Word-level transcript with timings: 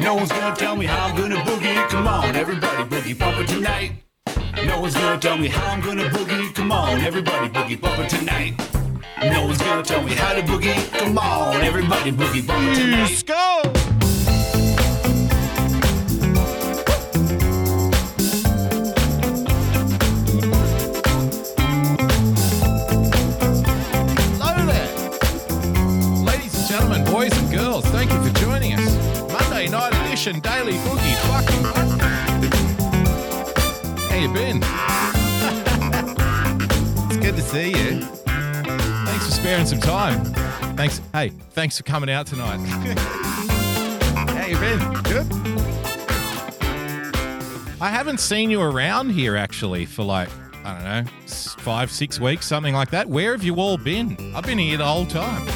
No 0.00 0.14
one's 0.14 0.30
gonna 0.30 0.54
tell 0.54 0.76
me 0.76 0.86
how 0.86 1.06
I'm 1.06 1.16
gonna 1.16 1.36
boogie. 1.36 1.88
Come 1.88 2.06
on, 2.06 2.36
everybody 2.36 2.84
boogie 2.84 3.18
bumper 3.18 3.44
tonight. 3.44 3.92
No 4.64 4.80
one's 4.80 4.94
gonna 4.94 5.18
tell 5.20 5.36
me 5.36 5.48
how 5.48 5.72
I'm 5.72 5.80
gonna 5.80 6.04
boogie. 6.04 6.54
Come 6.54 6.72
on, 6.72 7.00
everybody 7.00 7.48
boogie 7.48 7.80
bumper 7.80 8.06
tonight. 8.06 8.54
No 9.22 9.46
one's 9.46 9.58
gonna 9.58 9.82
tell 9.82 10.02
me 10.02 10.14
how 10.14 10.34
to 10.34 10.42
boogie. 10.42 10.90
Come 10.98 11.18
on, 11.18 11.56
everybody 11.62 12.12
boogie 12.12 12.46
bumper 12.46 12.74
tonight. 12.74 13.10
Let's 13.10 13.22
go. 13.22 13.62
Hello 24.40 24.66
there. 24.66 26.24
Ladies 26.24 26.54
and 26.56 26.68
gentlemen, 26.68 27.04
boys 27.04 27.36
and 27.36 27.50
girls, 27.50 27.84
thank 27.86 28.12
you 28.12 28.22
for 28.22 28.30
joining 28.38 28.74
us. 28.74 28.87
Edition, 30.18 30.40
Daily 30.40 30.72
Boogie. 30.72 31.14
How 34.08 34.16
you 34.16 34.32
been? 34.32 34.58
it's 37.06 37.16
good 37.18 37.36
to 37.36 37.42
see 37.42 37.68
you. 37.68 38.00
Thanks 38.00 39.26
for 39.26 39.30
sparing 39.30 39.64
some 39.64 39.78
time. 39.78 40.24
Thanks. 40.74 41.00
Hey, 41.12 41.28
thanks 41.50 41.76
for 41.76 41.84
coming 41.84 42.10
out 42.10 42.26
tonight. 42.26 42.56
How 44.26 44.46
you 44.46 44.58
been? 44.58 44.80
Good. 45.04 45.32
I 47.80 47.88
haven't 47.88 48.18
seen 48.18 48.50
you 48.50 48.60
around 48.60 49.10
here 49.10 49.36
actually 49.36 49.86
for 49.86 50.02
like 50.02 50.30
I 50.64 50.74
don't 50.74 50.82
know 50.82 51.04
five, 51.28 51.92
six 51.92 52.18
weeks, 52.18 52.44
something 52.44 52.74
like 52.74 52.90
that. 52.90 53.08
Where 53.08 53.30
have 53.30 53.44
you 53.44 53.54
all 53.54 53.78
been? 53.78 54.16
I've 54.34 54.44
been 54.44 54.58
here 54.58 54.78
the 54.78 54.84
whole 54.84 55.06
time. 55.06 55.46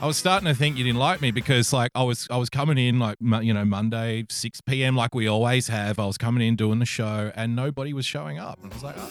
I 0.00 0.06
was 0.06 0.16
starting 0.16 0.46
to 0.46 0.54
think 0.54 0.76
you 0.76 0.84
didn't 0.84 1.00
like 1.00 1.20
me 1.20 1.32
because 1.32 1.72
like 1.72 1.90
I 1.92 2.04
was 2.04 2.28
I 2.30 2.36
was 2.36 2.48
coming 2.48 2.78
in 2.78 3.00
like 3.00 3.16
you 3.20 3.52
know 3.52 3.64
Monday 3.64 4.24
6 4.30 4.60
p.m. 4.60 4.94
like 4.94 5.12
we 5.12 5.26
always 5.26 5.66
have. 5.66 5.98
I 5.98 6.06
was 6.06 6.16
coming 6.16 6.46
in 6.46 6.54
doing 6.54 6.78
the 6.78 6.86
show 6.86 7.32
and 7.34 7.56
nobody 7.56 7.92
was 7.92 8.06
showing 8.06 8.38
up. 8.38 8.60
And 8.62 8.72
I 8.72 8.76
was 8.76 8.84
like, 8.84 8.94
oh. 8.96 9.08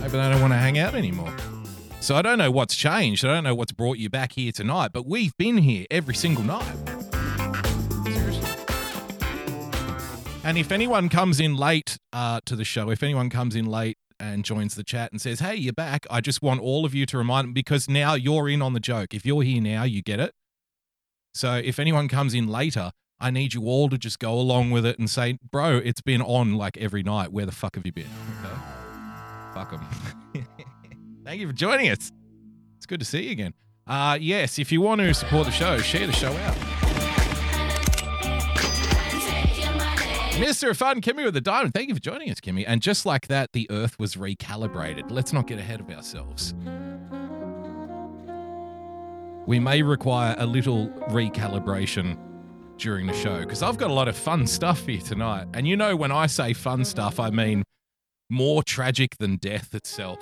maybe 0.00 0.12
they 0.12 0.30
don't 0.30 0.40
want 0.40 0.54
to 0.54 0.58
hang 0.58 0.78
out 0.78 0.94
anymore. 0.94 1.36
So 2.00 2.16
I 2.16 2.22
don't 2.22 2.38
know 2.38 2.50
what's 2.50 2.74
changed. 2.74 3.22
I 3.22 3.34
don't 3.34 3.44
know 3.44 3.54
what's 3.54 3.72
brought 3.72 3.98
you 3.98 4.08
back 4.08 4.32
here 4.32 4.50
tonight, 4.50 4.92
but 4.94 5.04
we've 5.04 5.36
been 5.36 5.58
here 5.58 5.84
every 5.90 6.14
single 6.14 6.44
night. 6.44 6.74
Seriously. 8.04 8.50
And 10.42 10.56
if 10.56 10.72
anyone 10.72 11.10
comes 11.10 11.38
in 11.38 11.54
late 11.54 11.98
uh, 12.14 12.40
to 12.46 12.56
the 12.56 12.64
show, 12.64 12.88
if 12.88 13.02
anyone 13.02 13.28
comes 13.28 13.54
in 13.54 13.66
late 13.66 13.98
and 14.20 14.44
joins 14.44 14.74
the 14.74 14.84
chat 14.84 15.12
and 15.12 15.20
says, 15.20 15.40
"Hey, 15.40 15.56
you're 15.56 15.72
back," 15.72 16.06
I 16.10 16.20
just 16.20 16.42
want 16.42 16.60
all 16.60 16.84
of 16.84 16.94
you 16.94 17.06
to 17.06 17.18
remind 17.18 17.54
because 17.54 17.88
now 17.88 18.14
you're 18.14 18.48
in 18.48 18.62
on 18.62 18.72
the 18.72 18.80
joke. 18.80 19.14
If 19.14 19.24
you're 19.24 19.42
here 19.42 19.62
now, 19.62 19.84
you 19.84 20.02
get 20.02 20.20
it. 20.20 20.34
So 21.34 21.54
if 21.54 21.78
anyone 21.78 22.08
comes 22.08 22.34
in 22.34 22.48
later, 22.48 22.92
I 23.20 23.30
need 23.30 23.54
you 23.54 23.64
all 23.64 23.88
to 23.88 23.98
just 23.98 24.18
go 24.18 24.34
along 24.34 24.70
with 24.70 24.86
it 24.86 24.98
and 24.98 25.08
say, 25.08 25.38
"Bro, 25.50 25.78
it's 25.84 26.00
been 26.00 26.22
on 26.22 26.54
like 26.54 26.76
every 26.76 27.02
night. 27.02 27.32
Where 27.32 27.46
the 27.46 27.52
fuck 27.52 27.76
have 27.76 27.86
you 27.86 27.92
been?" 27.92 28.06
Okay. 28.44 28.54
Fuck 29.54 29.70
them. 29.70 29.86
Thank 31.24 31.40
you 31.40 31.46
for 31.46 31.52
joining 31.52 31.88
us. 31.90 32.12
It's 32.76 32.86
good 32.86 33.00
to 33.00 33.06
see 33.06 33.24
you 33.24 33.32
again. 33.32 33.54
Uh, 33.86 34.18
yes, 34.20 34.58
if 34.58 34.70
you 34.70 34.80
want 34.80 35.00
to 35.00 35.12
support 35.14 35.46
the 35.46 35.52
show, 35.52 35.78
share 35.78 36.06
the 36.06 36.12
show 36.12 36.32
out. 36.32 36.77
Mr. 40.38 40.74
Fun, 40.74 41.00
Kimmy 41.00 41.24
with 41.24 41.34
the 41.34 41.40
diamond. 41.40 41.74
Thank 41.74 41.88
you 41.88 41.96
for 41.96 42.00
joining 42.00 42.30
us, 42.30 42.38
Kimmy. 42.38 42.62
And 42.64 42.80
just 42.80 43.04
like 43.04 43.26
that, 43.26 43.50
the 43.52 43.66
Earth 43.72 43.98
was 43.98 44.14
recalibrated. 44.14 45.10
Let's 45.10 45.32
not 45.32 45.48
get 45.48 45.58
ahead 45.58 45.80
of 45.80 45.90
ourselves. 45.90 46.54
We 49.48 49.58
may 49.58 49.82
require 49.82 50.36
a 50.38 50.46
little 50.46 50.90
recalibration 51.08 52.16
during 52.76 53.08
the 53.08 53.14
show 53.14 53.40
because 53.40 53.64
I've 53.64 53.78
got 53.78 53.90
a 53.90 53.92
lot 53.92 54.06
of 54.06 54.16
fun 54.16 54.46
stuff 54.46 54.86
here 54.86 55.00
tonight. 55.00 55.48
And 55.54 55.66
you 55.66 55.76
know, 55.76 55.96
when 55.96 56.12
I 56.12 56.26
say 56.26 56.52
fun 56.52 56.84
stuff, 56.84 57.18
I 57.18 57.30
mean 57.30 57.64
more 58.30 58.62
tragic 58.62 59.16
than 59.18 59.38
death 59.38 59.74
itself. 59.74 60.20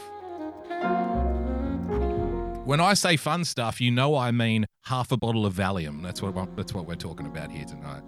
When 2.65 2.81
I 2.81 2.94
say 2.94 3.19
fun 3.19 3.44
stuff, 3.44 3.83
you 3.83 3.91
know 3.91 4.16
I 4.16 4.31
mean 4.31 4.65
half 4.84 5.12
a 5.12 5.19
bottle 5.19 5.44
of 5.44 5.53
Valium. 5.53 6.03
That's 6.03 6.22
what 6.22 6.56
that's 6.56 6.72
what 6.72 6.87
we're 6.87 6.94
talking 6.94 7.27
about 7.27 7.50
here 7.50 7.66
tonight. 7.66 8.03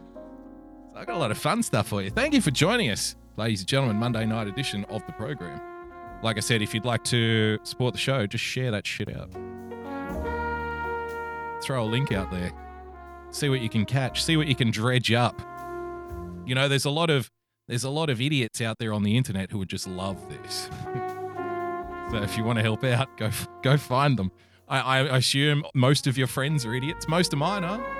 I 0.99 1.05
got 1.05 1.15
a 1.15 1.19
lot 1.19 1.31
of 1.31 1.39
fun 1.39 1.63
stuff 1.63 1.87
for 1.87 2.03
you. 2.03 2.11
Thank 2.11 2.35
you 2.35 2.41
for 2.41 2.51
joining 2.51 2.91
us, 2.91 3.15
ladies 3.37 3.61
and 3.61 3.69
gentlemen. 3.69 3.99
Monday 3.99 4.27
night 4.27 4.49
edition 4.49 4.85
of 4.87 5.07
the 5.07 5.13
program. 5.13 5.61
Like 6.25 6.37
I 6.37 6.41
said, 6.41 6.61
if 6.61 6.75
you'd 6.75 6.85
like 6.85 7.05
to 7.05 7.61
support 7.63 7.95
the 7.95 8.01
show, 8.01 8.27
just 8.27 8.43
share 8.43 8.73
that 8.73 8.85
shit 8.85 9.09
out. 9.17 9.31
Throw 11.63 11.85
a 11.85 11.87
link 11.87 12.11
out 12.11 12.33
there. 12.33 12.51
See 13.31 13.49
what 13.49 13.61
you 13.61 13.69
can 13.69 13.85
catch. 13.85 14.25
See 14.25 14.37
what 14.37 14.49
you 14.49 14.57
can 14.57 14.73
dredge 14.73 15.13
up. 15.13 15.41
You 16.45 16.57
know, 16.57 16.67
there's 16.67 16.85
a 16.85 16.91
lot 16.91 17.11
of 17.11 17.31
there's 17.69 17.85
a 17.85 17.91
lot 17.91 18.11
of 18.11 18.21
idiots 18.21 18.61
out 18.61 18.79
there 18.81 18.93
on 18.93 19.05
the 19.05 19.17
internet 19.17 19.53
who 19.53 19.59
would 19.59 19.69
just 19.69 19.87
love 19.87 20.29
this. 20.29 20.69
so 22.11 22.17
if 22.17 22.37
you 22.37 22.43
want 22.43 22.57
to 22.57 22.63
help 22.63 22.83
out, 22.83 23.17
go 23.17 23.31
go 23.63 23.77
find 23.77 24.19
them. 24.19 24.33
I, 24.67 24.81
I 24.81 25.17
assume 25.19 25.65
most 25.77 26.09
of 26.09 26.19
your 26.19 26.27
friends 26.27 26.67
are 26.67 26.75
idiots. 26.75 27.07
Most 27.07 27.33
of 27.33 27.39
mine 27.39 27.63
are. 27.63 27.98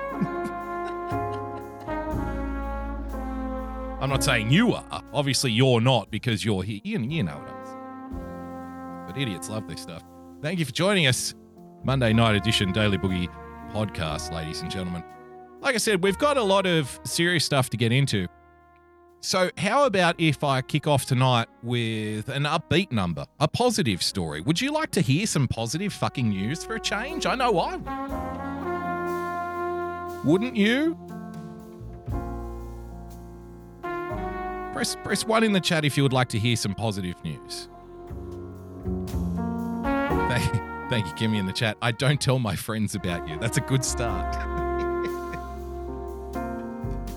I'm 4.01 4.09
not 4.09 4.23
saying 4.23 4.49
you 4.49 4.73
are. 4.73 5.03
Obviously, 5.13 5.51
you're 5.51 5.81
not 5.81 6.09
because 6.09 6.45
you're 6.45 6.63
here. 6.63 6.79
You, 6.83 6.99
you 6.99 7.23
know 7.23 7.37
what 7.37 7.49
I'm 7.49 7.65
saying. 7.65 9.07
But 9.07 9.17
idiots 9.17 9.49
love 9.49 9.67
this 9.67 9.81
stuff. 9.81 10.03
Thank 10.41 10.59
you 10.59 10.65
for 10.65 10.71
joining 10.71 11.07
us. 11.07 11.35
Monday 11.83 12.13
night 12.13 12.35
edition 12.35 12.71
Daily 12.71 12.97
Boogie 12.97 13.27
podcast, 13.71 14.31
ladies 14.31 14.61
and 14.61 14.71
gentlemen. 14.71 15.03
Like 15.61 15.75
I 15.75 15.79
said, 15.79 16.01
we've 16.01 16.17
got 16.17 16.37
a 16.37 16.43
lot 16.43 16.65
of 16.65 16.97
serious 17.03 17.43
stuff 17.43 17.69
to 17.71 17.77
get 17.77 17.91
into. 17.91 18.27
So, 19.21 19.49
how 19.57 19.83
about 19.83 20.15
if 20.17 20.45
I 20.45 20.61
kick 20.61 20.87
off 20.87 21.05
tonight 21.05 21.49
with 21.61 22.29
an 22.29 22.43
upbeat 22.43 22.93
number, 22.93 23.25
a 23.41 23.49
positive 23.49 24.01
story? 24.01 24.39
Would 24.39 24.61
you 24.61 24.71
like 24.71 24.91
to 24.91 25.01
hear 25.01 25.27
some 25.27 25.45
positive 25.45 25.91
fucking 25.91 26.29
news 26.29 26.63
for 26.63 26.75
a 26.75 26.79
change? 26.79 27.25
I 27.25 27.35
know 27.35 27.59
I 27.59 27.75
would. 30.15 30.25
Wouldn't 30.25 30.55
you? 30.55 30.97
Press 34.73 34.95
press 35.03 35.25
one 35.25 35.43
in 35.43 35.51
the 35.53 35.59
chat 35.59 35.83
if 35.83 35.97
you 35.97 36.03
would 36.03 36.13
like 36.13 36.29
to 36.29 36.39
hear 36.39 36.55
some 36.55 36.75
positive 36.75 37.15
news. 37.23 37.67
Thank, 40.29 40.89
thank 40.89 41.05
you, 41.07 41.13
Kimmy, 41.13 41.39
in 41.39 41.47
the 41.47 41.53
chat. 41.53 41.75
I 41.81 41.91
don't 41.91 42.21
tell 42.21 42.37
my 42.39 42.55
friends 42.55 42.93
about 42.93 43.27
you. 43.27 43.39
That's 43.39 43.57
a 43.57 43.61
good 43.61 43.83
start. 43.83 44.35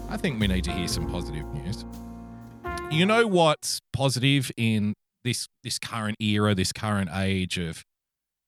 I 0.09 0.17
think 0.17 0.41
we 0.41 0.47
need 0.47 0.65
to 0.65 0.73
hear 0.73 0.89
some 0.89 1.11
positive 1.11 1.45
news. 1.53 1.85
You 2.91 3.07
know 3.07 3.27
what's 3.27 3.81
positive 3.93 4.51
in 4.57 4.95
this 5.25 5.49
this 5.63 5.79
current 5.79 6.17
era, 6.21 6.55
this 6.55 6.73
current 6.73 7.11
age 7.15 7.59
of, 7.59 7.85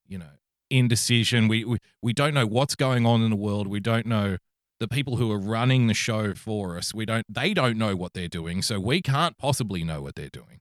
you 0.07 0.19
know, 0.19 0.33
indecision. 0.71 1.49
We 1.49 1.65
we, 1.65 1.79
we 2.03 2.13
don't 2.13 2.35
know 2.35 2.47
what's 2.47 2.75
going 2.75 3.07
on 3.07 3.23
in 3.23 3.31
the 3.31 3.37
world. 3.37 3.67
We 3.67 3.81
don't 3.81 4.07
know 4.07 4.39
the 4.81 4.89
people 4.89 5.17
who 5.17 5.31
are 5.31 5.39
running 5.39 5.87
the 5.87 5.95
show 5.95 6.35
for 6.35 6.77
us. 6.77 6.93
We 6.93 7.07
don't 7.07 7.25
they 7.29 7.55
don't 7.55 7.79
know 7.79 7.97
what 7.97 8.13
they're 8.13 8.29
doing, 8.29 8.63
so 8.63 8.81
we 8.81 9.01
can't 9.03 9.39
possibly 9.39 9.85
know 9.85 10.03
what 10.03 10.15
they're 10.15 10.29
doing. 10.29 10.61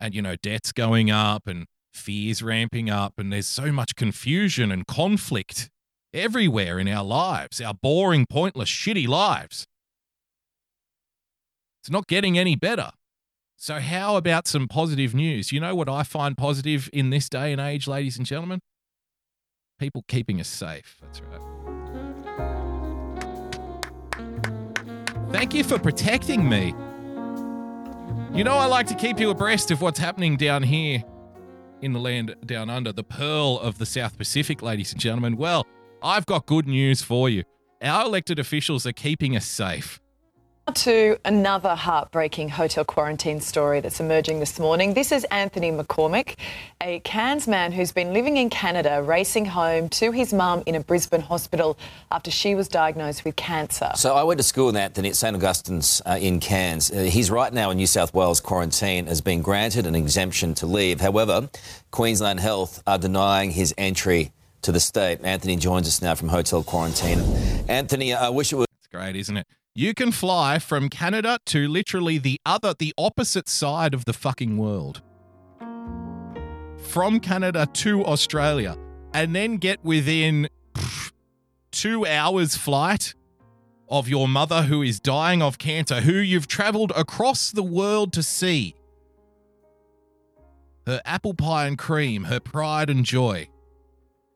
And 0.00 0.14
you 0.14 0.22
know, 0.22 0.36
debt's 0.36 0.72
going 0.72 1.10
up 1.10 1.46
and 1.46 1.66
fears 1.92 2.42
ramping 2.42 2.88
up 2.88 3.14
and 3.18 3.32
there's 3.32 3.48
so 3.48 3.72
much 3.72 3.96
confusion 3.96 4.70
and 4.70 4.86
conflict 4.86 5.68
everywhere 6.12 6.78
in 6.78 6.88
our 6.88 7.04
lives, 7.04 7.60
our 7.60 7.74
boring, 7.74 8.26
pointless, 8.28 8.68
shitty 8.68 9.08
lives. 9.08 9.66
It's 11.80 11.90
not 11.90 12.06
getting 12.06 12.38
any 12.38 12.56
better. 12.56 12.90
So, 13.56 13.80
how 13.80 14.16
about 14.16 14.46
some 14.46 14.68
positive 14.68 15.14
news? 15.14 15.50
You 15.50 15.58
know 15.60 15.74
what 15.74 15.88
I 15.88 16.04
find 16.04 16.36
positive 16.36 16.88
in 16.92 17.10
this 17.10 17.28
day 17.28 17.50
and 17.50 17.60
age, 17.60 17.88
ladies 17.88 18.16
and 18.16 18.24
gentlemen? 18.24 18.60
People 19.80 20.04
keeping 20.06 20.40
us 20.40 20.48
safe. 20.48 20.96
That's 21.02 21.20
right. 21.22 21.57
Thank 25.30 25.52
you 25.52 25.62
for 25.62 25.78
protecting 25.78 26.48
me. 26.48 26.74
You 28.32 28.44
know, 28.44 28.54
I 28.54 28.66
like 28.66 28.86
to 28.86 28.94
keep 28.94 29.20
you 29.20 29.30
abreast 29.30 29.70
of 29.70 29.82
what's 29.82 29.98
happening 29.98 30.36
down 30.36 30.62
here 30.62 31.04
in 31.82 31.92
the 31.92 32.00
land 32.00 32.34
down 32.46 32.70
under, 32.70 32.92
the 32.92 33.04
pearl 33.04 33.58
of 33.60 33.78
the 33.78 33.86
South 33.86 34.16
Pacific, 34.16 34.62
ladies 34.62 34.92
and 34.92 35.00
gentlemen. 35.00 35.36
Well, 35.36 35.66
I've 36.02 36.26
got 36.26 36.46
good 36.46 36.66
news 36.66 37.02
for 37.02 37.28
you. 37.28 37.44
Our 37.82 38.06
elected 38.06 38.38
officials 38.38 38.86
are 38.86 38.92
keeping 38.92 39.36
us 39.36 39.44
safe. 39.44 40.00
To 40.74 41.18
another 41.24 41.74
heartbreaking 41.74 42.50
hotel 42.50 42.84
quarantine 42.84 43.40
story 43.40 43.80
that's 43.80 44.00
emerging 44.00 44.38
this 44.38 44.60
morning. 44.60 44.92
This 44.92 45.12
is 45.12 45.24
Anthony 45.30 45.72
McCormick, 45.72 46.36
a 46.82 47.00
Cairns 47.00 47.48
man 47.48 47.72
who's 47.72 47.90
been 47.90 48.12
living 48.12 48.36
in 48.36 48.50
Canada, 48.50 49.02
racing 49.02 49.46
home 49.46 49.88
to 49.88 50.12
his 50.12 50.32
mum 50.34 50.62
in 50.66 50.74
a 50.74 50.80
Brisbane 50.80 51.22
hospital 51.22 51.78
after 52.12 52.30
she 52.30 52.54
was 52.54 52.68
diagnosed 52.68 53.24
with 53.24 53.34
cancer. 53.34 53.90
So 53.94 54.14
I 54.14 54.22
went 54.22 54.38
to 54.38 54.44
school 54.44 54.66
with 54.66 54.76
Anthony 54.76 55.08
at 55.08 55.16
St 55.16 55.34
Augustine's 55.34 56.02
uh, 56.04 56.18
in 56.20 56.38
Cairns. 56.38 56.90
Uh, 56.90 56.98
he's 56.98 57.30
right 57.30 57.52
now 57.52 57.70
in 57.70 57.78
New 57.78 57.86
South 57.86 58.12
Wales 58.12 58.38
quarantine, 58.38 59.06
has 59.06 59.22
been 59.22 59.40
granted 59.40 59.86
an 59.86 59.94
exemption 59.94 60.52
to 60.54 60.66
leave. 60.66 61.00
However, 61.00 61.48
Queensland 61.90 62.40
Health 62.40 62.82
are 62.86 62.98
denying 62.98 63.52
his 63.52 63.74
entry 63.78 64.32
to 64.62 64.70
the 64.70 64.80
state. 64.80 65.20
Anthony 65.24 65.56
joins 65.56 65.88
us 65.88 66.02
now 66.02 66.14
from 66.14 66.28
hotel 66.28 66.62
quarantine. 66.62 67.20
Anthony, 67.68 68.12
I 68.12 68.28
wish 68.28 68.52
it 68.52 68.56
was. 68.56 68.66
It's 68.78 68.88
great, 68.88 69.16
isn't 69.16 69.38
it? 69.38 69.46
You 69.78 69.94
can 69.94 70.10
fly 70.10 70.58
from 70.58 70.88
Canada 70.88 71.38
to 71.46 71.68
literally 71.68 72.18
the 72.18 72.40
other, 72.44 72.74
the 72.76 72.92
opposite 72.98 73.48
side 73.48 73.94
of 73.94 74.06
the 74.06 74.12
fucking 74.12 74.56
world. 74.56 75.02
From 76.78 77.20
Canada 77.20 77.64
to 77.74 78.04
Australia, 78.04 78.76
and 79.14 79.36
then 79.36 79.58
get 79.58 79.84
within 79.84 80.48
pff, 80.74 81.12
two 81.70 82.04
hours' 82.04 82.56
flight 82.56 83.14
of 83.88 84.08
your 84.08 84.26
mother 84.26 84.62
who 84.62 84.82
is 84.82 84.98
dying 84.98 85.42
of 85.42 85.58
cancer, 85.58 86.00
who 86.00 86.14
you've 86.14 86.48
traveled 86.48 86.90
across 86.96 87.52
the 87.52 87.62
world 87.62 88.12
to 88.14 88.22
see. 88.24 88.74
Her 90.88 91.00
apple 91.04 91.34
pie 91.34 91.68
and 91.68 91.78
cream, 91.78 92.24
her 92.24 92.40
pride 92.40 92.90
and 92.90 93.04
joy, 93.04 93.48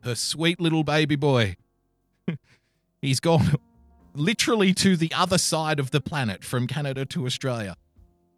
her 0.04 0.14
sweet 0.14 0.60
little 0.60 0.84
baby 0.84 1.16
boy. 1.16 1.56
He's 3.02 3.18
gone 3.18 3.56
literally 4.14 4.72
to 4.74 4.96
the 4.96 5.12
other 5.14 5.38
side 5.38 5.78
of 5.78 5.90
the 5.90 6.00
planet 6.00 6.44
from 6.44 6.66
Canada 6.66 7.04
to 7.06 7.26
Australia. 7.26 7.76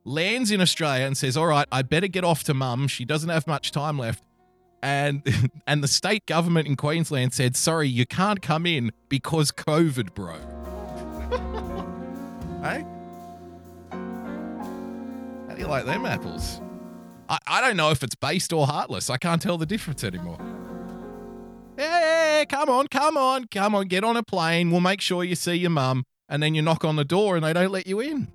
Lands 0.05 0.51
in 0.51 0.61
Australia 0.61 1.07
and 1.07 1.17
says, 1.17 1.37
"All 1.37 1.47
right, 1.47 1.67
I 1.73 1.83
better 1.83 2.09
get 2.09 2.25
off 2.25 2.45
to 2.45 2.55
mum. 2.55 2.89
She 2.89 3.05
doesn't 3.05 3.31
have 3.31 3.47
much 3.47 3.73
time 3.73 3.99
left." 3.99 4.23
And 4.83 5.23
and 5.67 5.83
the 5.83 5.89
state 5.89 6.27
government 6.27 6.69
in 6.69 6.77
Queensland 6.77 7.33
said, 7.33 7.57
"Sorry, 7.57 7.89
you 7.89 8.07
can't 8.07 8.43
come 8.43 8.67
in 8.67 8.93
because 9.09 9.51
COVID, 9.51 10.15
bro." 10.15 10.35
hey? 12.63 12.85
How 15.49 15.55
do 15.55 15.61
you 15.61 15.69
like 15.69 15.87
them 15.87 16.05
apples? 16.05 16.61
I, 17.29 17.39
I 17.47 17.61
don't 17.61 17.77
know 17.77 17.91
if 17.91 18.03
it's 18.03 18.15
based 18.15 18.53
or 18.53 18.67
heartless. 18.67 19.09
I 19.09 19.17
can't 19.17 19.41
tell 19.41 19.57
the 19.57 19.67
difference 19.67 20.05
anymore. 20.05 20.39
Hey, 21.77 22.47
come 22.49 22.69
on, 22.69 22.87
come 22.87 23.17
on, 23.17 23.47
come 23.49 23.75
on, 23.75 23.87
get 23.87 24.05
on 24.05 24.17
a 24.17 24.23
plane. 24.23 24.71
We'll 24.71 24.81
make 24.81 25.01
sure 25.01 25.25
you 25.25 25.35
see 25.35 25.55
your 25.55 25.71
mum. 25.71 26.05
And 26.29 26.43
then 26.43 26.55
you 26.55 26.63
knock 26.63 26.85
on 26.85 26.97
the 26.97 27.05
door 27.05 27.37
and 27.37 27.45
they 27.45 27.53
don't 27.53 27.71
let 27.71 27.87
you 27.87 28.01
in. 28.01 28.29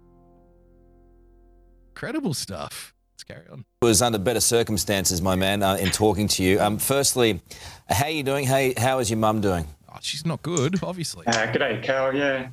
Incredible 1.90 2.34
stuff. 2.34 2.94
Let's 3.14 3.24
carry 3.24 3.48
on. 3.52 3.66
It 3.82 3.86
was 3.86 4.02
under 4.02 4.18
better 4.20 4.40
circumstances, 4.40 5.22
my 5.22 5.36
man, 5.36 5.64
uh, 5.64 5.76
in 5.76 5.90
talking 5.90 6.28
to 6.30 6.44
you. 6.44 6.60
Um, 6.60 6.78
firstly, 6.78 7.42
how 7.88 8.06
are 8.06 8.10
you 8.10 8.24
doing? 8.24 8.46
Hey, 8.46 8.74
how 8.78 9.00
is 9.00 9.10
your 9.10 9.18
mum 9.18 9.42
doing? 9.42 9.68
Oh, 9.92 9.98
she's 10.02 10.26
not 10.26 10.42
good, 10.42 10.84
obviously. 10.84 11.26
Uh, 11.26 11.32
g'day, 11.52 11.86
Carl. 11.86 12.14
Yeah, 12.16 12.50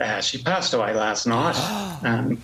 uh, 0.00 0.20
she 0.20 0.42
passed 0.42 0.74
away 0.74 0.94
last 0.94 1.26
night. 1.26 1.56
Um, 2.04 2.40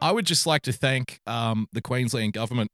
I 0.00 0.12
would 0.12 0.26
just 0.26 0.46
like 0.46 0.62
to 0.62 0.72
thank 0.72 1.20
um, 1.26 1.68
the 1.72 1.82
Queensland 1.82 2.32
government 2.32 2.70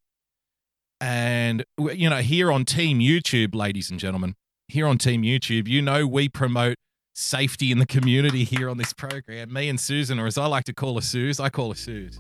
and, 1.01 1.65
you 1.79 2.09
know, 2.09 2.19
here 2.19 2.51
on 2.51 2.65
Team 2.65 3.01
YouTube, 3.01 3.55
ladies 3.55 3.91
and 3.91 4.01
gentlemen, 4.01 4.35
here 4.69 4.87
on 4.87 4.99
Team 4.99 5.23
YouTube, 5.23 5.69
you 5.69 5.83
know, 5.83 6.07
we 6.07 6.29
promote 6.29 6.77
safety 7.15 7.71
in 7.71 7.79
the 7.79 7.87
community 7.87 8.45
here 8.45 8.69
on 8.69 8.79
this 8.79 8.93
program. 8.93 9.53
Me 9.53 9.69
and 9.69 9.79
Susan, 9.81 10.19
or 10.19 10.27
as 10.27 10.39
I 10.39 10.47
like 10.47 10.65
to 10.65 10.73
call 10.73 10.95
her 10.95 11.01
Suze, 11.01 11.41
I 11.41 11.49
call 11.49 11.71
her 11.71 11.75
Suze. 11.75 12.19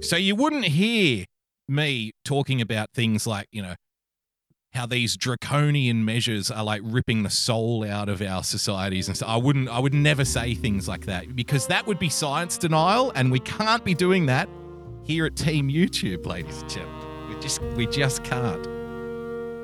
So 0.00 0.16
you 0.16 0.34
wouldn't 0.34 0.64
hear 0.64 1.24
me 1.68 2.12
talking 2.24 2.60
about 2.60 2.88
things 2.94 3.26
like, 3.26 3.46
you 3.52 3.62
know, 3.62 3.74
how 4.74 4.86
these 4.86 5.16
draconian 5.16 6.04
measures 6.04 6.50
are 6.50 6.64
like 6.64 6.80
ripping 6.84 7.22
the 7.22 7.30
soul 7.30 7.84
out 7.84 8.08
of 8.08 8.22
our 8.22 8.42
societies 8.42 9.08
and 9.08 9.16
so 9.16 9.26
I 9.26 9.36
wouldn't 9.36 9.68
I 9.68 9.78
would 9.78 9.94
never 9.94 10.24
say 10.24 10.54
things 10.54 10.88
like 10.88 11.06
that 11.06 11.36
because 11.36 11.66
that 11.66 11.86
would 11.86 11.98
be 11.98 12.08
science 12.08 12.56
denial 12.56 13.12
and 13.14 13.30
we 13.30 13.40
can't 13.40 13.84
be 13.84 13.94
doing 13.94 14.26
that 14.26 14.48
here 15.04 15.26
at 15.26 15.36
Team 15.36 15.68
YouTube, 15.68 16.26
ladies 16.26 16.62
and 16.62 16.70
gentlemen. 16.70 17.34
We 17.34 17.40
just 17.40 17.62
we 17.62 17.86
just 17.86 18.24
can't. 18.24 18.64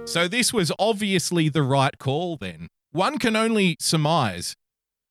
So 0.09 0.27
this 0.27 0.53
was 0.53 0.73
obviously 0.79 1.49
the 1.49 1.63
right 1.63 1.97
call 1.99 2.37
then. 2.37 2.69
One 2.93 3.19
can 3.19 3.37
only 3.37 3.77
surmise 3.79 4.57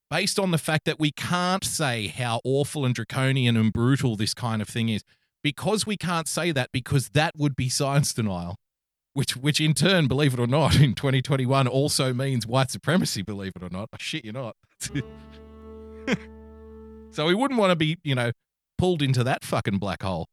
based 0.10 0.40
on 0.40 0.52
the 0.52 0.58
fact 0.58 0.86
that 0.86 1.00
we 1.00 1.12
can't 1.12 1.64
say 1.64 2.08
how 2.08 2.42
awful 2.44 2.86
and 2.86 2.96
draconian 2.96 3.58
and 3.58 3.72
brutal 3.72 4.16
this 4.16 4.34
kind 4.34 4.62
of 4.62 4.68
thing 4.68 4.90
is 4.90 5.04
because 5.44 5.86
we 5.86 5.98
can't 5.98 6.28
say 6.28 6.52
that 6.52 6.72
because 6.72 7.10
that 7.10 7.34
would 7.38 7.56
be 7.56 7.70
science 7.70 8.14
denial 8.14 8.56
which 9.18 9.36
which 9.36 9.60
in 9.60 9.74
turn, 9.74 10.08
believe 10.08 10.36
it 10.36 10.40
or 10.40 10.46
not, 10.46 10.76
in 10.80 10.94
2021 10.94 11.68
also 11.68 12.14
means 12.14 12.46
white 12.46 12.70
supremacy, 12.70 13.24
believe 13.24 13.54
it 13.56 13.64
or 13.64 13.70
not. 13.72 13.90
I 13.92 13.98
shit 14.00 14.24
you 14.24 14.32
not. 14.32 14.56
so 17.10 17.26
we 17.26 17.34
wouldn't 17.34 17.60
want 17.60 17.72
to 17.72 17.76
be, 17.76 17.98
you 18.04 18.14
know, 18.14 18.32
pulled 18.78 19.02
into 19.02 19.24
that 19.24 19.44
fucking 19.44 19.80
black 19.80 20.04
hole. 20.04 20.28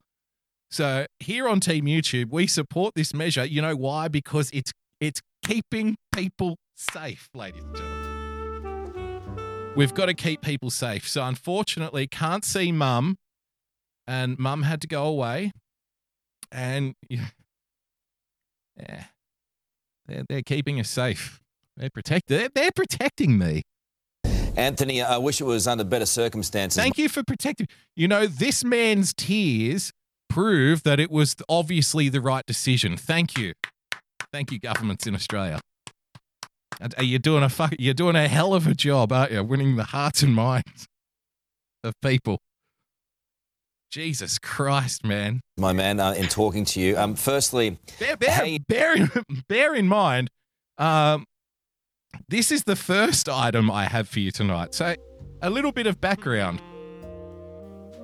So 0.71 1.07
here 1.19 1.49
on 1.49 1.61
Team 1.61 1.87
YouTube, 1.87 2.31
we 2.31 2.47
support 2.47 2.95
this 2.95 3.15
measure. 3.15 3.47
You 3.47 3.63
know 3.63 3.75
why? 3.75 4.09
Because 4.09 4.51
it's 4.53 4.71
it's 5.01 5.23
keeping 5.43 5.97
people 6.15 6.59
safe, 6.75 7.31
ladies 7.33 7.65
and 7.65 7.77
gentlemen. 7.77 9.73
We've 9.77 9.95
got 9.95 10.07
to 10.07 10.15
keep 10.15 10.43
people 10.43 10.69
safe. 10.69 11.09
So 11.09 11.25
unfortunately, 11.25 12.07
can't 12.07 12.45
see 12.45 12.71
mum, 12.71 13.17
and 14.07 14.39
mum 14.39 14.65
had 14.65 14.83
to 14.83 14.87
go 14.87 15.07
away, 15.07 15.53
and. 16.53 16.95
Yeah. 18.77 19.05
They're, 20.07 20.25
they're 20.29 20.43
keeping 20.43 20.79
us 20.81 20.91
safe. 20.91 21.41
They're 21.77 21.91
protect 21.91 22.29
they're, 22.29 22.49
they're 22.55 22.71
protecting 22.75 23.39
me. 23.39 23.63
Anthony, 24.57 25.03
I 25.03 25.19
wish 25.19 25.41
it 25.41 25.45
was 25.45 25.67
under 25.67 25.83
better 25.83 26.07
circumstances. 26.07 26.81
Thank 26.81 26.99
you 26.99 27.09
for 27.09 27.25
protecting. 27.25 27.67
You 27.97 28.07
know, 28.07 28.27
this 28.27 28.65
man's 28.65 29.13
tears 29.13 29.93
prove 30.29 30.85
that 30.85 31.01
it 31.01 31.11
was 31.11 31.35
obviously 31.49 32.09
the 32.09 32.21
right 32.21 32.47
decision. 32.47 32.97
Thank 32.97 33.37
you. 33.37 33.55
Thank 34.33 34.53
you, 34.53 34.61
governments 34.61 35.07
in 35.07 35.15
Australia. 35.15 35.61
And, 36.81 36.95
uh, 36.99 37.03
you're 37.03 37.19
doing 37.19 37.43
a 37.43 37.49
fuck, 37.49 37.75
you're 37.79 37.95
doing 37.95 38.17
a 38.17 38.29
hell 38.29 38.55
of 38.55 38.67
a 38.67 38.75
job, 38.75 39.13
aren't 39.13 39.33
you? 39.33 39.43
Winning 39.43 39.77
the 39.77 39.85
hearts 39.85 40.23
and 40.23 40.35
minds 40.35 40.87
of 41.83 41.95
people. 42.01 42.39
Jesus 43.95 44.41
Christ, 44.41 45.05
man. 45.05 45.41
my 45.57 45.73
man, 45.73 46.01
uh, 46.01 46.15
in 46.15 46.27
talking 46.27 46.65
to 46.65 46.81
you. 46.81 46.99
Um, 46.99 47.15
firstly, 47.15 47.79
Bear, 48.01 48.17
bear, 48.17 48.31
Hey. 48.33 48.59
bear, 48.59 48.97
in, 48.97 49.09
bear 49.49 49.73
in 49.73 49.87
mind, 49.87 50.31
um, 50.79 51.25
this 52.29 52.51
is 52.51 52.65
the 52.65 52.75
first 52.75 53.29
item 53.29 53.71
I 53.71 53.85
have 53.85 54.09
for 54.09 54.19
you 54.19 54.33
tonight. 54.33 54.75
So, 54.75 54.97
a 55.41 55.49
little 55.49 55.71
bit 55.71 55.87
of 55.87 56.01
background. 56.01 56.61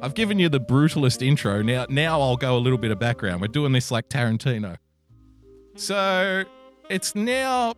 I've 0.00 0.14
given 0.14 0.38
you 0.38 0.48
the 0.48 0.60
brutalist 0.60 1.26
intro. 1.26 1.60
Now, 1.60 1.86
now 1.88 2.20
I'll 2.20 2.36
go 2.36 2.56
a 2.56 2.60
little 2.60 2.78
bit 2.78 2.92
of 2.92 3.00
background. 3.00 3.40
We're 3.40 3.48
doing 3.48 3.72
this 3.72 3.90
like 3.90 4.08
Tarantino. 4.08 4.76
So, 5.74 6.44
it's 6.88 7.16
now. 7.16 7.74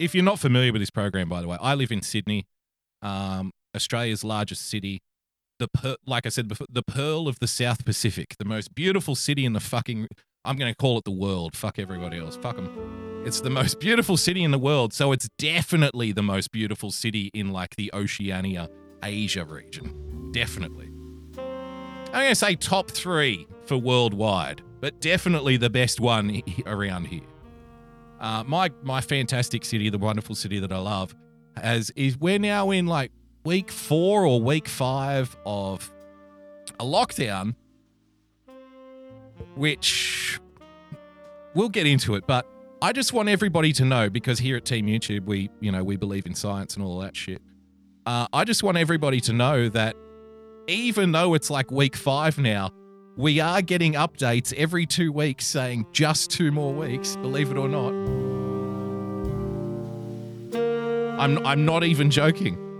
If 0.00 0.12
you're 0.12 0.24
not 0.24 0.40
familiar 0.40 0.72
with 0.72 0.82
this 0.82 0.90
program, 0.90 1.28
by 1.28 1.40
the 1.40 1.46
way, 1.46 1.58
I 1.60 1.76
live 1.76 1.92
in 1.92 2.02
Sydney, 2.02 2.46
um, 3.00 3.52
Australia's 3.76 4.24
largest 4.24 4.68
city 4.68 5.02
the 5.62 5.68
per- 5.68 5.96
like 6.06 6.26
I 6.26 6.28
said 6.28 6.48
before, 6.48 6.66
the 6.68 6.82
pearl 6.82 7.28
of 7.28 7.38
the 7.38 7.46
South 7.46 7.84
Pacific, 7.84 8.34
the 8.38 8.44
most 8.44 8.74
beautiful 8.74 9.14
city 9.14 9.44
in 9.44 9.52
the 9.52 9.60
fucking. 9.60 10.08
I'm 10.44 10.56
going 10.56 10.72
to 10.72 10.76
call 10.76 10.98
it 10.98 11.04
the 11.04 11.12
world. 11.12 11.56
Fuck 11.56 11.78
everybody 11.78 12.18
else. 12.18 12.36
Fuck 12.36 12.56
them. 12.56 13.22
It's 13.24 13.40
the 13.40 13.50
most 13.50 13.78
beautiful 13.78 14.16
city 14.16 14.42
in 14.42 14.50
the 14.50 14.58
world, 14.58 14.92
so 14.92 15.12
it's 15.12 15.28
definitely 15.38 16.10
the 16.10 16.22
most 16.22 16.50
beautiful 16.50 16.90
city 16.90 17.30
in 17.32 17.52
like 17.52 17.76
the 17.76 17.90
Oceania, 17.94 18.68
Asia 19.04 19.44
region. 19.44 20.30
Definitely. 20.32 20.90
I'm 21.38 22.24
going 22.24 22.28
to 22.30 22.34
say 22.34 22.56
top 22.56 22.90
three 22.90 23.46
for 23.66 23.76
worldwide, 23.76 24.62
but 24.80 25.00
definitely 25.00 25.56
the 25.56 25.70
best 25.70 26.00
one 26.00 26.42
around 26.66 27.06
here. 27.06 27.22
Uh, 28.20 28.42
my 28.44 28.70
my 28.82 29.00
fantastic 29.00 29.64
city, 29.64 29.90
the 29.90 29.98
wonderful 29.98 30.34
city 30.34 30.58
that 30.58 30.72
I 30.72 30.78
love, 30.78 31.14
as 31.56 31.90
is 31.90 32.18
we're 32.18 32.40
now 32.40 32.70
in 32.70 32.86
like 32.86 33.12
week 33.44 33.70
four 33.70 34.24
or 34.24 34.40
week 34.40 34.68
five 34.68 35.36
of 35.44 35.90
a 36.78 36.84
lockdown, 36.84 37.54
which 39.54 40.40
we'll 41.54 41.68
get 41.68 41.86
into 41.86 42.14
it, 42.14 42.26
but 42.26 42.46
I 42.80 42.92
just 42.92 43.12
want 43.12 43.28
everybody 43.28 43.72
to 43.74 43.84
know 43.84 44.10
because 44.10 44.38
here 44.38 44.56
at 44.56 44.64
Team 44.64 44.86
YouTube, 44.86 45.24
we, 45.24 45.50
you 45.60 45.70
know, 45.70 45.84
we 45.84 45.96
believe 45.96 46.26
in 46.26 46.34
science 46.34 46.76
and 46.76 46.84
all 46.84 46.98
that 47.00 47.16
shit. 47.16 47.40
Uh, 48.06 48.26
I 48.32 48.44
just 48.44 48.62
want 48.62 48.76
everybody 48.76 49.20
to 49.22 49.32
know 49.32 49.68
that 49.68 49.96
even 50.66 51.12
though 51.12 51.34
it's 51.34 51.50
like 51.50 51.70
week 51.70 51.96
five 51.96 52.38
now, 52.38 52.70
we 53.16 53.40
are 53.40 53.62
getting 53.62 53.92
updates 53.92 54.52
every 54.54 54.86
two 54.86 55.12
weeks 55.12 55.46
saying 55.46 55.86
just 55.92 56.30
two 56.30 56.50
more 56.50 56.72
weeks, 56.72 57.16
believe 57.16 57.50
it 57.50 57.56
or 57.56 57.68
not. 57.68 57.92
I'm, 61.20 61.46
I'm 61.46 61.64
not 61.64 61.84
even 61.84 62.10
joking. 62.10 62.71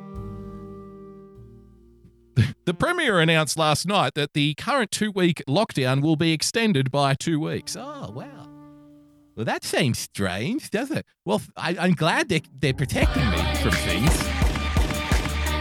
The 2.64 2.74
Premier 2.74 3.18
announced 3.18 3.58
last 3.58 3.86
night 3.86 4.14
that 4.14 4.34
the 4.34 4.54
current 4.54 4.92
two 4.92 5.10
week 5.10 5.42
lockdown 5.48 6.00
will 6.00 6.16
be 6.16 6.32
extended 6.32 6.90
by 6.92 7.14
two 7.14 7.40
weeks. 7.40 7.76
Oh, 7.76 8.12
wow. 8.14 8.48
Well, 9.34 9.44
that 9.46 9.64
seems 9.64 9.98
strange, 9.98 10.70
doesn't 10.70 10.98
it? 10.98 11.06
Well, 11.24 11.42
I, 11.56 11.76
I'm 11.78 11.94
glad 11.94 12.28
they're, 12.28 12.40
they're 12.60 12.74
protecting 12.74 13.28
me 13.30 13.54
from 13.56 13.72
things. 13.72 14.22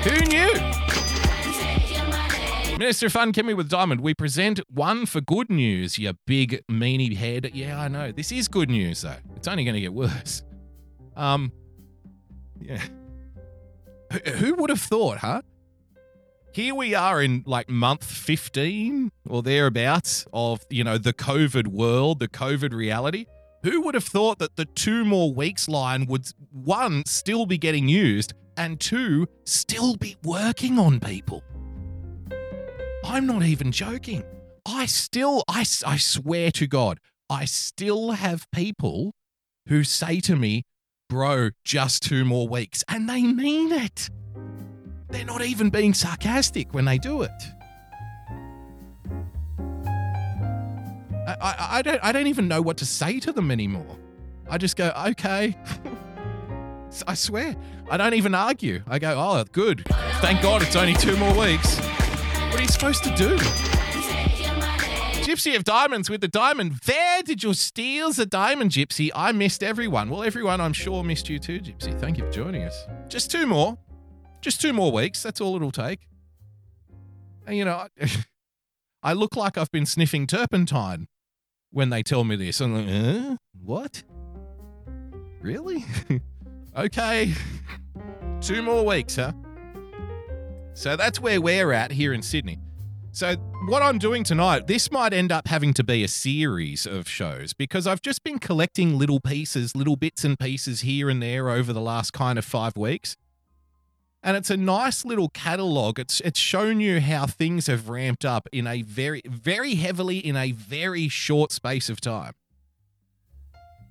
Who 0.04 0.26
knew? 0.26 0.52
Minister 2.78 3.10
Fun, 3.10 3.32
Kimmy 3.32 3.56
with 3.56 3.70
Diamond, 3.70 4.02
we 4.02 4.14
present 4.14 4.60
one 4.70 5.06
for 5.06 5.22
good 5.22 5.50
news, 5.50 6.00
you 6.00 6.14
big 6.26 6.64
meanie 6.70 7.16
head. 7.16 7.52
Yeah, 7.54 7.80
I 7.80 7.88
know. 7.88 8.12
This 8.12 8.32
is 8.32 8.48
good 8.48 8.70
news, 8.70 9.02
though. 9.04 9.18
It's 9.36 9.48
only 9.48 9.64
going 9.64 9.76
to 9.76 9.82
get 9.82 9.94
worse. 9.94 10.44
Um, 11.16 11.52
yeah. 12.60 12.82
Who 14.36 14.56
would 14.56 14.70
have 14.70 14.82
thought, 14.82 15.20
huh? 15.20 15.42
Here 16.54 16.76
we 16.76 16.94
are 16.94 17.22
in 17.22 17.44
like 17.46 17.70
month 17.70 18.04
15 18.04 19.10
or 19.30 19.42
thereabouts 19.42 20.26
of, 20.34 20.66
you 20.70 20.84
know, 20.84 20.98
the 20.98 21.14
COVID 21.14 21.68
world, 21.68 22.20
the 22.20 22.28
COVID 22.28 22.74
reality. 22.74 23.26
Who 23.64 23.80
would 23.84 23.94
have 23.94 24.04
thought 24.04 24.40
that 24.40 24.58
the 24.58 24.66
two 24.66 25.06
more 25.06 25.34
weeks 25.34 25.70
line 25.70 26.08
would, 26.08 26.28
one, 26.52 27.06
still 27.06 27.46
be 27.46 27.58
getting 27.58 27.88
used, 27.88 28.34
and 28.58 28.82
two, 28.82 29.28
still 29.46 29.96
be 29.96 30.18
working 30.26 30.78
on 30.78 31.00
people? 31.00 31.42
I'm 33.06 33.28
not 33.28 33.44
even 33.44 33.72
joking. 33.72 34.26
I 34.66 34.88
still, 34.88 35.46
I, 35.48 35.64
I 35.86 35.96
swear 35.96 36.52
to 36.52 36.68
God, 36.68 37.00
I 37.30 37.46
still 37.46 38.12
have 38.12 38.46
people 38.52 39.14
who 39.70 39.86
say 39.86 40.20
to 40.22 40.36
me, 40.36 40.64
bro, 41.08 41.52
just 41.64 42.04
two 42.04 42.26
more 42.26 42.50
weeks. 42.50 42.84
And 42.90 43.08
they 43.08 43.24
mean 43.24 43.72
it. 43.72 44.10
They're 45.12 45.26
not 45.26 45.44
even 45.44 45.70
being 45.70 45.94
sarcastic 45.94 46.74
when 46.74 46.86
they 46.86 46.98
do 46.98 47.22
it. 47.22 47.32
I, 51.28 51.36
I, 51.40 51.68
I 51.78 51.82
don't 51.82 52.00
I 52.04 52.12
don't 52.12 52.28
even 52.28 52.48
know 52.48 52.62
what 52.62 52.78
to 52.78 52.86
say 52.86 53.20
to 53.20 53.32
them 53.32 53.52
anymore. 53.52 53.98
I 54.50 54.58
just 54.58 54.76
go, 54.76 54.92
okay. 55.08 55.56
I 57.08 57.14
swear. 57.14 57.56
I 57.90 57.98
don't 57.98 58.16
even 58.16 58.36
argue. 58.36 58.84
I 58.88 59.00
go, 59.00 59.14
oh, 59.18 59.44
good. 59.52 59.86
Thank 60.20 60.42
God 60.42 60.62
it's 60.62 60.76
only 60.76 60.94
two 60.94 61.16
more 61.16 61.38
weeks. 61.38 61.78
What 61.80 62.60
are 62.60 62.62
you 62.62 62.68
supposed 62.68 63.04
to 63.06 63.16
do? 63.16 63.38
Gypsy 65.24 65.56
of 65.56 65.64
Diamonds 65.64 66.10
with 66.10 66.20
the 66.20 66.28
diamond. 66.28 66.74
Where 66.86 67.24
did 67.24 67.44
you 67.44 67.54
steal 67.54 68.12
the 68.12 68.26
diamond, 68.26 68.72
Gypsy? 68.72 69.10
I 69.16 69.32
missed 69.32 69.64
everyone. 69.64 70.10
Well, 70.10 70.24
everyone 70.24 70.60
I'm 70.60 70.74
sure 70.74 71.04
missed 71.04 71.30
you 71.30 71.40
too, 71.40 71.62
Gypsy. 71.62 71.98
Thank 71.98 72.18
you 72.18 72.26
for 72.26 72.32
joining 72.32 72.64
us. 72.64 72.88
Just 73.08 73.32
two 73.32 73.48
more. 73.48 73.78
Just 74.42 74.60
two 74.60 74.74
more 74.74 74.92
weeks. 74.92 75.24
That's 75.24 75.40
all 75.40 75.56
it'll 75.56 75.72
take. 75.72 76.08
And 77.46 77.56
you 77.56 77.66
know, 77.66 77.88
I, 78.02 78.10
I 79.04 79.14
look 79.14 79.36
like 79.36 79.58
I've 79.58 79.72
been 79.72 79.86
sniffing 79.86 80.28
turpentine 80.28 81.08
when 81.72 81.90
they 81.90 82.04
tell 82.04 82.24
me 82.24 82.36
this. 82.36 82.60
I'm 82.60 82.76
like, 82.76 82.88
huh? 82.88 83.38
What? 83.64 84.04
Really? 85.40 85.86
okay. 86.78 87.34
Two 88.42 88.62
more 88.62 88.86
weeks, 88.86 89.16
huh? 89.16 89.34
So 90.74 90.96
that's 90.96 91.20
where 91.20 91.42
we're 91.42 91.72
at 91.72 91.92
here 91.92 92.14
in 92.14 92.22
Sydney. 92.22 92.60
So, 93.14 93.36
what 93.68 93.82
I'm 93.82 93.98
doing 93.98 94.24
tonight, 94.24 94.68
this 94.68 94.90
might 94.90 95.12
end 95.12 95.34
up 95.34 95.50
having 95.50 95.74
to 95.74 95.84
be 95.84 96.02
a 96.02 96.08
series 96.08 96.86
of 96.86 97.10
shows 97.10 97.54
because 97.54 97.86
I've 97.86 98.02
just 98.02 98.24
been 98.24 98.40
collecting 98.40 98.98
little 98.98 99.20
pieces, 99.20 99.76
little 99.76 99.98
bits 99.98 100.24
and 100.24 100.40
pieces 100.40 100.82
here 100.82 101.10
and 101.10 101.22
there 101.22 101.50
over 101.50 101.74
the 101.74 101.82
last 101.82 102.14
kind 102.14 102.40
of 102.40 102.46
five 102.46 102.78
weeks. 102.78 103.18
And 104.24 104.38
it's 104.38 104.52
a 104.52 104.58
nice 104.58 105.04
little 105.04 105.30
catalog. 105.30 105.98
It's 105.98 106.20
it's 106.22 106.40
shown 106.40 106.80
you 106.80 107.02
how 107.02 107.26
things 107.26 107.68
have 107.68 107.90
ramped 107.90 108.24
up 108.24 108.48
in 108.52 108.68
a 108.68 108.84
very 108.84 109.24
very 109.26 109.76
heavily 109.76 110.20
in 110.20 110.36
a 110.36 110.52
very 110.52 111.08
short 111.08 111.52
space 111.52 111.90
of 111.90 112.00
time. 112.00 112.34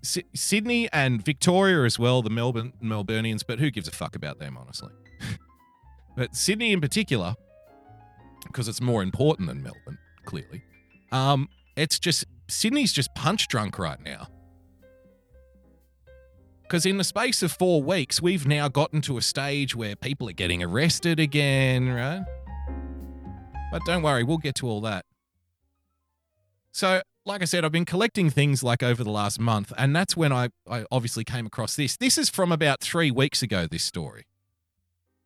Sy- 0.02 0.24
Sydney 0.34 0.88
and 0.92 1.24
Victoria 1.24 1.84
as 1.84 1.98
well, 1.98 2.22
the 2.22 2.30
Melbourne 2.30 2.72
Melburnians, 2.82 3.42
but 3.46 3.58
who 3.58 3.70
gives 3.70 3.88
a 3.88 3.90
fuck 3.90 4.14
about 4.14 4.38
them 4.38 4.56
honestly? 4.56 4.92
but 6.16 6.36
Sydney 6.36 6.72
in 6.72 6.80
particular, 6.80 7.34
because 8.46 8.68
it's 8.68 8.80
more 8.80 9.02
important 9.02 9.48
than 9.48 9.62
Melbourne, 9.62 9.98
clearly. 10.24 10.62
Um, 11.10 11.48
it's 11.76 11.98
just 11.98 12.24
Sydney's 12.48 12.92
just 12.92 13.14
punch 13.16 13.48
drunk 13.48 13.78
right 13.80 14.00
now. 14.00 14.28
Because 16.70 16.86
in 16.86 16.98
the 16.98 17.04
space 17.04 17.42
of 17.42 17.50
four 17.50 17.82
weeks, 17.82 18.22
we've 18.22 18.46
now 18.46 18.68
gotten 18.68 19.00
to 19.00 19.18
a 19.18 19.22
stage 19.22 19.74
where 19.74 19.96
people 19.96 20.28
are 20.28 20.32
getting 20.32 20.62
arrested 20.62 21.18
again, 21.18 21.88
right? 21.88 22.24
But 23.72 23.84
don't 23.86 24.04
worry, 24.04 24.22
we'll 24.22 24.38
get 24.38 24.54
to 24.56 24.68
all 24.68 24.80
that. 24.82 25.04
So, 26.70 27.02
like 27.26 27.42
I 27.42 27.46
said, 27.46 27.64
I've 27.64 27.72
been 27.72 27.84
collecting 27.84 28.30
things 28.30 28.62
like 28.62 28.84
over 28.84 29.02
the 29.02 29.10
last 29.10 29.40
month, 29.40 29.72
and 29.76 29.96
that's 29.96 30.16
when 30.16 30.32
I, 30.32 30.50
I 30.70 30.84
obviously 30.92 31.24
came 31.24 31.44
across 31.44 31.74
this. 31.74 31.96
This 31.96 32.16
is 32.16 32.30
from 32.30 32.52
about 32.52 32.80
three 32.80 33.10
weeks 33.10 33.42
ago, 33.42 33.66
this 33.66 33.82
story, 33.82 34.26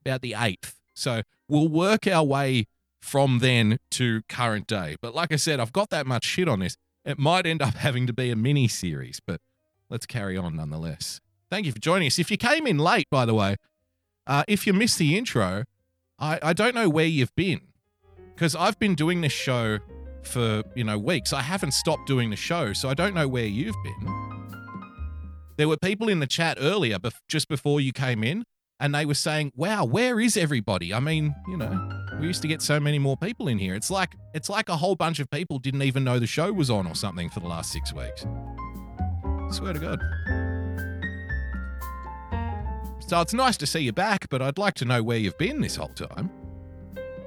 about 0.01 0.23
the 0.23 0.33
8th. 0.33 0.77
So, 0.95 1.25
we'll 1.47 1.69
work 1.69 2.07
our 2.07 2.25
way 2.25 2.69
from 3.03 3.41
then 3.41 3.81
to 3.91 4.23
current 4.31 4.67
day. 4.67 4.97
But 4.99 5.15
like 5.15 5.31
I 5.31 5.37
said, 5.37 5.61
I've 5.61 5.75
got 5.75 5.91
that 5.91 6.07
much 6.07 6.25
shit 6.25 6.49
on 6.49 6.61
this. 6.61 6.79
It 7.05 7.19
might 7.19 7.45
end 7.45 7.61
up 7.61 7.75
having 7.75 8.07
to 8.07 8.15
be 8.15 8.31
a 8.31 8.37
mini 8.37 8.67
series, 8.67 9.21
but 9.21 9.43
let's 9.91 10.07
carry 10.07 10.39
on 10.39 10.57
nonetheless. 10.57 11.21
Thank 11.55 11.67
you 11.67 11.73
for 11.73 11.79
joining 11.79 12.09
us. 12.09 12.19
If 12.19 12.33
you 12.33 12.37
came 12.37 12.67
in 12.67 12.79
late, 12.79 13.09
by 13.11 13.25
the 13.25 13.33
way, 13.33 13.55
uh, 14.27 14.43
if 14.49 14.67
you 14.67 14.73
missed 14.73 14.99
the 14.99 15.17
intro, 15.17 15.63
I, 16.19 16.41
I 16.43 16.53
don't 16.53 16.75
know 16.75 16.89
where 16.89 17.07
you've 17.07 17.33
been 17.37 17.61
because 18.35 18.57
I've 18.57 18.77
been 18.81 18.97
doing 18.97 19.21
this 19.21 19.33
show 19.33 19.79
for 20.25 20.65
you 20.75 20.83
know 20.83 20.99
weeks. 20.99 21.33
I 21.33 21.43
haven't 21.43 21.71
stopped 21.71 22.09
doing 22.09 22.31
the 22.31 22.37
show, 22.37 22.73
so 22.73 22.89
I 22.89 22.95
don't 22.95 23.15
know 23.15 23.29
where 23.29 23.47
you've 23.47 23.77
been. 23.85 24.51
There 25.57 25.69
were 25.69 25.77
people 25.77 26.09
in 26.09 26.19
the 26.19 26.27
chat 26.27 26.59
earlier, 26.61 26.99
bef- 26.99 27.21
just 27.29 27.47
before 27.49 27.81
you 27.81 27.93
came 27.93 28.25
in, 28.25 28.43
and 28.81 28.93
they 28.93 29.07
were 29.07 29.15
saying, 29.15 29.53
"Wow, 29.55 29.85
where 29.85 30.19
is 30.19 30.37
everybody?" 30.37 30.93
I 30.93 30.99
mean, 30.99 31.37
you 31.47 31.57
know, 31.57 31.89
we 32.19 32.27
used 32.27 32.43
to 32.43 32.49
get 32.49 32.63
so 32.63 32.81
many 32.81 32.99
more 32.99 33.17
people 33.17 33.47
in 33.47 33.59
here. 33.59 33.77
It's 33.77 33.93
like 33.93 34.17
it's 34.35 34.51
like 34.51 34.69
a 34.69 34.77
whole 34.77 34.97
bunch 34.97 35.21
of 35.21 35.31
people 35.31 35.61
didn't 35.61 35.83
even 35.83 36.03
know 36.03 36.19
the 36.19 36.27
show 36.27 36.53
was 36.53 36.69
on 36.69 36.89
or 36.89 36.97
something 36.97 37.31
for 37.31 37.39
the 37.39 37.47
last 37.47 37.71
six 37.71 37.93
weeks. 37.93 38.27
Swear 39.53 39.73
to 39.73 39.79
God. 39.79 40.44
So 43.15 43.21
it's 43.21 43.33
nice 43.33 43.57
to 43.59 43.67
see 43.67 43.79
you 43.79 43.93
back, 43.93 44.29
but 44.29 44.43
I'd 44.43 44.59
like 44.59 44.75
to 44.75 44.85
know 44.85 45.01
where 45.01 45.17
you've 45.17 45.39
been 45.39 45.61
this 45.61 45.77
whole 45.77 45.87
time. 45.87 46.29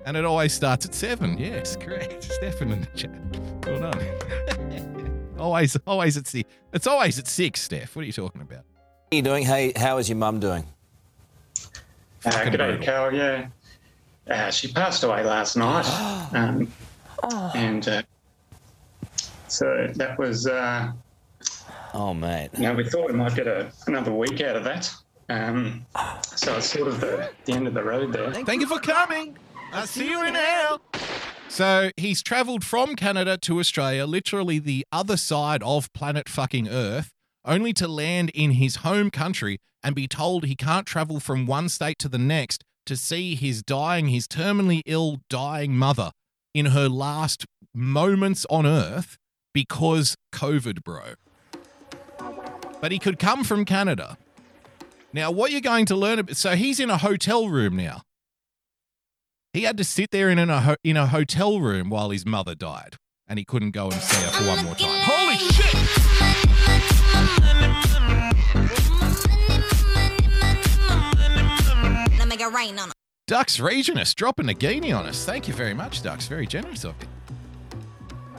And 0.06 0.18
it 0.18 0.26
always 0.26 0.52
starts 0.52 0.86
at 0.86 0.94
seven. 0.94 1.38
Yes, 1.38 1.78
correct. 1.78 2.24
Stefan 2.34 2.74
in 2.74 2.82
the 2.82 2.88
chat. 2.88 3.12
Well 3.66 3.90
done. 3.90 5.32
always, 5.40 5.78
always 5.88 6.18
at 6.18 6.28
six. 6.28 6.50
It's 6.74 6.88
always 6.88 7.18
at 7.20 7.26
six, 7.26 7.62
Steph. 7.62 7.96
What 7.96 8.02
are 8.02 8.06
you 8.06 8.12
talking 8.12 8.42
about? 8.42 8.66
How 8.66 9.14
are 9.14 9.16
you 9.16 9.22
doing? 9.22 9.46
Hey, 9.46 9.72
how 9.78 9.98
is 9.98 10.10
your 10.10 10.18
mum 10.18 10.42
doing? 10.42 10.66
Uh, 12.26 12.32
Fucking 12.32 12.52
g'day, 12.52 12.58
brutal. 12.58 12.84
Carol. 12.84 13.14
Yeah, 13.14 13.48
uh, 14.30 14.52
she 14.52 14.68
passed 14.74 15.06
away 15.06 15.24
last 15.24 15.56
night, 15.56 15.86
um, 16.34 16.70
and 17.56 17.88
uh, 17.88 18.02
so 19.48 19.90
that 19.96 20.20
was. 20.20 20.48
Uh, 20.48 20.92
Oh, 21.94 22.14
mate. 22.14 22.50
you 22.56 22.64
know, 22.64 22.74
we 22.74 22.84
thought 22.88 23.08
we 23.08 23.14
might 23.14 23.34
get 23.34 23.48
a, 23.48 23.72
another 23.88 24.12
week 24.14 24.42
out 24.42 24.58
of 24.58 24.66
that. 24.66 24.94
Um, 25.30 25.86
so 26.24 26.58
it's 26.58 26.70
sort 26.70 26.88
of 26.88 27.02
the, 27.02 27.30
the 27.46 27.54
end 27.54 27.68
of 27.68 27.74
the 27.74 27.84
road 27.84 28.14
there. 28.14 28.32
Thank 28.32 28.62
you 28.62 28.68
for 28.68 28.80
coming. 28.80 29.38
I'll 29.74 29.88
see 29.88 30.10
you 30.10 30.24
in 30.24 30.36
hell. 30.36 30.82
So 31.50 31.92
he's 31.98 32.24
traveled 32.24 32.64
from 32.64 32.96
Canada 32.96 33.38
to 33.40 33.60
Australia, 33.60 34.06
literally 34.06 34.60
the 34.60 34.86
other 34.92 35.18
side 35.18 35.64
of 35.64 35.92
planet 35.94 36.30
fucking 36.30 36.68
Earth, 36.68 37.12
only 37.46 37.74
to 37.74 37.88
land 37.88 38.32
in 38.34 38.52
his 38.52 38.78
home 38.78 39.10
country 39.10 39.60
and 39.84 39.96
be 39.96 40.08
told 40.08 40.46
he 40.46 40.56
can't 40.56 40.86
travel 40.86 41.20
from 41.20 41.46
one 41.46 41.70
state 41.70 42.00
to 42.00 42.10
the 42.10 42.18
next 42.18 42.64
to 42.86 42.96
see 42.96 43.36
his 43.36 43.64
dying, 43.64 44.08
his 44.08 44.28
terminally 44.28 44.82
ill, 44.86 45.18
dying 45.30 45.76
mother 45.76 46.12
in 46.54 46.68
her 46.68 46.90
last 46.90 47.46
moments 47.74 48.46
on 48.50 48.66
Earth 48.66 49.18
because 49.54 50.16
COVID, 50.34 50.84
bro. 50.84 51.14
But 52.80 52.92
he 52.92 53.00
could 53.00 53.20
come 53.20 53.44
from 53.44 53.66
Canada. 53.66 54.18
Now, 55.18 55.32
what 55.32 55.52
you're 55.52 55.62
going 55.62 55.88
to 55.88 55.96
learn 55.96 56.20
about, 56.20 56.38
so 56.38 56.56
he's 56.56 56.80
in 56.80 56.92
a 56.92 56.98
hotel 57.00 57.50
room 57.50 57.76
now. 57.76 58.04
He 59.52 59.64
had 59.64 59.76
to 59.78 59.84
sit 59.84 60.12
there 60.12 60.30
in 60.30 60.38
a, 60.38 60.78
in 60.84 60.96
a 60.96 61.08
hotel 61.08 61.60
room 61.60 61.90
while 61.90 62.12
his 62.12 62.24
mother 62.24 62.54
died, 62.54 62.98
and 63.28 63.40
he 63.40 63.44
couldn't 63.44 63.72
go 63.72 63.86
and 63.86 63.96
see 63.96 64.24
her 64.24 64.30
for 64.30 64.48
one 64.48 64.64
more 64.64 64.76
time. 64.76 65.02
Holy 65.04 65.38
shit! 65.38 65.74
Dux 73.26 73.58
Regionus 73.58 74.14
dropping 74.14 74.50
a 74.50 74.54
guinea 74.54 74.92
on 74.92 75.08
us. 75.08 75.26
Thank 75.26 75.48
you 75.48 75.56
very 75.56 75.74
much, 75.74 76.04
Ducks. 76.04 76.28
Very 76.28 76.46
generous 76.46 76.86
of 76.86 76.94
you. 77.02 77.08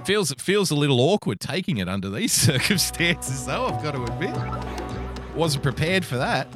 Feels 0.04 0.30
it 0.30 0.40
feels 0.40 0.70
a 0.70 0.76
little 0.76 1.00
awkward 1.00 1.40
taking 1.40 1.78
it 1.78 1.88
under 1.88 2.08
these 2.08 2.32
circumstances, 2.46 3.46
though. 3.46 3.66
I've 3.66 3.82
got 3.82 3.94
to 3.94 4.04
admit, 4.04 5.34
wasn't 5.34 5.64
prepared 5.64 6.04
for 6.04 6.18
that. 6.18 6.46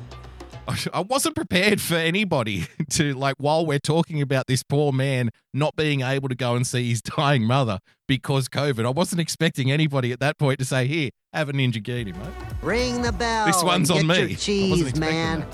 I 0.92 1.00
wasn't 1.00 1.34
prepared 1.34 1.80
for 1.80 1.96
anybody 1.96 2.66
to 2.90 3.14
like 3.14 3.36
while 3.38 3.66
we're 3.66 3.78
talking 3.78 4.22
about 4.22 4.46
this 4.46 4.62
poor 4.62 4.92
man 4.92 5.30
not 5.52 5.74
being 5.76 6.02
able 6.02 6.28
to 6.28 6.34
go 6.34 6.54
and 6.54 6.66
see 6.66 6.90
his 6.90 7.02
dying 7.16 7.44
mother 7.44 7.78
because 8.06 8.48
COVID. 8.48 8.84
I 8.84 8.90
wasn't 8.90 9.20
expecting 9.20 9.70
anybody 9.70 10.12
at 10.12 10.20
that 10.20 10.38
point 10.38 10.58
to 10.60 10.64
say, 10.64 10.86
"Here, 10.86 11.10
have 11.32 11.48
a 11.48 11.52
ninja 11.52 11.82
ninjagini, 11.82 12.16
mate." 12.16 12.62
Ring 12.62 13.02
the 13.02 13.12
bell. 13.12 13.46
This 13.46 13.62
one's 13.62 13.90
on 13.90 14.06
me. 14.06 14.34
Cheese, 14.36 14.96
man. 14.96 15.40
that. 15.40 15.48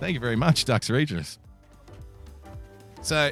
Thank 0.00 0.14
you 0.14 0.20
very 0.20 0.36
much, 0.36 0.64
Dux 0.64 0.88
Regis. 0.90 1.38
So 3.02 3.30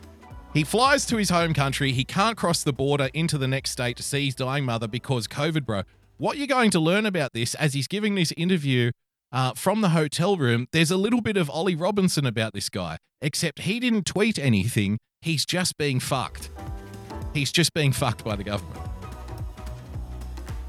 he 0.52 0.64
flies 0.64 1.06
to 1.06 1.16
his 1.16 1.30
home 1.30 1.54
country. 1.54 1.92
He 1.92 2.04
can't 2.04 2.36
cross 2.36 2.62
the 2.62 2.72
border 2.72 3.08
into 3.14 3.38
the 3.38 3.48
next 3.48 3.70
state 3.70 3.96
to 3.96 4.02
see 4.02 4.26
his 4.26 4.34
dying 4.34 4.64
mother 4.64 4.86
because 4.86 5.26
COVID, 5.26 5.64
bro. 5.64 5.82
What 6.18 6.36
you're 6.36 6.46
going 6.46 6.70
to 6.70 6.78
learn 6.78 7.04
about 7.06 7.32
this 7.32 7.54
as 7.56 7.74
he's 7.74 7.88
giving 7.88 8.14
this 8.14 8.32
interview 8.36 8.92
uh, 9.32 9.52
from 9.54 9.80
the 9.80 9.90
hotel 9.90 10.36
room, 10.36 10.66
there's 10.72 10.90
a 10.90 10.96
little 10.96 11.20
bit 11.20 11.36
of 11.36 11.48
Ollie 11.48 11.74
Robinson 11.74 12.26
about 12.26 12.52
this 12.52 12.68
guy, 12.68 12.98
except 13.20 13.60
he 13.60 13.80
didn't 13.80 14.04
tweet 14.04 14.38
anything. 14.38 14.98
He's 15.22 15.46
just 15.46 15.78
being 15.78 16.00
fucked. 16.00 16.50
He's 17.32 17.50
just 17.50 17.72
being 17.72 17.92
fucked 17.92 18.24
by 18.24 18.36
the 18.36 18.44
government. 18.44 18.78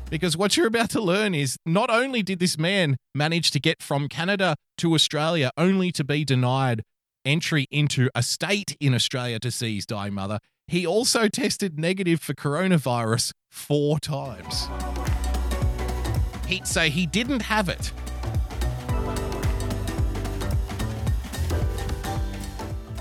Because 0.10 0.38
what 0.38 0.56
you're 0.56 0.68
about 0.68 0.92
to 0.92 1.02
learn 1.02 1.34
is 1.34 1.58
not 1.66 1.90
only 1.90 2.22
did 2.22 2.40
this 2.40 2.58
man 2.58 2.98
manage 3.16 3.52
to 3.52 3.60
get 3.60 3.82
from 3.82 4.08
Canada 4.08 4.56
to 4.78 4.94
Australia 4.94 5.50
only 5.58 5.92
to 5.92 6.04
be 6.04 6.24
denied 6.24 6.84
entry 7.26 7.68
into 7.72 8.10
a 8.14 8.22
state 8.22 8.78
in 8.80 8.94
Australia 8.94 9.40
to 9.40 9.50
see 9.50 9.76
his 9.76 9.86
dying 9.86 10.14
mother, 10.14 10.40
he 10.68 10.86
also 10.86 11.28
tested 11.28 11.80
negative 11.80 12.22
for 12.22 12.34
coronavirus 12.34 13.32
four 13.50 14.00
times. 14.00 14.68
He'd 16.48 16.68
say 16.68 16.90
he 16.90 17.06
didn't 17.06 17.42
have 17.42 17.68
it. 17.68 17.92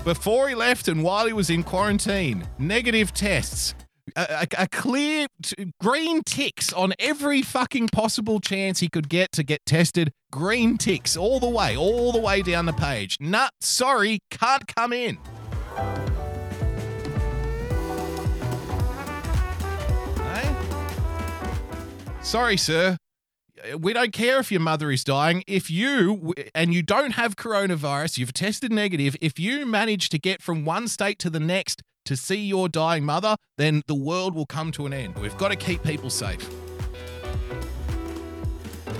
Before 0.03 0.49
he 0.49 0.55
left 0.55 0.89
and 0.89 1.01
while 1.01 1.27
he 1.27 1.31
was 1.31 1.49
in 1.49 1.63
quarantine, 1.63 2.45
negative 2.59 3.13
tests, 3.13 3.73
a, 4.17 4.45
a, 4.57 4.63
a 4.63 4.67
clear 4.67 5.27
t- 5.41 5.71
green 5.79 6.21
ticks 6.23 6.73
on 6.73 6.93
every 6.99 7.41
fucking 7.41 7.87
possible 7.87 8.41
chance 8.41 8.81
he 8.81 8.89
could 8.89 9.07
get 9.07 9.31
to 9.31 9.43
get 9.43 9.65
tested. 9.65 10.11
Green 10.29 10.77
ticks 10.77 11.15
all 11.15 11.39
the 11.39 11.47
way, 11.47 11.77
all 11.77 12.11
the 12.11 12.19
way 12.19 12.41
down 12.41 12.65
the 12.65 12.73
page. 12.73 13.15
Nut, 13.21 13.51
sorry, 13.61 14.19
can't 14.29 14.67
come 14.75 14.91
in. 14.91 15.19
Sorry, 22.21 22.57
sir. 22.57 22.97
We 23.79 23.93
don't 23.93 24.11
care 24.11 24.39
if 24.39 24.51
your 24.51 24.59
mother 24.61 24.91
is 24.91 25.03
dying. 25.03 25.43
If 25.47 25.71
you, 25.71 26.33
and 26.53 26.73
you 26.73 26.81
don't 26.81 27.11
have 27.11 27.35
coronavirus, 27.35 28.17
you've 28.17 28.33
tested 28.33 28.71
negative, 28.71 29.15
if 29.21 29.39
you 29.39 29.65
manage 29.65 30.09
to 30.09 30.19
get 30.19 30.41
from 30.41 30.65
one 30.65 30.87
state 30.87 31.17
to 31.19 31.29
the 31.29 31.39
next 31.39 31.81
to 32.05 32.17
see 32.17 32.43
your 32.45 32.67
dying 32.67 33.05
mother, 33.05 33.37
then 33.57 33.81
the 33.87 33.95
world 33.95 34.35
will 34.35 34.45
come 34.45 34.71
to 34.73 34.85
an 34.85 34.93
end. 34.93 35.15
We've 35.15 35.37
got 35.37 35.49
to 35.49 35.55
keep 35.55 35.81
people 35.83 36.09
safe. 36.09 36.45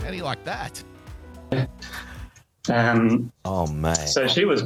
How 0.03 0.09
do 0.09 0.15
you 0.15 0.23
like 0.23 0.43
that? 0.45 0.81
Um, 2.69 3.31
Oh 3.43 3.67
man. 3.67 3.95
so 3.95 4.27
she 4.27 4.45
was 4.45 4.63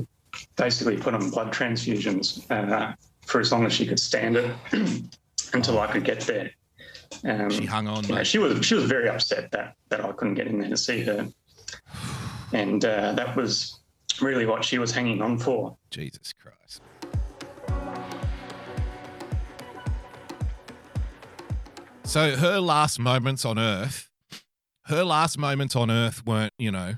basically 0.56 0.98
put 0.98 1.16
on 1.16 1.30
blood 1.32 1.51
transfusions 1.51 2.50
uh, 2.51 2.94
for 3.25 3.42
as 3.42 3.51
long 3.51 3.66
as 3.66 3.74
she 3.74 3.88
could 3.88 4.00
stand 4.00 4.38
it 4.38 4.51
until 5.54 5.80
I 5.80 5.88
could 5.88 6.04
get 6.04 6.22
there. 6.22 6.51
Um, 7.24 7.50
She 7.50 7.66
hung 7.66 7.88
on, 7.88 8.04
she 8.24 8.38
was 8.38 8.66
she 8.66 8.76
was 8.76 8.86
very 8.86 9.10
upset 9.10 9.52
that 9.52 9.76
that 9.90 10.04
I 10.04 10.12
couldn't 10.12 10.36
get 10.36 10.48
in 10.48 10.60
there 10.60 10.70
to 10.70 10.78
see 10.78 11.04
her, 11.04 11.28
and 12.54 12.84
uh, 12.84 13.14
that 13.14 13.36
was 13.36 13.80
really 14.22 14.46
what 14.46 14.64
she 14.64 14.78
was 14.78 14.92
hanging 14.92 15.22
on 15.22 15.38
for. 15.38 15.78
Jesus 15.92 16.34
Christ. 16.34 16.82
So 22.04 22.38
her 22.38 22.62
last 22.62 23.00
moments 23.00 23.44
on 23.44 23.60
Earth, 23.60 24.10
her 24.86 25.04
last 25.04 25.38
moments 25.38 25.76
on 25.76 25.92
Earth 25.92 26.26
weren't, 26.26 26.54
you 26.58 26.72
know, 26.72 26.96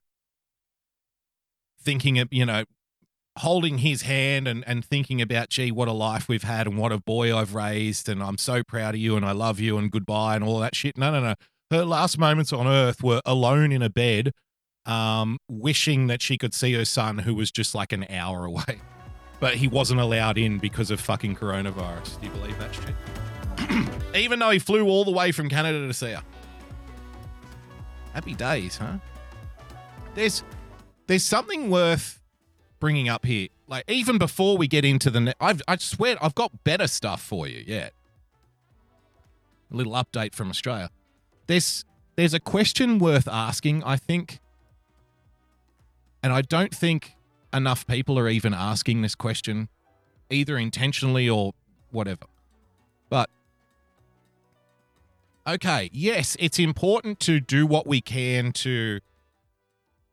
thinking 1.81 2.19
of, 2.19 2.27
you 2.31 2.45
know, 2.45 2.63
holding 3.39 3.77
his 3.77 4.01
hand 4.01 4.47
and, 4.47 4.63
and 4.67 4.83
thinking 4.83 5.21
about, 5.21 5.49
gee, 5.49 5.71
what 5.71 5.87
a 5.87 5.93
life 5.93 6.27
we've 6.27 6.43
had 6.43 6.67
and 6.67 6.77
what 6.77 6.91
a 6.91 6.99
boy 6.99 7.35
I've 7.35 7.55
raised 7.55 8.09
and 8.09 8.21
I'm 8.21 8.37
so 8.37 8.63
proud 8.63 8.95
of 8.95 9.01
you 9.01 9.15
and 9.15 9.25
I 9.25 9.31
love 9.31 9.59
you 9.61 9.77
and 9.77 9.89
goodbye 9.89 10.35
and 10.35 10.43
all 10.43 10.59
that 10.59 10.75
shit. 10.75 10.97
No, 10.97 11.11
no, 11.11 11.21
no. 11.21 11.35
Her 11.71 11.85
last 11.85 12.17
moments 12.17 12.51
on 12.51 12.67
Earth 12.67 13.01
were 13.01 13.21
alone 13.25 13.71
in 13.71 13.81
a 13.81 13.89
bed, 13.89 14.33
um, 14.85 15.37
wishing 15.47 16.07
that 16.07 16.21
she 16.21 16.37
could 16.37 16.53
see 16.53 16.73
her 16.73 16.83
son 16.83 17.19
who 17.19 17.33
was 17.33 17.49
just 17.49 17.73
like 17.73 17.93
an 17.93 18.05
hour 18.09 18.45
away. 18.45 18.81
But 19.39 19.55
he 19.55 19.69
wasn't 19.69 20.01
allowed 20.01 20.37
in 20.37 20.57
because 20.57 20.91
of 20.91 20.99
fucking 20.99 21.37
coronavirus. 21.37 22.19
Do 22.19 22.27
you 22.27 22.33
believe 22.33 22.59
that 22.59 22.75
shit? 22.75 24.15
Even 24.15 24.39
though 24.39 24.49
he 24.49 24.59
flew 24.59 24.85
all 24.85 25.05
the 25.05 25.11
way 25.11 25.31
from 25.31 25.47
Canada 25.47 25.87
to 25.87 25.93
see 25.93 26.11
her. 26.11 26.23
Happy 28.13 28.33
days, 28.33 28.75
huh? 28.75 28.97
There's 30.13 30.43
there's 31.07 31.23
something 31.23 31.69
worth 31.69 32.18
bringing 32.79 33.09
up 33.09 33.25
here. 33.25 33.49
Like 33.67 33.83
even 33.87 34.17
before 34.17 34.57
we 34.57 34.67
get 34.67 34.85
into 34.85 35.09
the, 35.09 35.19
ne- 35.19 35.33
I've, 35.39 35.61
I 35.67 35.77
swear 35.77 36.17
I've 36.21 36.35
got 36.35 36.63
better 36.63 36.87
stuff 36.87 37.21
for 37.21 37.47
you. 37.47 37.63
Yeah, 37.65 37.89
a 39.71 39.75
little 39.75 39.93
update 39.93 40.33
from 40.33 40.49
Australia. 40.49 40.89
There's 41.47 41.85
there's 42.15 42.33
a 42.33 42.39
question 42.39 42.99
worth 42.99 43.27
asking. 43.27 43.83
I 43.83 43.95
think, 43.95 44.39
and 46.21 46.33
I 46.33 46.41
don't 46.41 46.73
think 46.73 47.15
enough 47.53 47.87
people 47.87 48.17
are 48.19 48.29
even 48.29 48.53
asking 48.53 49.01
this 49.01 49.15
question, 49.15 49.69
either 50.29 50.57
intentionally 50.57 51.29
or 51.29 51.53
whatever. 51.91 52.25
But 53.09 53.29
okay, 55.47 55.89
yes, 55.93 56.35
it's 56.39 56.59
important 56.59 57.19
to 57.21 57.39
do 57.39 57.65
what 57.65 57.87
we 57.87 58.01
can 58.01 58.51
to, 58.53 58.99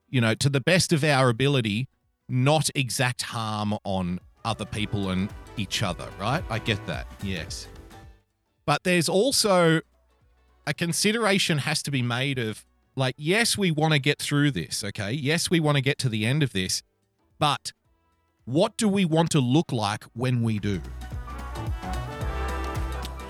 you 0.08 0.20
know, 0.20 0.34
to 0.34 0.48
the 0.48 0.60
best 0.60 0.92
of 0.92 1.04
our 1.04 1.28
ability, 1.28 1.88
not 2.28 2.68
exact 2.74 3.22
harm 3.22 3.76
on 3.84 4.20
other 4.44 4.64
people 4.64 5.10
and 5.10 5.28
each 5.56 5.82
other, 5.82 6.08
right? 6.20 6.42
I 6.50 6.58
get 6.58 6.84
that, 6.86 7.06
yes. 7.22 7.68
But 8.64 8.84
there's 8.84 9.08
also 9.08 9.80
a 10.66 10.74
consideration 10.74 11.58
has 11.58 11.82
to 11.84 11.90
be 11.90 12.02
made 12.02 12.38
of 12.38 12.64
like, 12.96 13.14
yes, 13.18 13.56
we 13.56 13.70
want 13.70 13.92
to 13.92 13.98
get 13.98 14.20
through 14.20 14.50
this, 14.50 14.82
okay? 14.82 15.12
Yes, 15.12 15.50
we 15.50 15.60
want 15.60 15.76
to 15.76 15.82
get 15.82 15.98
to 15.98 16.08
the 16.08 16.26
end 16.26 16.42
of 16.42 16.52
this, 16.52 16.82
but 17.38 17.72
what 18.44 18.76
do 18.76 18.88
we 18.88 19.04
want 19.04 19.30
to 19.32 19.40
look 19.40 19.72
like 19.72 20.04
when 20.14 20.42
we 20.42 20.58
do? 20.58 20.80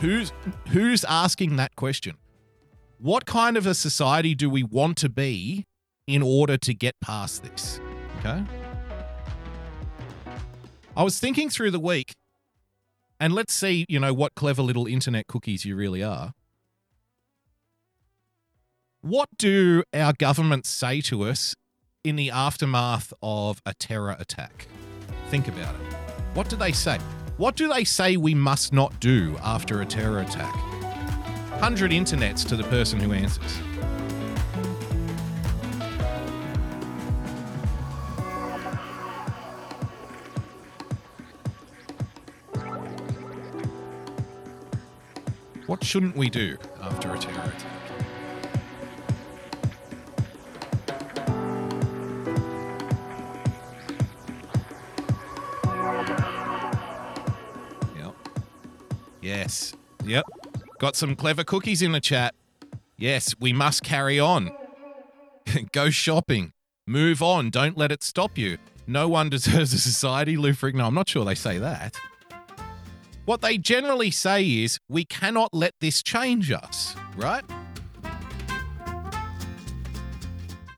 Who's 0.00 0.32
who's 0.68 1.04
asking 1.04 1.56
that 1.56 1.74
question? 1.74 2.16
What 2.98 3.24
kind 3.26 3.56
of 3.56 3.66
a 3.66 3.74
society 3.74 4.34
do 4.34 4.48
we 4.48 4.62
want 4.62 4.98
to 4.98 5.08
be 5.08 5.66
in 6.06 6.22
order 6.22 6.56
to 6.58 6.74
get 6.74 7.00
past 7.00 7.42
this? 7.42 7.80
Okay? 8.18 8.44
I 10.96 11.02
was 11.02 11.20
thinking 11.20 11.50
through 11.50 11.72
the 11.72 11.78
week 11.78 12.14
and 13.20 13.34
let's 13.34 13.52
see, 13.52 13.84
you 13.86 14.00
know, 14.00 14.14
what 14.14 14.34
clever 14.34 14.62
little 14.62 14.86
internet 14.86 15.26
cookies 15.26 15.66
you 15.66 15.76
really 15.76 16.02
are. 16.02 16.32
What 19.02 19.28
do 19.36 19.84
our 19.92 20.14
governments 20.14 20.70
say 20.70 21.02
to 21.02 21.24
us 21.24 21.54
in 22.02 22.16
the 22.16 22.30
aftermath 22.30 23.12
of 23.22 23.60
a 23.66 23.74
terror 23.74 24.16
attack? 24.18 24.68
Think 25.28 25.48
about 25.48 25.74
it. 25.74 25.94
What 26.32 26.48
do 26.48 26.56
they 26.56 26.72
say? 26.72 26.98
What 27.36 27.56
do 27.56 27.68
they 27.68 27.84
say 27.84 28.16
we 28.16 28.34
must 28.34 28.72
not 28.72 28.98
do 28.98 29.36
after 29.42 29.82
a 29.82 29.86
terror 29.86 30.20
attack? 30.20 30.54
100 31.52 31.90
internets 31.90 32.46
to 32.48 32.56
the 32.56 32.64
person 32.64 32.98
who 32.98 33.12
answers. 33.12 33.58
What 45.66 45.82
shouldn't 45.82 46.16
we 46.16 46.30
do 46.30 46.56
after 46.80 47.12
a 47.12 47.18
terror 47.18 47.52
attack? 47.56 47.76
Yep. 57.96 58.14
Yes. 59.20 59.74
Yep. 60.04 60.24
Got 60.78 60.94
some 60.94 61.16
clever 61.16 61.42
cookies 61.42 61.82
in 61.82 61.90
the 61.90 62.00
chat. 62.00 62.34
Yes, 62.96 63.34
we 63.40 63.52
must 63.52 63.82
carry 63.82 64.20
on. 64.20 64.50
Go 65.72 65.90
shopping. 65.90 66.52
Move 66.86 67.22
on. 67.22 67.50
Don't 67.50 67.76
let 67.76 67.90
it 67.90 68.04
stop 68.04 68.38
you. 68.38 68.58
No 68.86 69.08
one 69.08 69.28
deserves 69.30 69.72
a 69.72 69.78
society, 69.78 70.36
Lou 70.36 70.52
Frick. 70.52 70.76
No, 70.76 70.86
I'm 70.86 70.94
not 70.94 71.08
sure 71.08 71.24
they 71.24 71.34
say 71.34 71.58
that. 71.58 71.96
What 73.26 73.40
they 73.40 73.58
generally 73.58 74.12
say 74.12 74.48
is, 74.62 74.78
we 74.88 75.04
cannot 75.04 75.52
let 75.52 75.72
this 75.80 76.00
change 76.00 76.52
us, 76.52 76.94
right? 77.16 77.42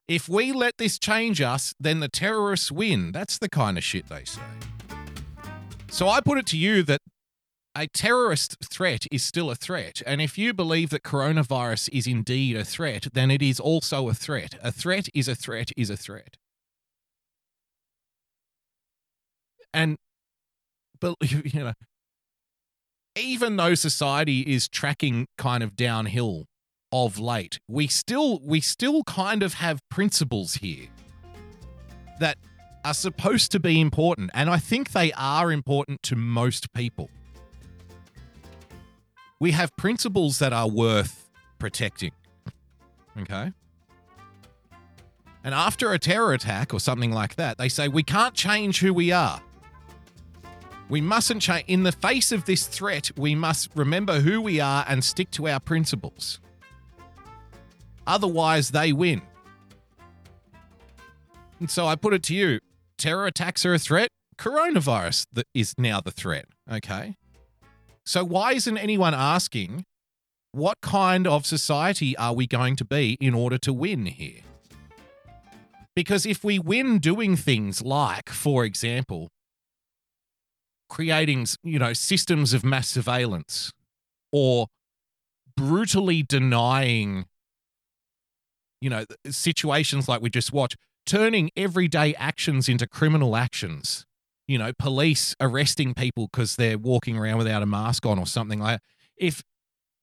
If 0.08 0.30
we 0.30 0.52
let 0.52 0.78
this 0.78 0.98
change 0.98 1.42
us, 1.42 1.74
then 1.78 2.00
the 2.00 2.08
terrorists 2.08 2.72
win. 2.72 3.12
That's 3.12 3.36
the 3.36 3.50
kind 3.50 3.76
of 3.76 3.84
shit 3.84 4.08
they 4.08 4.24
say. 4.24 4.40
So 5.90 6.08
I 6.08 6.22
put 6.22 6.38
it 6.38 6.46
to 6.46 6.56
you 6.56 6.82
that 6.84 7.02
a 7.76 7.86
terrorist 7.86 8.56
threat 8.64 9.04
is 9.12 9.22
still 9.22 9.50
a 9.50 9.54
threat. 9.54 10.00
And 10.06 10.22
if 10.22 10.38
you 10.38 10.54
believe 10.54 10.88
that 10.88 11.02
coronavirus 11.02 11.90
is 11.92 12.06
indeed 12.06 12.56
a 12.56 12.64
threat, 12.64 13.08
then 13.12 13.30
it 13.30 13.42
is 13.42 13.60
also 13.60 14.08
a 14.08 14.14
threat. 14.14 14.54
A 14.62 14.72
threat 14.72 15.10
is 15.12 15.28
a 15.28 15.34
threat 15.34 15.70
is 15.76 15.90
a 15.90 15.98
threat. 15.98 16.38
And, 19.74 19.98
but, 20.98 21.14
you 21.20 21.60
know, 21.62 21.72
even 23.18 23.56
though 23.56 23.74
society 23.74 24.40
is 24.40 24.68
tracking 24.68 25.26
kind 25.36 25.62
of 25.62 25.76
downhill 25.76 26.46
of 26.92 27.18
late, 27.18 27.58
we 27.68 27.86
still 27.86 28.40
we 28.42 28.60
still 28.60 29.02
kind 29.04 29.42
of 29.42 29.54
have 29.54 29.80
principles 29.90 30.54
here 30.54 30.86
that 32.20 32.38
are 32.84 32.94
supposed 32.94 33.52
to 33.52 33.60
be 33.60 33.80
important, 33.80 34.30
and 34.34 34.48
I 34.48 34.58
think 34.58 34.92
they 34.92 35.12
are 35.12 35.52
important 35.52 36.02
to 36.04 36.16
most 36.16 36.72
people. 36.72 37.10
We 39.40 39.52
have 39.52 39.76
principles 39.76 40.38
that 40.38 40.52
are 40.52 40.68
worth 40.68 41.28
protecting. 41.58 42.12
Okay? 43.20 43.52
And 45.44 45.54
after 45.54 45.92
a 45.92 45.98
terror 45.98 46.32
attack 46.32 46.74
or 46.74 46.80
something 46.80 47.12
like 47.12 47.36
that, 47.36 47.58
they 47.58 47.68
say 47.68 47.88
we 47.88 48.02
can't 48.02 48.34
change 48.34 48.80
who 48.80 48.92
we 48.92 49.12
are. 49.12 49.40
We 50.88 51.00
mustn't 51.00 51.42
change. 51.42 51.64
In 51.68 51.82
the 51.82 51.92
face 51.92 52.32
of 52.32 52.46
this 52.46 52.66
threat, 52.66 53.10
we 53.16 53.34
must 53.34 53.70
remember 53.74 54.20
who 54.20 54.40
we 54.40 54.58
are 54.60 54.84
and 54.88 55.04
stick 55.04 55.30
to 55.32 55.46
our 55.48 55.60
principles. 55.60 56.40
Otherwise, 58.06 58.70
they 58.70 58.92
win. 58.92 59.20
And 61.60 61.70
so 61.70 61.86
I 61.86 61.96
put 61.96 62.14
it 62.14 62.22
to 62.24 62.34
you 62.34 62.60
terror 62.96 63.26
attacks 63.26 63.64
are 63.64 63.74
a 63.74 63.78
threat. 63.78 64.08
Coronavirus 64.38 65.26
is 65.54 65.74
now 65.78 66.00
the 66.00 66.10
threat. 66.10 66.46
Okay. 66.70 67.16
So 68.06 68.24
why 68.24 68.52
isn't 68.52 68.78
anyone 68.78 69.14
asking 69.14 69.84
what 70.52 70.80
kind 70.80 71.26
of 71.26 71.44
society 71.44 72.16
are 72.16 72.34
we 72.34 72.46
going 72.46 72.76
to 72.76 72.84
be 72.84 73.18
in 73.20 73.34
order 73.34 73.58
to 73.58 73.72
win 73.72 74.06
here? 74.06 74.40
Because 75.94 76.24
if 76.24 76.44
we 76.44 76.58
win 76.58 76.98
doing 77.00 77.36
things 77.36 77.82
like, 77.82 78.30
for 78.30 78.64
example, 78.64 79.28
creating, 80.88 81.46
you 81.62 81.78
know, 81.78 81.92
systems 81.92 82.52
of 82.52 82.64
mass 82.64 82.88
surveillance 82.88 83.72
or 84.32 84.66
brutally 85.56 86.22
denying, 86.22 87.26
you 88.80 88.90
know, 88.90 89.04
situations 89.28 90.08
like 90.08 90.20
we 90.20 90.30
just 90.30 90.52
watched, 90.52 90.76
turning 91.06 91.50
everyday 91.56 92.14
actions 92.14 92.68
into 92.68 92.86
criminal 92.86 93.36
actions. 93.36 94.04
You 94.46 94.56
know, 94.56 94.72
police 94.78 95.36
arresting 95.40 95.92
people 95.92 96.28
because 96.32 96.56
they're 96.56 96.78
walking 96.78 97.18
around 97.18 97.36
without 97.36 97.62
a 97.62 97.66
mask 97.66 98.06
on 98.06 98.18
or 98.18 98.26
something 98.26 98.60
like 98.60 98.76
that. 98.76 98.82
If 99.16 99.42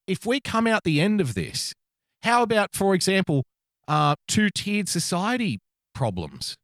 if 0.07 0.23
we 0.25 0.39
come 0.39 0.67
out 0.67 0.83
the 0.83 1.01
end 1.01 1.19
of 1.19 1.33
this, 1.33 1.73
how 2.21 2.43
about, 2.43 2.73
for 2.73 2.93
example, 2.93 3.43
uh, 3.87 4.15
two 4.27 4.49
tiered 4.49 4.87
society 4.87 5.59
problems? 5.95 6.57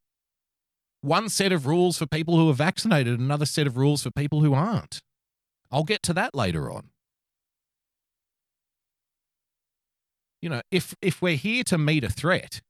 One 1.02 1.28
set 1.28 1.52
of 1.52 1.66
rules 1.66 1.98
for 1.98 2.06
people 2.06 2.36
who 2.36 2.48
are 2.48 2.54
vaccinated, 2.54 3.20
another 3.20 3.44
set 3.44 3.66
of 3.66 3.76
rules 3.76 4.02
for 4.02 4.10
people 4.10 4.40
who 4.40 4.54
aren't. 4.54 5.00
I'll 5.70 5.84
get 5.84 6.02
to 6.04 6.14
that 6.14 6.34
later 6.34 6.70
on. 6.70 6.88
You 10.40 10.48
know, 10.48 10.62
if 10.70 10.94
if 11.02 11.20
we're 11.22 11.36
here 11.36 11.62
to 11.64 11.78
meet 11.78 12.02
a 12.02 12.08
threat, 12.08 12.62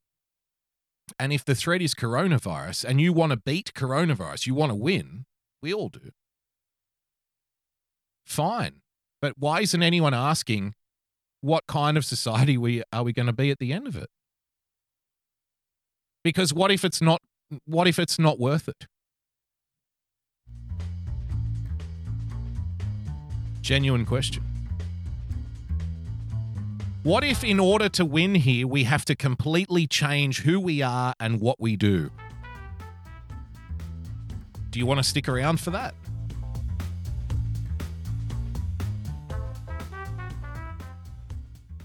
and 1.19 1.33
if 1.33 1.45
the 1.45 1.55
threat 1.55 1.83
is 1.83 1.95
coronavirus 1.95 2.85
and 2.85 3.01
you 3.01 3.13
want 3.13 3.33
to 3.33 3.37
beat 3.37 3.73
coronavirus, 3.75 4.47
you 4.47 4.55
want 4.55 4.71
to 4.71 4.77
win, 4.77 5.25
we 5.63 5.73
all 5.73 5.89
do. 5.89 6.11
Fine. 8.27 8.81
But 9.21 9.35
why 9.39 9.61
isn't 9.61 9.83
anyone 9.83 10.15
asking 10.15 10.75
what 11.41 11.67
kind 11.67 11.97
of 11.97 12.05
society 12.05 12.57
we 12.57 12.83
are 12.93 13.03
we 13.03 13.13
going 13.13 13.27
to 13.27 13.33
be 13.33 13.51
at 13.51 13.59
the 13.59 13.73
end 13.73 13.87
of 13.87 13.97
it? 13.97 14.09
Because 16.25 16.55
what 16.55 16.71
if 16.71 16.85
it's 16.85 17.03
not 17.03 17.21
what 17.65 17.89
if 17.89 17.99
it's 17.99 18.19
not 18.19 18.39
worth 18.39 18.69
it? 18.69 18.87
Genuine 23.61 24.05
question. 24.05 24.43
What 27.03 27.25
if, 27.25 27.43
in 27.43 27.59
order 27.59 27.89
to 27.91 28.05
win 28.05 28.37
here, 28.37 28.67
we 28.67 28.85
have 28.85 29.05
to 29.07 29.17
completely 29.17 29.87
change 29.87 30.43
who 30.43 30.61
we 30.61 30.83
are 30.83 31.15
and 31.19 31.41
what 31.41 31.61
we 31.61 31.77
do? 31.77 32.11
Do 34.71 34.79
you 34.79 34.87
want 34.87 34.99
to 34.99 35.05
stick 35.05 35.29
around 35.29 35.61
for 35.61 35.71
that? 35.71 35.95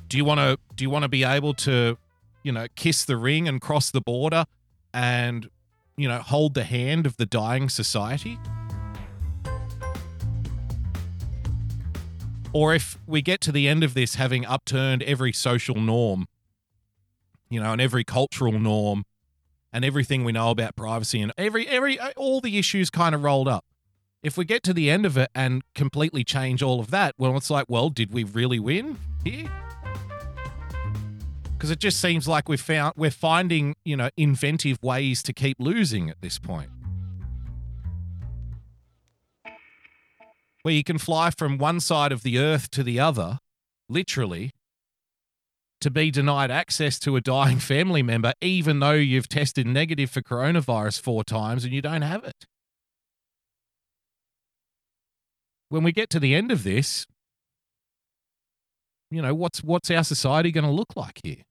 Do 0.08 0.18
you 0.18 0.24
want 0.24 0.40
to 0.40 0.58
do 0.76 0.84
you 0.84 0.90
want 0.90 1.04
to 1.04 1.10
be 1.10 1.24
able 1.24 1.54
to, 1.56 1.98
you 2.44 2.52
know, 2.52 2.68
kiss 2.76 3.04
the 3.04 3.18
ring 3.18 3.48
and 3.48 3.60
cross 3.60 3.92
the 3.92 4.00
border 4.00 4.46
and 4.94 5.50
you 5.98 6.08
know, 6.08 6.20
hold 6.20 6.54
the 6.54 6.64
hand 6.64 7.06
of 7.06 7.18
the 7.18 7.26
dying 7.26 7.70
society? 7.70 8.40
Or 12.54 12.74
if 12.74 12.98
we 13.06 13.22
get 13.22 13.42
to 13.42 13.52
the 13.52 13.68
end 13.68 13.84
of 13.84 13.94
this 13.94 14.16
having 14.16 14.46
upturned 14.46 15.04
every 15.04 15.34
social 15.34 15.76
norm, 15.76 16.28
you 17.50 17.60
know, 17.60 17.72
and 17.72 17.82
every 17.82 18.04
cultural 18.04 18.60
norm 18.60 19.04
and 19.74 19.84
everything 19.84 20.24
we 20.24 20.32
know 20.32 20.50
about 20.50 20.76
privacy 20.76 21.22
and 21.22 21.32
every 21.38 21.68
every 21.68 22.00
uh, 22.00 22.12
all 22.16 22.42
the 22.42 22.58
issues 22.58 22.90
kind 22.90 23.14
of 23.14 23.24
rolled 23.24 23.48
up. 23.48 23.66
If 24.24 24.38
we 24.38 24.46
get 24.46 24.64
to 24.64 24.74
the 24.74 24.90
end 24.90 25.06
of 25.06 25.18
it 25.18 25.30
and 25.36 25.62
completely 25.76 26.24
change 26.24 26.64
all 26.64 26.80
of 26.80 26.90
that, 26.92 27.16
well, 27.18 27.38
it's 27.38 27.50
like, 27.50 27.66
well, 27.70 27.90
did 27.90 28.12
we 28.12 28.24
really 28.24 28.60
win 28.60 28.98
here? 29.24 29.50
Because 31.58 31.72
it 31.72 31.80
just 31.80 32.00
seems 32.00 32.28
like 32.28 32.48
we've 32.48 32.62
found 32.62 32.94
we're 32.96 33.10
finding 33.10 33.76
you 33.84 33.98
know 33.98 34.10
inventive 34.16 34.78
ways 34.84 35.24
to 35.24 35.34
keep 35.34 35.58
losing 35.60 36.10
at 36.10 36.22
this 36.22 36.38
point. 36.38 36.70
Where 40.62 40.74
you 40.74 40.84
can 40.84 40.98
fly 40.98 41.32
from 41.32 41.58
one 41.58 41.80
side 41.80 42.12
of 42.12 42.24
the 42.24 42.38
earth 42.38 42.70
to 42.72 42.84
the 42.84 43.00
other 43.00 43.40
literally 43.90 44.52
to 45.80 45.90
be 45.90 46.12
denied 46.12 46.52
access 46.52 47.00
to 47.00 47.16
a 47.16 47.22
dying 47.22 47.60
family 47.60 48.04
member 48.04 48.34
even 48.42 48.80
though 48.80 48.92
you've 48.92 49.30
tested 49.30 49.66
negative 49.66 50.10
for 50.10 50.22
coronavirus 50.22 51.00
four 51.00 51.24
times 51.24 51.64
and 51.64 51.74
you 51.74 51.82
don't 51.82 52.02
have 52.02 52.24
it. 52.24 52.46
When 55.70 55.84
we 55.84 55.92
get 55.92 56.10
to 56.12 56.20
the 56.20 56.36
end 56.36 56.52
of 56.52 56.64
this 56.64 57.08
you 59.10 59.22
know 59.22 59.34
what's 59.34 59.64
what's 59.64 59.90
our 59.90 60.04
society 60.04 60.52
going 60.52 60.66
to 60.66 60.72
look 60.72 60.96
like 60.96 61.22
here 61.24 61.44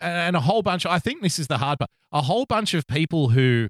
and 0.00 0.36
a 0.36 0.40
whole 0.40 0.62
bunch 0.62 0.84
i 0.86 0.98
think 0.98 1.22
this 1.22 1.38
is 1.38 1.46
the 1.46 1.58
hard 1.58 1.78
part 1.78 1.90
a 2.12 2.22
whole 2.22 2.46
bunch 2.46 2.74
of 2.74 2.86
people 2.86 3.30
who 3.30 3.68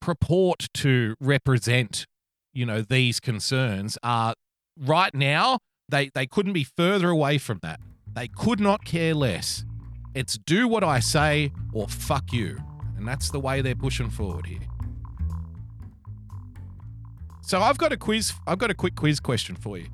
purport 0.00 0.68
to 0.74 1.14
represent 1.20 2.06
you 2.52 2.66
know 2.66 2.82
these 2.82 3.20
concerns 3.20 3.96
are 4.02 4.34
right 4.78 5.14
now 5.14 5.58
they 5.88 6.10
they 6.14 6.26
couldn't 6.26 6.52
be 6.52 6.64
further 6.64 7.08
away 7.08 7.38
from 7.38 7.58
that 7.62 7.80
they 8.12 8.28
could 8.28 8.60
not 8.60 8.84
care 8.84 9.14
less 9.14 9.64
it's 10.14 10.36
do 10.38 10.68
what 10.68 10.84
i 10.84 10.98
say 11.00 11.52
or 11.72 11.88
fuck 11.88 12.32
you 12.32 12.58
and 12.96 13.06
that's 13.06 13.30
the 13.30 13.40
way 13.40 13.62
they're 13.62 13.74
pushing 13.74 14.10
forward 14.10 14.46
here 14.46 14.60
so 17.44 17.60
I've 17.60 17.76
got 17.76 17.92
a 17.92 17.96
quiz. 17.96 18.32
I've 18.46 18.58
got 18.58 18.70
a 18.70 18.74
quick 18.74 18.94
quiz 18.94 19.20
question 19.20 19.56
for 19.56 19.76
you. 19.76 19.88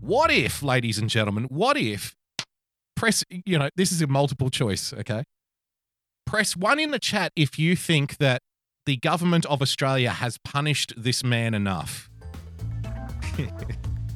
What 0.00 0.30
if, 0.30 0.62
ladies 0.62 0.98
and 0.98 1.10
gentlemen, 1.10 1.44
what 1.44 1.76
if 1.76 2.14
press, 2.96 3.24
you 3.44 3.58
know, 3.58 3.70
this 3.76 3.92
is 3.92 4.02
a 4.02 4.06
multiple 4.06 4.50
choice, 4.50 4.92
okay? 4.92 5.24
Press 6.24 6.56
one 6.56 6.80
in 6.80 6.90
the 6.90 6.98
chat 6.98 7.32
if 7.36 7.58
you 7.58 7.76
think 7.76 8.16
that 8.16 8.42
the 8.86 8.96
government 8.96 9.46
of 9.46 9.62
Australia 9.62 10.10
has 10.10 10.38
punished 10.38 10.92
this 10.96 11.22
man 11.22 11.54
enough. 11.54 12.10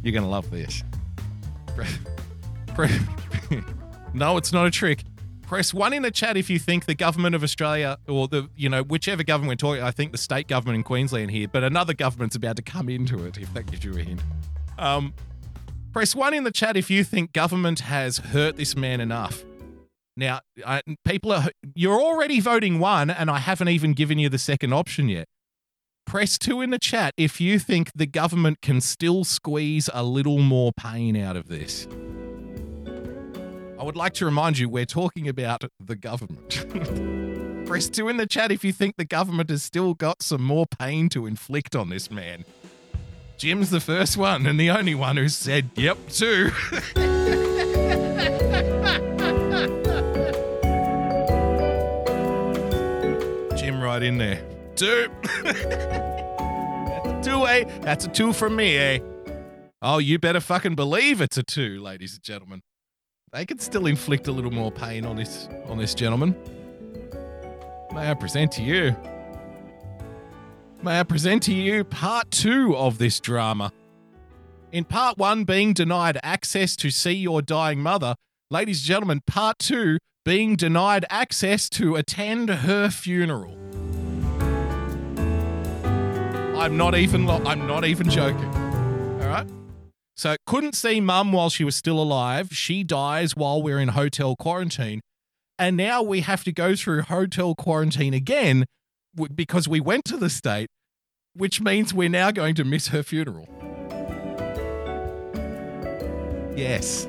You're 0.03 0.13
going 0.13 0.25
to 0.25 0.29
love 0.29 0.51
this. 0.51 0.83
no, 4.15 4.37
it's 4.37 4.53
not 4.53 4.67
a 4.67 4.71
trick. 4.71 5.05
Press 5.43 5.75
one 5.75 5.93
in 5.93 6.03
the 6.03 6.11
chat 6.11 6.37
if 6.37 6.49
you 6.49 6.59
think 6.59 6.87
the 6.87 6.95
government 6.95 7.35
of 7.35 7.43
Australia 7.43 7.99
or 8.09 8.29
the, 8.29 8.49
you 8.57 8.69
know, 8.69 8.83
whichever 8.83 9.25
government 9.25 9.51
we're 9.63 9.69
talking, 9.69 9.83
I 9.83 9.91
think 9.91 10.13
the 10.13 10.19
state 10.19 10.47
government 10.47 10.77
in 10.77 10.83
Queensland 10.85 11.31
here, 11.31 11.49
but 11.49 11.65
another 11.65 11.93
government's 11.93 12.37
about 12.37 12.57
to 12.57 12.63
come 12.63 12.89
into 12.89 13.25
it, 13.27 13.37
if 13.37 13.53
that 13.55 13.71
gives 13.71 13.85
you 13.85 13.93
a 13.95 14.03
hint. 14.03 14.21
Um, 14.79 15.13
press 15.93 16.15
one 16.15 16.35
in 16.35 16.45
the 16.45 16.51
chat 16.51 16.77
if 16.77 16.91
you 16.91 17.05
think 17.05 17.33
government 17.33 17.81
has 17.81 18.19
hurt 18.19 18.57
this 18.57 18.77
man 18.77 19.01
enough. 19.01 19.45
Now, 20.17 20.41
I, 20.67 20.83
people 21.05 21.33
are, 21.33 21.49
you're 21.75 22.01
already 22.01 22.41
voting 22.41 22.79
one, 22.79 23.11
and 23.11 23.31
I 23.31 23.39
haven't 23.39 23.69
even 23.69 23.95
given 23.95 24.19
you 24.19 24.29
the 24.29 24.39
second 24.39 24.73
option 24.73 25.09
yet. 25.09 25.27
Press 26.07 26.39
two 26.39 26.61
in 26.61 26.71
the 26.71 26.79
chat 26.79 27.15
if 27.17 27.41
you 27.41 27.59
think 27.59 27.91
the 27.95 28.07
government 28.07 28.61
can 28.61 28.81
still 28.81 29.25
squeeze 29.25 29.89
a 29.95 30.03
little 30.03 30.39
more 30.39 30.73
pain 30.73 31.17
out 31.17 31.37
of 31.37 31.49
this. 31.49 31.87
I 33.79 33.85
would 33.85 33.97
like 33.97 34.13
to 34.15 34.27
remind 34.27 34.59
you 34.59 34.69
we're 34.69 34.85
talking 34.85 35.29
about 35.29 35.65
the 35.79 35.97
government. 35.97 36.67
Press 37.67 37.89
two 37.89 38.09
in 38.09 38.17
the 38.17 38.27
chat 38.27 38.51
if 38.53 38.65
you 38.65 38.73
think 38.73 38.97
the 38.97 39.05
government 39.05 39.49
has 39.49 39.63
still 39.63 39.95
got 39.95 40.23
some 40.23 40.43
more 40.43 40.67
pain 40.67 41.09
to 41.11 41.27
inflict 41.27 41.77
on 41.77 41.89
this 41.89 42.11
man. 42.11 42.45
Jim's 43.41 43.71
the 43.71 43.81
first 43.81 44.19
one 44.19 44.45
and 44.45 44.61
the 44.61 44.69
only 44.69 44.95
one 44.95 45.17
who 45.17 45.27
said, 45.27 45.71
yep, 45.75 45.97
two. 46.11 46.51
Jim 53.57 53.81
right 53.83 54.03
in 54.03 54.19
there. 54.19 54.47
Two. 54.77 55.09
That's 55.43 57.07
a 57.07 57.21
two, 57.25 57.47
eh? 57.47 57.65
That's 57.81 58.05
a 58.05 58.09
two 58.09 58.35
from 58.35 58.57
me, 58.57 58.77
eh? 58.77 58.99
Oh, 59.81 59.97
you 59.97 60.19
better 60.19 60.41
fucking 60.41 60.75
believe 60.75 61.23
it's 61.23 61.39
a 61.39 61.43
two, 61.43 61.81
ladies 61.81 62.13
and 62.13 62.23
gentlemen. 62.23 62.61
They 63.33 63.47
could 63.47 63.63
still 63.63 63.87
inflict 63.87 64.29
a 64.29 64.33
little 64.33 64.51
more 64.51 64.71
pain 64.71 65.07
on 65.07 65.17
this 65.17 65.49
on 65.67 65.79
this 65.79 65.95
gentleman. 65.95 66.37
May 67.95 68.11
I 68.11 68.13
present 68.13 68.53
to 68.53 68.63
you? 68.63 68.95
May 70.83 71.01
I 71.01 71.03
present 71.03 71.43
to 71.43 71.53
you 71.53 71.85
part 71.85 72.31
two 72.31 72.75
of 72.75 72.97
this 72.97 73.21
drama? 73.21 73.71
In 74.73 74.85
part 74.85 75.19
one, 75.19 75.45
being 75.45 75.75
denied 75.75 76.19
access 76.23 76.75
to 76.77 76.89
see 76.89 77.13
your 77.13 77.43
dying 77.43 77.81
mother, 77.81 78.15
ladies 78.51 78.81
and 78.81 78.87
gentlemen, 78.87 79.21
part 79.27 79.59
two, 79.59 79.99
being 80.25 80.57
denied 80.57 81.05
access 81.11 81.69
to 81.71 81.97
attend 81.97 82.49
her 82.49 82.89
funeral. 82.89 83.59
I'm 86.59 86.79
not 86.79 86.95
even 86.95 87.27
lo- 87.27 87.43
I'm 87.45 87.67
not 87.67 87.85
even 87.85 88.09
joking. 88.09 88.49
All 88.55 89.29
right? 89.29 89.47
So 90.17 90.37
couldn't 90.47 90.75
see 90.75 90.99
mum 91.03 91.33
while 91.33 91.51
she 91.51 91.65
was 91.65 91.77
still 91.77 92.01
alive. 92.01 92.57
She 92.57 92.85
dies 92.85 93.37
while 93.37 93.63
we're 93.63 93.81
in 93.81 93.89
hotel 93.89 94.35
quarantine. 94.35 95.03
And 95.59 95.77
now 95.77 96.03
we 96.03 96.21
have 96.21 96.43
to 96.45 96.53
go 96.53 96.75
through 96.75 97.03
hotel 97.03 97.55
quarantine 97.55 98.15
again 98.15 98.65
because 99.35 99.69
we 99.69 99.81
went 99.81 100.05
to 100.07 100.17
the 100.17 100.31
state, 100.31 100.69
which 101.35 101.61
means 101.61 101.95
we're 101.95 102.09
now 102.09 102.31
going 102.31 102.55
to 102.57 102.65
miss 102.65 102.89
her 102.89 103.03
funeral. 103.03 103.49
Yes. 106.57 107.09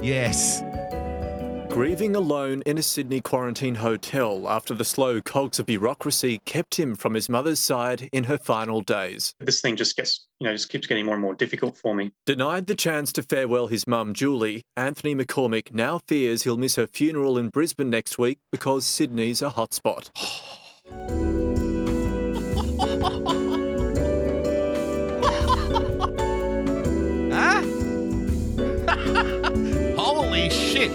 Yes. 0.00 0.62
Grieving 1.70 2.14
alone 2.14 2.62
in 2.66 2.78
a 2.78 2.82
Sydney 2.82 3.20
quarantine 3.20 3.74
hotel 3.74 4.48
after 4.48 4.74
the 4.74 4.84
slow 4.84 5.20
cogs 5.20 5.58
of 5.58 5.66
bureaucracy 5.66 6.40
kept 6.44 6.76
him 6.76 6.94
from 6.94 7.14
his 7.14 7.28
mother's 7.28 7.58
side 7.58 8.08
in 8.12 8.24
her 8.24 8.38
final 8.38 8.80
days. 8.80 9.34
This 9.40 9.60
thing 9.60 9.74
just 9.74 9.96
gets, 9.96 10.26
you 10.38 10.46
know, 10.46 10.52
just 10.52 10.68
keeps 10.68 10.86
getting 10.86 11.04
more 11.04 11.14
and 11.14 11.22
more 11.22 11.34
difficult 11.34 11.76
for 11.76 11.94
me. 11.96 12.12
Denied 12.26 12.68
the 12.68 12.76
chance 12.76 13.12
to 13.14 13.24
farewell 13.24 13.66
his 13.66 13.88
mum, 13.88 14.14
Julie, 14.14 14.62
Anthony 14.76 15.16
McCormick 15.16 15.74
now 15.74 15.98
fears 16.06 16.44
he'll 16.44 16.56
miss 16.56 16.76
her 16.76 16.86
funeral 16.86 17.36
in 17.36 17.48
Brisbane 17.48 17.90
next 17.90 18.18
week 18.18 18.38
because 18.52 18.86
Sydney's 18.86 19.42
a 19.42 19.50
hotspot. 19.50 20.10
Huh? 27.32 27.62
Holy 29.96 30.50
shit. 30.50 30.90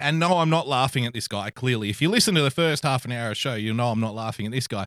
And 0.00 0.18
no, 0.18 0.38
I'm 0.38 0.50
not 0.50 0.68
laughing 0.68 1.06
at 1.06 1.12
this 1.12 1.28
guy, 1.28 1.50
clearly. 1.50 1.90
If 1.90 2.00
you 2.00 2.08
listen 2.08 2.34
to 2.36 2.42
the 2.42 2.50
first 2.50 2.82
half 2.82 3.04
an 3.04 3.12
hour 3.12 3.32
of 3.32 3.36
show, 3.36 3.54
you 3.54 3.74
know 3.74 3.90
I'm 3.90 4.00
not 4.00 4.14
laughing 4.14 4.46
at 4.46 4.52
this 4.52 4.66
guy. 4.66 4.84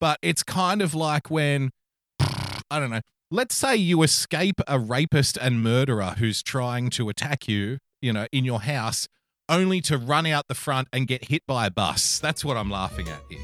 But 0.00 0.18
it's 0.22 0.42
kind 0.42 0.82
of 0.82 0.94
like 0.94 1.30
when, 1.30 1.70
I 2.18 2.80
don't 2.80 2.90
know, 2.90 3.00
let's 3.30 3.54
say 3.54 3.76
you 3.76 4.02
escape 4.02 4.60
a 4.66 4.78
rapist 4.78 5.38
and 5.40 5.62
murderer 5.62 6.14
who's 6.18 6.42
trying 6.42 6.90
to 6.90 7.08
attack 7.08 7.46
you, 7.46 7.78
you 8.02 8.12
know, 8.12 8.26
in 8.32 8.44
your 8.44 8.62
house, 8.62 9.06
only 9.50 9.80
to 9.82 9.98
run 9.98 10.26
out 10.26 10.48
the 10.48 10.54
front 10.54 10.88
and 10.92 11.06
get 11.06 11.26
hit 11.26 11.46
by 11.46 11.66
a 11.66 11.70
bus. 11.70 12.18
That's 12.20 12.44
what 12.44 12.56
I'm 12.56 12.70
laughing 12.70 13.08
at 13.08 13.20
here. 13.28 13.40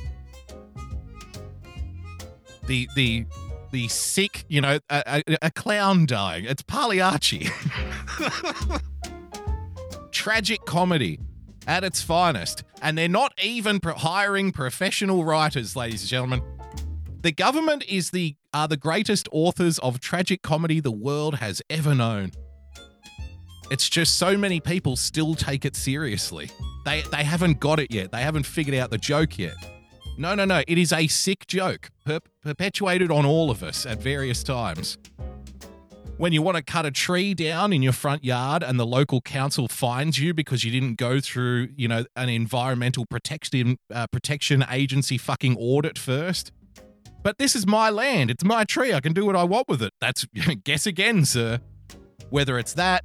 The, 2.66 2.88
the, 2.94 3.26
the 3.72 3.88
sick, 3.88 4.44
you 4.48 4.60
know, 4.60 4.78
a, 4.88 5.22
a, 5.28 5.36
a 5.42 5.50
clown 5.50 6.06
dying. 6.06 6.46
It's 6.46 6.62
Pagliacci. 6.62 7.50
Tragic 10.10 10.64
comedy 10.64 11.20
at 11.66 11.84
its 11.84 12.00
finest. 12.00 12.64
And 12.80 12.96
they're 12.96 13.08
not 13.08 13.32
even 13.42 13.80
pro- 13.80 13.94
hiring 13.94 14.52
professional 14.52 15.24
writers, 15.24 15.76
ladies 15.76 16.02
and 16.02 16.10
gentlemen. 16.10 16.42
The 17.20 17.32
government 17.32 17.84
is 17.88 18.10
the 18.10 18.36
are 18.54 18.68
the 18.68 18.76
greatest 18.76 19.28
authors 19.32 19.78
of 19.80 20.00
tragic 20.00 20.42
comedy 20.42 20.80
the 20.80 20.92
world 20.92 21.36
has 21.36 21.60
ever 21.68 21.94
known. 21.94 22.30
It's 23.68 23.88
just 23.88 24.16
so 24.16 24.36
many 24.36 24.60
people 24.60 24.96
still 24.96 25.34
take 25.34 25.64
it 25.64 25.74
seriously. 25.74 26.50
They 26.84 27.02
they 27.10 27.24
haven't 27.24 27.58
got 27.58 27.80
it 27.80 27.90
yet. 27.90 28.12
They 28.12 28.22
haven't 28.22 28.46
figured 28.46 28.76
out 28.76 28.90
the 28.90 28.98
joke 28.98 29.38
yet. 29.38 29.56
No, 30.18 30.34
no, 30.34 30.44
no. 30.44 30.62
It 30.66 30.78
is 30.78 30.92
a 30.92 31.08
sick 31.08 31.46
joke, 31.46 31.90
per- 32.04 32.20
perpetuated 32.42 33.10
on 33.10 33.26
all 33.26 33.50
of 33.50 33.62
us 33.62 33.84
at 33.84 34.00
various 34.00 34.42
times. 34.42 34.96
When 36.16 36.32
you 36.32 36.40
want 36.40 36.56
to 36.56 36.62
cut 36.62 36.86
a 36.86 36.90
tree 36.90 37.34
down 37.34 37.74
in 37.74 37.82
your 37.82 37.92
front 37.92 38.24
yard 38.24 38.62
and 38.62 38.80
the 38.80 38.86
local 38.86 39.20
council 39.20 39.68
fines 39.68 40.18
you 40.18 40.32
because 40.32 40.64
you 40.64 40.70
didn't 40.70 40.94
go 40.94 41.20
through, 41.20 41.68
you 41.76 41.88
know, 41.88 42.06
an 42.14 42.30
environmental 42.30 43.04
protection 43.04 43.76
uh, 43.92 44.06
protection 44.06 44.64
agency 44.70 45.18
fucking 45.18 45.56
audit 45.58 45.98
first. 45.98 46.52
But 47.22 47.38
this 47.38 47.56
is 47.56 47.66
my 47.66 47.90
land. 47.90 48.30
It's 48.30 48.44
my 48.44 48.64
tree. 48.64 48.94
I 48.94 49.00
can 49.00 49.12
do 49.12 49.26
what 49.26 49.36
I 49.36 49.42
want 49.42 49.68
with 49.68 49.82
it. 49.82 49.92
That's 50.00 50.24
guess 50.64 50.86
again, 50.86 51.24
sir. 51.24 51.60
Whether 52.30 52.58
it's 52.58 52.72
that, 52.74 53.04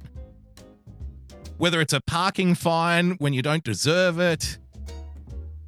whether 1.62 1.80
it's 1.80 1.92
a 1.92 2.00
parking 2.00 2.56
fine 2.56 3.12
when 3.20 3.32
you 3.32 3.40
don't 3.40 3.62
deserve 3.62 4.18
it, 4.18 4.58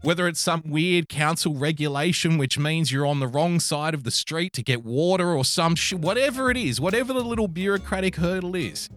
whether 0.03 0.27
it's 0.27 0.41
some 0.41 0.61
weird 0.67 1.09
council 1.09 1.55
regulation 1.55 2.37
which 2.37 2.59
means 2.59 2.91
you're 2.91 3.07
on 3.07 3.21
the 3.21 3.29
wrong 3.29 3.61
side 3.61 3.95
of 3.95 4.03
the 4.03 4.11
street 4.11 4.53
to 4.53 4.61
get 4.61 4.83
water 4.83 5.31
or 5.31 5.45
some 5.45 5.77
shit, 5.77 6.01
whatever 6.01 6.51
it 6.51 6.57
is, 6.57 6.81
whatever 6.81 7.13
the 7.13 7.21
little 7.21 7.47
bureaucratic 7.47 8.17
hurdle 8.17 8.57
is, 8.57 8.89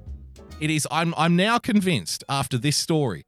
it 0.59 0.71
is. 0.71 0.87
I'm 0.89 1.13
I'm 1.15 1.35
now 1.35 1.59
convinced 1.59 2.23
after 2.27 2.57
this 2.57 2.75
story 2.75 3.27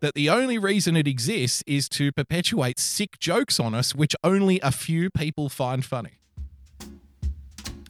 that 0.00 0.14
the 0.14 0.28
only 0.28 0.58
reason 0.58 0.96
it 0.96 1.06
exists 1.06 1.62
is 1.68 1.88
to 1.90 2.10
perpetuate 2.10 2.80
sick 2.80 3.20
jokes 3.20 3.60
on 3.60 3.74
us, 3.74 3.94
which 3.94 4.16
only 4.24 4.58
a 4.58 4.72
few 4.72 5.08
people 5.08 5.48
find 5.48 5.84
funny. 5.84 6.18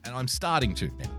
And 0.04 0.14
I'm 0.14 0.28
starting 0.28 0.74
to 0.74 0.90
now. 0.98 1.17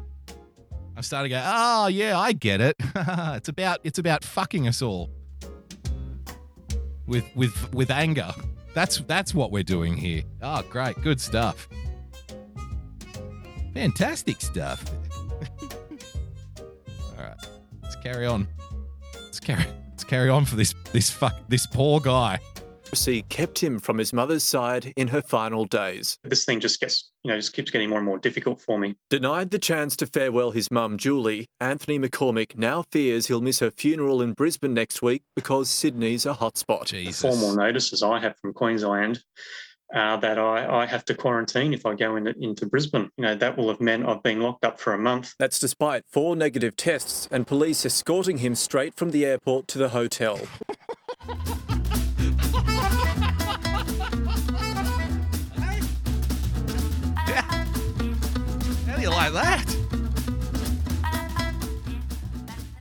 I'm 0.99 1.03
starting 1.03 1.29
to 1.29 1.37
go, 1.37 1.43
oh 1.45 1.87
yeah, 1.87 2.19
I 2.19 2.33
get 2.33 2.59
it. 2.59 2.75
it's 2.93 3.47
about 3.47 3.79
it's 3.85 3.99
about 3.99 4.21
fucking 4.25 4.67
us 4.67 4.81
all 4.81 5.09
with 7.07 7.23
with 7.37 7.73
with 7.73 7.89
anger. 7.89 8.33
That's 8.73 8.97
that's 9.07 9.33
what 9.33 9.49
we're 9.49 9.63
doing 9.63 9.95
here. 9.95 10.23
Oh, 10.41 10.61
great, 10.69 11.01
good 11.01 11.21
stuff. 11.21 11.69
Fantastic 13.73 14.41
stuff. 14.41 14.83
All 17.17 17.23
right, 17.23 17.47
let's 17.81 17.95
carry 17.95 18.25
on. 18.25 18.49
Let's 19.15 19.39
carry 19.39 19.63
let's 19.91 20.03
carry 20.03 20.27
on 20.27 20.43
for 20.43 20.57
this 20.57 20.75
this 20.91 21.09
fuck 21.09 21.33
this 21.47 21.65
poor 21.65 22.01
guy. 22.01 22.39
Bureaucracy 22.89 23.21
kept 23.29 23.59
him 23.59 23.77
from 23.77 23.99
his 23.99 24.13
mother's 24.13 24.43
side 24.43 24.93
in 24.95 25.09
her 25.09 25.21
final 25.21 25.63
days. 25.65 26.17
This 26.23 26.43
thing 26.43 26.59
just 26.59 26.79
gets, 26.79 27.11
you 27.23 27.29
know, 27.29 27.37
just 27.37 27.53
keeps 27.53 27.69
getting 27.69 27.87
more 27.87 27.99
and 27.99 28.05
more 28.05 28.17
difficult 28.17 28.59
for 28.61 28.79
me. 28.79 28.95
Denied 29.11 29.51
the 29.51 29.59
chance 29.59 29.95
to 29.97 30.07
farewell 30.07 30.49
his 30.49 30.71
mum, 30.71 30.97
Julie, 30.97 31.45
Anthony 31.59 31.99
McCormick 31.99 32.57
now 32.57 32.83
fears 32.91 33.27
he'll 33.27 33.41
miss 33.41 33.59
her 33.59 33.69
funeral 33.69 34.23
in 34.23 34.33
Brisbane 34.33 34.73
next 34.73 35.03
week 35.03 35.21
because 35.35 35.69
Sydney's 35.69 36.25
a 36.25 36.33
hotspot. 36.33 36.85
Jesus. 36.85 37.21
Formal 37.21 37.55
notices 37.55 38.01
I 38.01 38.19
have 38.21 38.35
from 38.39 38.53
Queensland 38.53 39.23
uh, 39.93 40.17
that 40.17 40.39
I, 40.39 40.81
I 40.81 40.85
have 40.87 41.05
to 41.05 41.13
quarantine 41.13 41.75
if 41.75 41.85
I 41.85 41.93
go 41.93 42.15
into, 42.15 42.33
into 42.39 42.65
Brisbane. 42.65 43.11
You 43.17 43.25
know, 43.25 43.35
that 43.35 43.55
will 43.55 43.69
have 43.69 43.81
meant 43.81 44.09
I've 44.09 44.23
been 44.23 44.41
locked 44.41 44.65
up 44.65 44.79
for 44.79 44.93
a 44.93 44.99
month. 44.99 45.35
That's 45.37 45.59
despite 45.59 46.05
four 46.07 46.35
negative 46.35 46.75
tests 46.75 47.27
and 47.29 47.45
police 47.45 47.85
escorting 47.85 48.39
him 48.39 48.55
straight 48.55 48.95
from 48.95 49.11
the 49.11 49.27
airport 49.27 49.67
to 49.67 49.77
the 49.77 49.89
hotel. 49.89 50.39
like 59.31 59.65
that? 59.65 59.75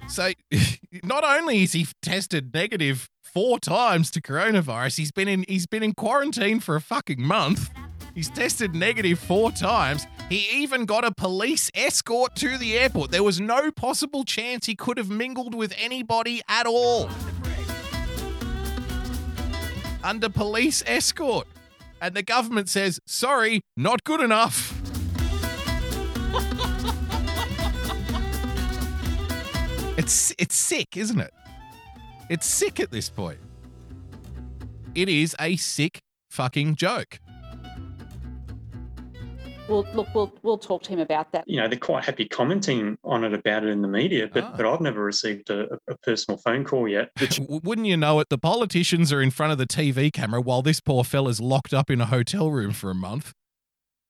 So, 0.09 0.33
not 1.03 1.25
only 1.25 1.63
is 1.63 1.73
he 1.73 1.87
tested 2.03 2.53
negative 2.53 3.09
four 3.23 3.59
times 3.59 4.11
to 4.13 4.21
coronavirus, 4.21 4.99
he's 4.99 5.13
been 5.13 5.29
in 5.29 5.45
he's 5.49 5.67
been 5.67 5.83
in 5.83 5.95
quarantine 5.95 6.61
for 6.61 6.77
a 6.77 6.81
fucking 6.81 7.23
month. 7.23 7.71
He's 8.15 8.29
tested 8.29 8.75
negative 8.75 9.19
four 9.21 9.53
times. 9.53 10.07
He 10.29 10.49
even 10.53 10.87
got 10.87 11.05
a 11.05 11.15
police 11.15 11.71
escort 11.73 12.35
to 12.37 12.59
the 12.59 12.77
airport. 12.77 13.13
There 13.13 13.23
was 13.23 13.41
no 13.41 13.71
possible 13.71 14.25
chance 14.25 14.67
he 14.67 14.75
could 14.75 14.99
have 14.99 15.09
mingled 15.09 15.55
with 15.55 15.73
anybody 15.79 16.43
at 16.49 16.67
all. 16.67 17.09
Under 20.03 20.29
police 20.29 20.83
escort. 20.87 21.47
And 22.03 22.15
the 22.15 22.23
government 22.23 22.69
says, 22.69 22.99
sorry, 23.07 23.61
not 23.77 24.03
good 24.03 24.21
enough. 24.21 24.78
It's 30.09 30.33
it's 30.39 30.55
sick, 30.55 30.97
isn't 30.97 31.21
it? 31.21 31.35
It's 32.31 32.47
sick 32.47 32.81
at 32.81 32.91
this 32.91 33.11
point. 33.11 33.39
It 34.95 35.07
is 35.11 35.37
a 35.39 35.57
sick 35.57 35.99
fucking 36.31 36.77
joke. 36.77 37.19
We'll 39.69 39.87
look. 39.93 40.09
We'll 40.15 40.33
we'll 40.43 40.57
talk 40.57 40.83
to 40.85 40.91
him 40.91 40.99
about 40.99 41.31
that. 41.33 41.45
You 41.47 41.61
know, 41.61 41.69
they're 41.69 41.79
quite 41.79 42.03
happy 42.07 42.25
commenting 42.27 42.97
on 43.05 43.23
it 43.23 43.35
about 43.35 43.65
it 43.65 43.69
in 43.69 43.83
the 43.83 43.89
media, 43.89 44.27
but 44.33 44.45
Ah. 44.45 44.55
but 44.57 44.65
I've 44.65 44.81
never 44.81 45.05
received 45.05 45.51
a, 45.51 45.79
a 45.87 45.97
personal 45.99 46.39
phone 46.39 46.65
call 46.65 46.89
yet. 46.89 47.11
W- 47.17 47.61
Wouldn't 47.63 47.87
you 47.87 47.99
know 47.99 48.19
it? 48.21 48.29
The 48.31 48.39
politicians 48.39 49.13
are 49.13 49.21
in 49.21 49.31
front 49.31 49.53
of 49.53 49.59
the 49.59 49.67
TV 49.67 50.11
camera 50.11 50.41
while 50.41 50.63
this 50.63 50.81
poor 50.81 51.05
fella's 51.05 51.39
locked 51.39 51.75
up 51.75 51.91
in 51.91 52.01
a 52.01 52.07
hotel 52.07 52.51
room 52.51 52.73
for 52.73 52.91
a 52.91 52.95
month, 52.95 53.35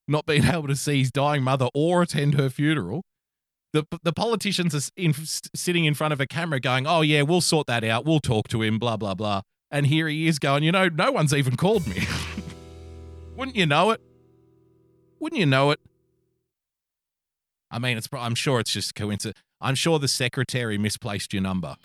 not 0.06 0.26
being 0.26 0.44
able 0.44 0.68
to 0.68 0.76
see 0.76 1.00
his 1.00 1.10
dying 1.10 1.42
mother 1.42 1.66
or 1.74 2.02
attend 2.02 2.34
her 2.34 2.48
funeral. 2.50 3.02
The, 3.72 3.84
the 4.02 4.12
politicians 4.12 4.74
are 4.74 4.90
in, 4.96 5.12
sitting 5.12 5.84
in 5.84 5.94
front 5.94 6.12
of 6.12 6.20
a 6.20 6.26
camera 6.26 6.58
going, 6.60 6.86
Oh, 6.86 7.02
yeah, 7.02 7.22
we'll 7.22 7.40
sort 7.40 7.66
that 7.66 7.84
out. 7.84 8.04
We'll 8.04 8.20
talk 8.20 8.48
to 8.48 8.62
him, 8.62 8.78
blah, 8.78 8.96
blah, 8.96 9.14
blah. 9.14 9.42
And 9.70 9.86
here 9.86 10.08
he 10.08 10.26
is 10.26 10.38
going, 10.38 10.62
You 10.62 10.72
know, 10.72 10.88
no 10.88 11.12
one's 11.12 11.34
even 11.34 11.56
called 11.56 11.86
me. 11.86 12.06
Wouldn't 13.36 13.56
you 13.56 13.66
know 13.66 13.90
it? 13.90 14.00
Wouldn't 15.20 15.38
you 15.38 15.46
know 15.46 15.70
it? 15.70 15.80
I 17.70 17.78
mean, 17.78 17.98
it's. 17.98 18.08
I'm 18.12 18.34
sure 18.34 18.60
it's 18.60 18.72
just 18.72 18.94
coincidence. 18.94 19.38
I'm 19.60 19.74
sure 19.74 19.98
the 19.98 20.08
secretary 20.08 20.78
misplaced 20.78 21.32
your 21.32 21.42
number. 21.42 21.76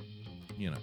You 0.57 0.71
know, 0.71 0.77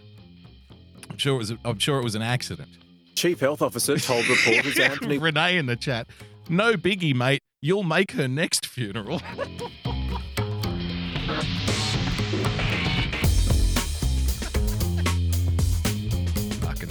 I'm 1.10 1.16
sure 1.16 1.34
it 1.34 1.38
was. 1.38 1.52
I'm 1.64 1.78
sure 1.78 1.98
it 1.98 2.04
was 2.04 2.14
an 2.14 2.22
accident. 2.22 2.68
Chief 3.14 3.40
Health 3.40 3.62
Officer 3.62 3.98
told 3.98 4.28
reporters 4.28 4.78
Anthony 4.78 5.18
Renee 5.18 5.56
in 5.56 5.66
the 5.66 5.76
chat. 5.76 6.06
No 6.48 6.74
biggie, 6.74 7.14
mate. 7.14 7.40
You'll 7.62 7.82
make 7.82 8.12
her 8.12 8.28
next 8.28 8.66
funeral. 8.66 9.20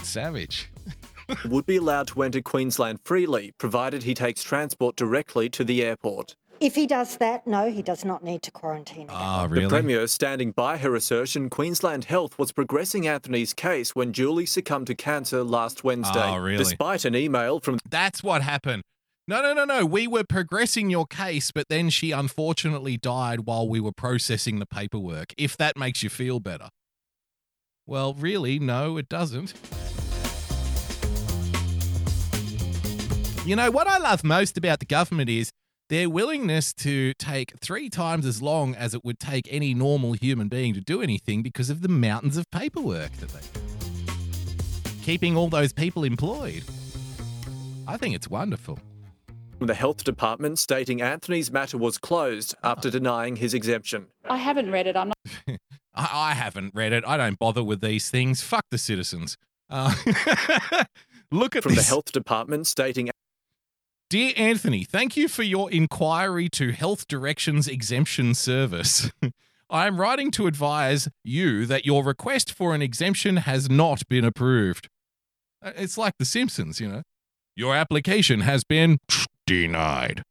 savage. 0.09 0.69
would 1.45 1.65
be 1.65 1.77
allowed 1.77 2.07
to 2.07 2.23
enter 2.23 2.41
Queensland 2.41 2.99
freely, 3.03 3.53
provided 3.57 4.03
he 4.03 4.13
takes 4.13 4.43
transport 4.43 4.95
directly 4.95 5.49
to 5.49 5.63
the 5.63 5.83
airport. 5.83 6.35
If 6.59 6.75
he 6.75 6.87
does 6.87 7.15
that, 7.17 7.47
no, 7.47 7.71
he 7.71 7.81
does 7.81 8.03
not 8.03 8.21
need 8.21 8.41
to 8.41 8.51
quarantine. 8.51 9.03
again. 9.03 9.15
Ah, 9.17 9.43
The 9.43 9.49
really? 9.49 9.69
Premier 9.69 10.07
standing 10.07 10.51
by 10.51 10.77
her 10.77 10.93
assertion 10.93 11.49
Queensland 11.49 12.05
Health 12.05 12.37
was 12.37 12.51
progressing 12.51 13.07
Anthony's 13.07 13.53
case 13.53 13.95
when 13.95 14.11
Julie 14.11 14.45
succumbed 14.45 14.87
to 14.87 14.95
cancer 14.95 15.43
last 15.43 15.85
Wednesday. 15.85 16.21
Oh, 16.21 16.35
really? 16.37 16.57
Despite 16.57 17.05
an 17.05 17.15
email 17.15 17.61
from 17.61 17.79
That's 17.89 18.21
what 18.23 18.41
happened. 18.41 18.83
No, 19.25 19.41
no, 19.41 19.53
no, 19.53 19.63
no. 19.63 19.85
We 19.85 20.05
were 20.07 20.25
progressing 20.25 20.89
your 20.89 21.05
case, 21.05 21.51
but 21.51 21.69
then 21.69 21.89
she 21.91 22.11
unfortunately 22.11 22.97
died 22.97 23.41
while 23.41 23.69
we 23.69 23.79
were 23.79 23.93
processing 23.93 24.59
the 24.59 24.65
paperwork. 24.65 25.33
If 25.37 25.55
that 25.57 25.77
makes 25.77 26.03
you 26.03 26.09
feel 26.09 26.39
better. 26.41 26.69
Well, 27.85 28.13
really, 28.15 28.59
no, 28.59 28.97
it 28.97 29.07
doesn't. 29.07 29.53
You 33.45 33.55
know, 33.55 33.71
what 33.71 33.87
I 33.87 33.97
love 33.97 34.23
most 34.23 34.57
about 34.57 34.79
the 34.79 34.85
government 34.85 35.29
is 35.29 35.51
their 35.89 36.09
willingness 36.09 36.73
to 36.73 37.13
take 37.15 37.53
three 37.59 37.89
times 37.89 38.25
as 38.25 38.41
long 38.41 38.75
as 38.75 38.93
it 38.93 39.03
would 39.03 39.19
take 39.19 39.47
any 39.49 39.73
normal 39.73 40.13
human 40.13 40.49
being 40.49 40.73
to 40.75 40.81
do 40.81 41.01
anything 41.01 41.41
because 41.41 41.69
of 41.69 41.81
the 41.81 41.87
mountains 41.87 42.37
of 42.37 42.45
paperwork 42.51 43.11
that 43.13 43.29
they 43.29 43.39
keeping 45.03 45.35
all 45.35 45.47
those 45.49 45.73
people 45.73 46.03
employed. 46.03 46.63
I 47.87 47.97
think 47.97 48.13
it's 48.13 48.29
wonderful. 48.29 48.77
the 49.59 49.73
Health 49.73 50.03
Department 50.03 50.59
stating 50.59 51.01
Anthony's 51.01 51.51
matter 51.51 51.79
was 51.79 51.97
closed 51.97 52.53
after 52.63 52.91
denying 52.91 53.37
his 53.37 53.55
exemption. 53.55 54.07
I 54.29 54.37
haven't 54.37 54.69
read 54.71 54.85
it. 54.85 54.95
I'm 54.95 55.07
not. 55.07 55.17
I, 55.95 56.09
I 56.13 56.33
haven't 56.35 56.75
read 56.75 56.93
it. 56.93 57.03
I 57.07 57.17
don't 57.17 57.39
bother 57.39 57.63
with 57.63 57.81
these 57.81 58.11
things. 58.11 58.41
Fuck 58.41 58.65
the 58.69 58.77
citizens. 58.77 59.37
Uh, 59.67 59.95
look 61.31 61.55
at 61.55 61.63
From 61.63 61.73
the. 61.73 61.81
Health 61.81 62.11
Department 62.11 62.67
stating 62.67 63.09
Dear 64.09 64.33
Anthony, 64.37 64.83
thank 64.85 65.15
you 65.15 65.27
for 65.27 65.43
your 65.43 65.69
inquiry 65.69 66.49
to 66.53 66.71
Health 66.71 67.07
Directions 67.07 67.67
Exemption 67.67 68.33
Service. 68.33 69.11
I 69.69 69.85
am 69.85 70.01
writing 70.01 70.31
to 70.31 70.47
advise 70.47 71.09
you 71.23 71.67
that 71.67 71.85
your 71.85 72.03
request 72.03 72.51
for 72.51 72.73
an 72.73 72.81
exemption 72.81 73.37
has 73.37 73.69
not 73.69 74.01
been 74.09 74.25
approved. 74.25 74.87
Uh, 75.63 75.73
It's 75.75 75.95
like 75.95 76.15
The 76.17 76.25
Simpsons, 76.25 76.81
you 76.81 76.87
know. 76.87 77.03
Your 77.55 77.75
application 77.75 78.39
has 78.39 78.63
been 78.63 78.97
denied. 79.45 80.23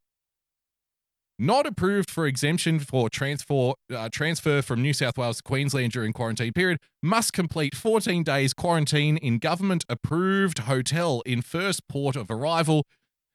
Not 1.39 1.65
approved 1.65 2.11
for 2.11 2.27
exemption 2.27 2.81
for 2.81 3.09
transfer, 3.09 3.75
uh, 3.95 4.09
transfer 4.11 4.61
from 4.61 4.83
New 4.83 4.93
South 4.93 5.17
Wales 5.17 5.37
to 5.37 5.45
Queensland 5.45 5.93
during 5.93 6.13
quarantine 6.13 6.53
period. 6.53 6.79
Must 7.01 7.33
complete 7.33 7.77
14 7.77 8.25
days 8.25 8.55
quarantine 8.55 9.19
in 9.19 9.39
government 9.39 9.85
approved 9.89 10.61
hotel 10.61 11.23
in 11.25 11.43
first 11.43 11.87
port 11.87 12.17
of 12.17 12.29
arrival 12.29 12.83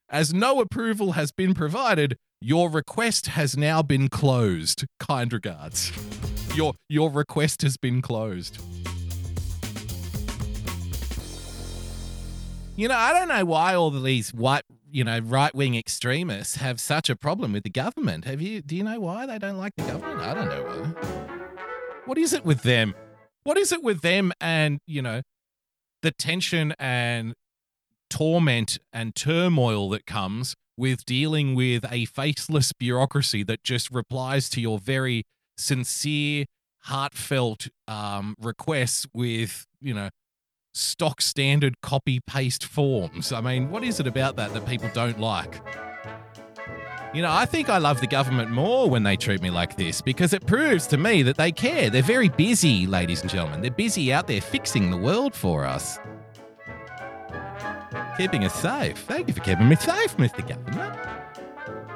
as 0.09 0.33
no 0.33 0.59
approval 0.61 1.13
has 1.13 1.31
been 1.31 1.53
provided, 1.53 2.17
your 2.41 2.69
request 2.69 3.27
has 3.27 3.55
now 3.57 3.81
been 3.81 4.09
closed. 4.09 4.85
Kind 4.99 5.31
regards. 5.31 5.91
Your 6.55 6.73
your 6.89 7.09
request 7.09 7.61
has 7.61 7.77
been 7.77 8.01
closed. 8.01 8.61
You 12.75 12.87
know, 12.87 12.95
I 12.95 13.13
don't 13.13 13.27
know 13.27 13.45
why 13.45 13.75
all 13.75 13.87
of 13.87 14.03
these 14.03 14.33
white, 14.33 14.63
you 14.89 15.03
know, 15.03 15.19
right-wing 15.19 15.75
extremists 15.75 16.55
have 16.55 16.81
such 16.81 17.09
a 17.09 17.15
problem 17.15 17.53
with 17.53 17.63
the 17.63 17.69
government. 17.69 18.25
Have 18.25 18.41
you 18.41 18.61
do 18.61 18.75
you 18.75 18.83
know 18.83 18.99
why 18.99 19.25
they 19.25 19.39
don't 19.39 19.57
like 19.57 19.75
the 19.77 19.83
government? 19.83 20.19
I 20.19 20.33
don't 20.33 20.49
know 20.49 20.63
why. 20.63 21.37
What 22.05 22.17
is 22.17 22.33
it 22.33 22.43
with 22.43 22.63
them? 22.63 22.95
What 23.43 23.57
is 23.57 23.71
it 23.71 23.83
with 23.83 24.01
them 24.01 24.31
and, 24.41 24.79
you 24.85 25.01
know, 25.01 25.21
the 26.01 26.11
tension 26.11 26.73
and 26.79 27.33
torment 28.13 28.77
and 28.93 29.15
turmoil 29.15 29.89
that 29.89 30.05
comes 30.05 30.55
with 30.77 31.03
dealing 31.03 31.55
with 31.55 31.83
a 31.91 32.05
faceless 32.05 32.71
bureaucracy 32.71 33.41
that 33.41 33.63
just 33.63 33.89
replies 33.89 34.49
to 34.49 34.61
your 34.61 34.77
very 34.77 35.23
sincere, 35.57 36.45
heartfelt 36.83 37.69
um, 37.87 38.35
requests 38.39 39.07
with, 39.15 39.65
you 39.81 39.95
know, 39.95 40.09
stock 40.75 41.21
standard 41.21 41.81
copy 41.81 42.19
paste 42.19 42.63
forms. 42.63 43.31
I 43.31 43.41
mean, 43.41 43.71
what 43.71 43.83
is 43.83 43.99
it 43.99 44.05
about 44.05 44.35
that 44.35 44.53
that 44.53 44.67
people 44.67 44.91
don't 44.93 45.19
like? 45.19 45.59
You 47.15 47.23
know, 47.23 47.31
I 47.31 47.47
think 47.47 47.67
I 47.67 47.79
love 47.79 47.99
the 47.99 48.07
government 48.07 48.51
more 48.51 48.91
when 48.91 49.01
they 49.01 49.17
treat 49.17 49.41
me 49.41 49.49
like 49.49 49.75
this 49.75 50.01
because 50.03 50.33
it 50.33 50.45
proves 50.45 50.85
to 50.87 50.97
me 50.97 51.23
that 51.23 51.37
they 51.37 51.51
care. 51.51 51.89
They're 51.89 52.03
very 52.03 52.29
busy, 52.29 52.85
ladies 52.85 53.21
and 53.21 53.29
gentlemen. 53.29 53.61
They're 53.61 53.71
busy 53.71 54.13
out 54.13 54.27
there 54.27 54.41
fixing 54.41 54.91
the 54.91 54.97
world 54.97 55.33
for 55.33 55.65
us 55.65 55.97
keeping 58.17 58.43
us 58.45 58.53
safe. 58.55 58.97
Thank 58.99 59.27
you 59.27 59.33
for 59.33 59.41
keeping 59.41 59.67
me 59.67 59.75
safe, 59.75 60.15
Mr. 60.17 60.47
Government. 60.47 60.99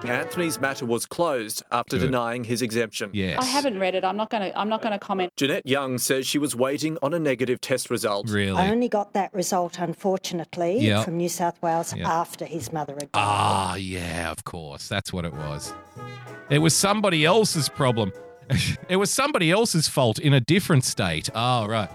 Anthony's 0.05 0.59
matter 0.61 0.85
was 0.85 1.07
closed 1.07 1.63
after 1.71 1.97
Good. 1.97 2.05
denying 2.05 2.43
his 2.43 2.61
exemption. 2.61 3.09
Yes. 3.13 3.39
I 3.41 3.45
haven't 3.45 3.79
read 3.79 3.95
it. 3.95 4.03
I'm 4.05 4.15
not 4.15 4.29
going 4.29 4.43
to. 4.51 4.57
I'm 4.57 4.69
not 4.69 4.81
going 4.83 4.91
to 4.93 4.99
comment. 4.99 5.33
Jeanette 5.35 5.65
Young 5.65 5.97
says 5.97 6.27
she 6.27 6.37
was 6.37 6.55
waiting 6.55 6.99
on 7.01 7.15
a 7.15 7.19
negative 7.19 7.59
test 7.59 7.89
result. 7.89 8.29
Really? 8.29 8.57
I 8.61 8.69
only 8.69 8.89
got 8.89 9.13
that 9.13 9.33
result, 9.33 9.79
unfortunately, 9.79 10.79
Yep. 10.81 11.05
from 11.05 11.17
New 11.17 11.29
South 11.29 11.59
Wales 11.63 11.95
Yep. 11.95 12.05
after 12.07 12.45
his 12.45 12.71
mother 12.71 12.93
had 12.93 13.11
died. 13.11 13.21
Ah, 13.23 13.75
yeah, 13.75 14.31
of 14.31 14.43
course. 14.45 14.87
That's 14.87 15.11
what 15.11 15.25
it 15.25 15.33
was. 15.33 15.73
It 16.51 16.59
was 16.59 16.75
somebody 16.75 17.25
else's 17.25 17.67
problem. 17.67 18.13
it 18.89 18.97
was 18.97 19.11
somebody 19.11 19.49
else's 19.51 19.87
fault 19.87 20.19
in 20.19 20.31
a 20.31 20.39
different 20.39 20.85
state. 20.85 21.29
Oh, 21.33 21.65
right. 21.67 21.89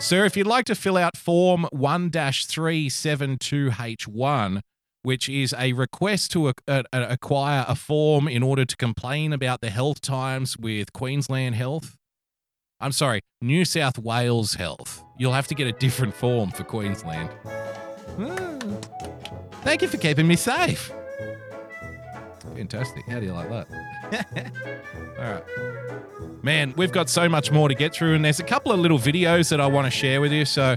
Sir, 0.00 0.24
if 0.24 0.36
you'd 0.36 0.46
like 0.46 0.64
to 0.66 0.76
fill 0.76 0.96
out 0.96 1.16
Form 1.16 1.66
1 1.72 2.10
372H1, 2.10 4.60
which 5.02 5.28
is 5.28 5.52
a 5.58 5.72
request 5.72 6.30
to 6.32 6.48
ac- 6.48 6.54
uh, 6.68 6.82
uh, 6.92 7.06
acquire 7.08 7.64
a 7.66 7.74
form 7.74 8.28
in 8.28 8.44
order 8.44 8.64
to 8.64 8.76
complain 8.76 9.32
about 9.32 9.60
the 9.60 9.70
health 9.70 10.00
times 10.00 10.56
with 10.56 10.92
Queensland 10.92 11.56
Health. 11.56 11.96
I'm 12.80 12.92
sorry, 12.92 13.22
New 13.40 13.64
South 13.64 13.98
Wales 13.98 14.54
Health. 14.54 15.02
You'll 15.18 15.32
have 15.32 15.48
to 15.48 15.56
get 15.56 15.66
a 15.66 15.72
different 15.72 16.14
form 16.14 16.52
for 16.52 16.62
Queensland. 16.62 17.30
Ah. 18.20 18.58
Thank 19.62 19.82
you 19.82 19.88
for 19.88 19.96
keeping 19.96 20.28
me 20.28 20.36
safe. 20.36 20.92
Fantastic. 22.58 23.06
How 23.08 23.20
do 23.20 23.26
you 23.26 23.32
like 23.32 23.48
that? 23.50 24.52
All 25.16 25.32
right. 25.32 26.42
Man, 26.42 26.74
we've 26.76 26.90
got 26.90 27.08
so 27.08 27.28
much 27.28 27.52
more 27.52 27.68
to 27.68 27.74
get 27.76 27.94
through, 27.94 28.14
and 28.16 28.24
there's 28.24 28.40
a 28.40 28.44
couple 28.44 28.72
of 28.72 28.80
little 28.80 28.98
videos 28.98 29.48
that 29.50 29.60
I 29.60 29.68
want 29.68 29.84
to 29.86 29.92
share 29.92 30.20
with 30.20 30.32
you. 30.32 30.44
So, 30.44 30.74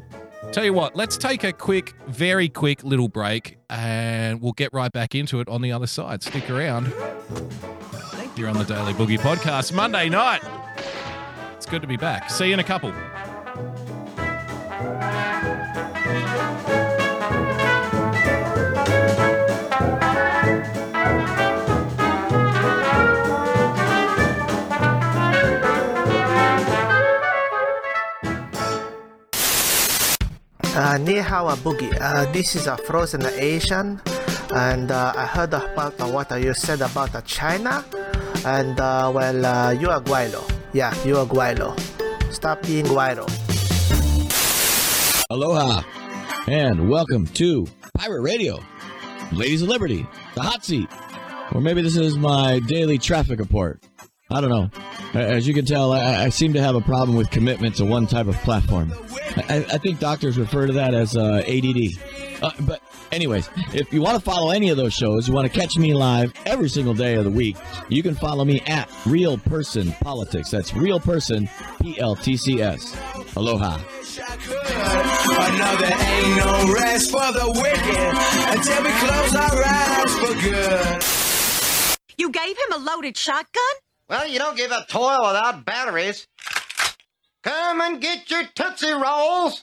tell 0.51 0.63
you 0.63 0.73
what, 0.73 0.95
let's 0.95 1.17
take 1.17 1.43
a 1.43 1.51
quick, 1.51 1.95
very 2.07 2.49
quick 2.49 2.83
little 2.83 3.07
break, 3.07 3.57
and 3.67 4.39
we'll 4.39 4.53
get 4.53 4.71
right 4.73 4.91
back 4.91 5.15
into 5.15 5.39
it 5.39 5.49
on 5.49 5.63
the 5.63 5.71
other 5.71 5.87
side. 5.87 6.21
Stick 6.21 6.51
around. 6.51 6.93
You're 8.35 8.49
on 8.49 8.59
the 8.59 8.63
Daily 8.63 8.93
Boogie 8.93 9.17
Podcast, 9.17 9.73
Monday 9.73 10.07
night. 10.07 10.43
It's 11.55 11.65
good 11.65 11.81
to 11.81 11.87
be 11.87 11.97
back. 11.97 12.29
See 12.29 12.49
you 12.49 12.53
in 12.53 12.59
a 12.59 12.63
couple. 12.63 12.93
Uh, 30.73 30.95
a 30.95 31.55
boogie. 31.57 31.91
Uh, 31.99 32.31
this 32.31 32.55
is 32.55 32.65
a 32.65 32.77
frozen 32.77 33.25
Asian, 33.25 33.99
and 34.55 34.89
uh, 34.89 35.11
I 35.17 35.25
heard 35.25 35.53
about 35.53 35.99
uh, 35.99 36.07
what 36.07 36.31
you 36.41 36.53
said 36.53 36.79
about 36.79 37.13
uh, 37.13 37.19
China, 37.23 37.83
and 38.45 38.79
uh, 38.79 39.11
well, 39.13 39.45
uh, 39.45 39.71
you 39.71 39.89
are 39.89 39.99
guaylo. 39.99 40.49
Yeah, 40.71 40.95
you 41.03 41.17
are 41.17 41.25
guaylo. 41.25 41.77
Stop 42.31 42.61
being 42.61 42.85
guaylo. 42.85 43.27
Aloha, 45.29 45.83
and 46.47 46.89
welcome 46.89 47.27
to 47.27 47.67
Pirate 47.97 48.21
Radio, 48.21 48.57
Ladies 49.33 49.63
of 49.63 49.67
Liberty, 49.67 50.07
the 50.35 50.41
hot 50.41 50.63
seat. 50.63 50.87
Or 51.51 51.59
maybe 51.59 51.81
this 51.81 51.97
is 51.97 52.17
my 52.17 52.59
daily 52.59 52.97
traffic 52.97 53.39
report. 53.39 53.83
I 54.29 54.39
don't 54.39 54.49
know. 54.49 54.69
A- 55.13 55.17
As 55.17 55.47
you 55.47 55.53
can 55.53 55.65
tell, 55.65 55.91
I, 55.93 56.25
I 56.25 56.29
seem 56.29 56.53
to 56.53 56.61
have 56.61 56.75
a 56.75 56.81
problem 56.81 57.17
with 57.17 57.29
commitment 57.29 57.75
to 57.75 57.85
one 57.85 58.07
type 58.07 58.27
of 58.27 58.35
platform. 58.37 58.93
I, 59.49 59.65
I 59.71 59.77
think 59.77 59.99
doctors 59.99 60.37
refer 60.37 60.67
to 60.67 60.73
that 60.73 60.93
as 60.93 61.15
uh, 61.15 61.43
ADD. 61.47 61.77
Uh, 62.43 62.51
but, 62.61 62.81
anyways, 63.11 63.49
if 63.73 63.93
you 63.93 64.01
want 64.01 64.15
to 64.17 64.21
follow 64.21 64.51
any 64.51 64.69
of 64.69 64.77
those 64.77 64.93
shows, 64.93 65.27
you 65.27 65.33
want 65.33 65.51
to 65.51 65.59
catch 65.59 65.77
me 65.77 65.93
live 65.93 66.33
every 66.45 66.67
single 66.69 66.93
day 66.93 67.13
of 67.15 67.23
the 67.23 67.29
week, 67.29 67.55
you 67.87 68.01
can 68.03 68.15
follow 68.15 68.43
me 68.43 68.61
at 68.67 68.89
Real 69.05 69.37
Person 69.37 69.91
Politics. 70.01 70.49
That's 70.49 70.73
Real 70.73 70.99
Person 70.99 71.47
P 71.81 71.99
L 71.99 72.15
T 72.15 72.35
C 72.35 72.61
S. 72.61 72.95
Aloha. 73.35 73.79
Another 74.73 75.85
ain't 75.85 76.37
no 76.37 76.73
rest 76.73 77.11
for 77.11 77.31
the 77.31 77.47
wicked 77.61 78.57
until 78.57 78.83
we 78.83 78.91
close 78.99 79.35
our 79.35 79.63
eyes 79.63 80.15
for 80.15 80.33
good. 80.41 81.03
You 82.17 82.29
gave 82.31 82.57
him 82.57 82.73
a 82.73 82.77
loaded 82.77 83.15
shotgun? 83.17 83.63
Well, 84.11 84.27
you 84.27 84.39
don't 84.39 84.57
give 84.57 84.71
a 84.71 84.85
toy 84.89 85.15
without 85.21 85.63
batteries. 85.63 86.27
Come 87.43 87.79
and 87.79 88.01
get 88.01 88.29
your 88.29 88.43
Tootsie 88.53 88.91
Rolls. 88.91 89.61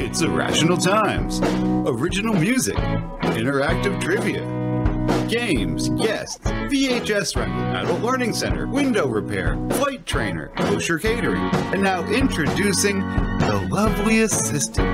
It's 0.00 0.22
Irrational 0.22 0.78
Times. 0.78 1.38
Original 1.86 2.32
music, 2.32 2.76
interactive 2.76 4.00
trivia, 4.00 4.40
games, 5.28 5.90
guests, 5.90 6.38
VHS 6.46 7.36
rental, 7.36 7.76
adult 7.76 8.00
learning 8.00 8.32
center, 8.32 8.66
window 8.68 9.06
repair, 9.06 9.58
flight 9.72 10.06
trainer, 10.06 10.50
kosher 10.56 10.98
catering, 10.98 11.42
and 11.74 11.82
now 11.82 12.02
introducing 12.10 13.00
the 13.00 13.68
lovely 13.70 14.22
assistant. 14.22 14.88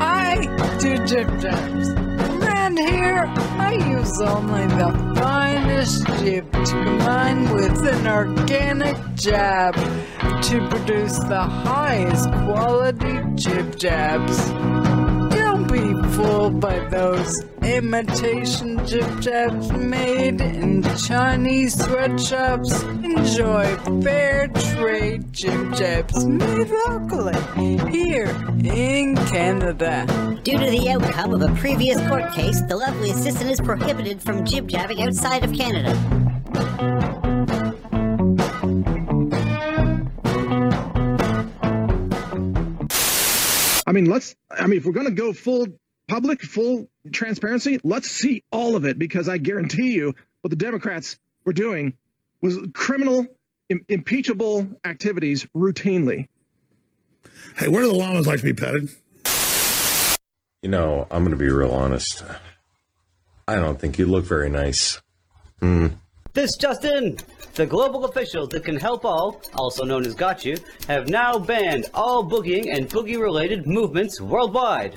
I 0.00 0.46
do 0.80 0.96
jib 1.04 1.28
jabs. 1.38 2.11
Here, 2.88 3.26
I 3.58 3.74
use 3.74 4.20
only 4.20 4.66
the 4.66 4.90
finest 5.14 6.04
jib 6.18 6.50
to 6.52 6.84
combine 6.84 7.54
with 7.54 7.86
an 7.86 8.08
organic 8.08 8.96
jab 9.14 9.74
to 9.76 10.68
produce 10.68 11.16
the 11.20 11.42
highest 11.42 12.28
quality 12.44 13.20
jib 13.36 13.78
jabs. 13.78 15.21
Don't 16.12 16.24
fooled 16.24 16.60
by 16.60 16.78
those 16.88 17.44
imitation 17.62 18.84
jib 18.86 19.20
jabs 19.20 19.72
made 19.72 20.40
in 20.40 20.82
Chinese 20.96 21.74
sweatshops. 21.82 22.82
Enjoy 22.82 23.76
fair 24.02 24.48
trade 24.48 25.32
jib 25.32 25.74
jabs 25.74 26.24
made 26.26 26.68
locally 26.88 27.38
here 27.90 28.28
in 28.64 29.16
Canada. 29.16 30.06
Due 30.42 30.58
to 30.58 30.70
the 30.70 30.90
outcome 30.90 31.34
of 31.34 31.42
a 31.42 31.54
previous 31.56 32.00
court 32.08 32.32
case, 32.32 32.60
the 32.62 32.76
lovely 32.76 33.10
assistant 33.10 33.50
is 33.50 33.60
prohibited 33.60 34.20
from 34.20 34.44
jib 34.44 34.68
jabbing 34.68 35.02
outside 35.02 35.44
of 35.44 35.52
Canada. 35.52 35.92
I 43.86 43.92
mean, 43.92 44.06
let's. 44.06 44.34
I 44.50 44.66
mean, 44.66 44.78
if 44.78 44.86
we're 44.86 44.92
going 44.92 45.06
to 45.06 45.12
go 45.12 45.32
full 45.32 45.66
public, 46.08 46.42
full 46.42 46.88
transparency, 47.12 47.80
let's 47.82 48.10
see 48.10 48.42
all 48.50 48.76
of 48.76 48.84
it 48.84 48.98
because 48.98 49.28
I 49.28 49.38
guarantee 49.38 49.92
you, 49.92 50.14
what 50.42 50.50
the 50.50 50.56
Democrats 50.56 51.18
were 51.44 51.52
doing 51.52 51.94
was 52.40 52.58
criminal, 52.74 53.26
Im- 53.68 53.84
impeachable 53.88 54.68
activities 54.84 55.46
routinely. 55.56 56.28
Hey, 57.56 57.68
where 57.68 57.82
do 57.82 57.88
the 57.88 57.94
llamas 57.94 58.26
like 58.26 58.40
to 58.40 58.44
be 58.44 58.52
petted? 58.52 58.90
You 60.62 60.68
know, 60.68 61.06
I'm 61.10 61.24
going 61.24 61.36
to 61.36 61.36
be 61.36 61.48
real 61.48 61.72
honest. 61.72 62.22
I 63.48 63.56
don't 63.56 63.78
think 63.78 63.98
you 63.98 64.06
look 64.06 64.24
very 64.24 64.48
nice. 64.48 65.00
Hmm. 65.60 65.88
This 66.34 66.56
just 66.56 66.84
in! 66.84 67.18
The 67.54 67.66
global 67.66 68.06
officials 68.06 68.48
that 68.50 68.64
can 68.64 68.76
help 68.76 69.04
all, 69.04 69.42
also 69.54 69.84
known 69.84 70.06
as 70.06 70.14
Got 70.14 70.44
You, 70.44 70.56
have 70.88 71.08
now 71.08 71.38
banned 71.38 71.86
all 71.92 72.24
boogieing 72.24 72.74
and 72.74 72.88
boogie 72.88 73.20
related 73.20 73.66
movements 73.66 74.20
worldwide. 74.20 74.96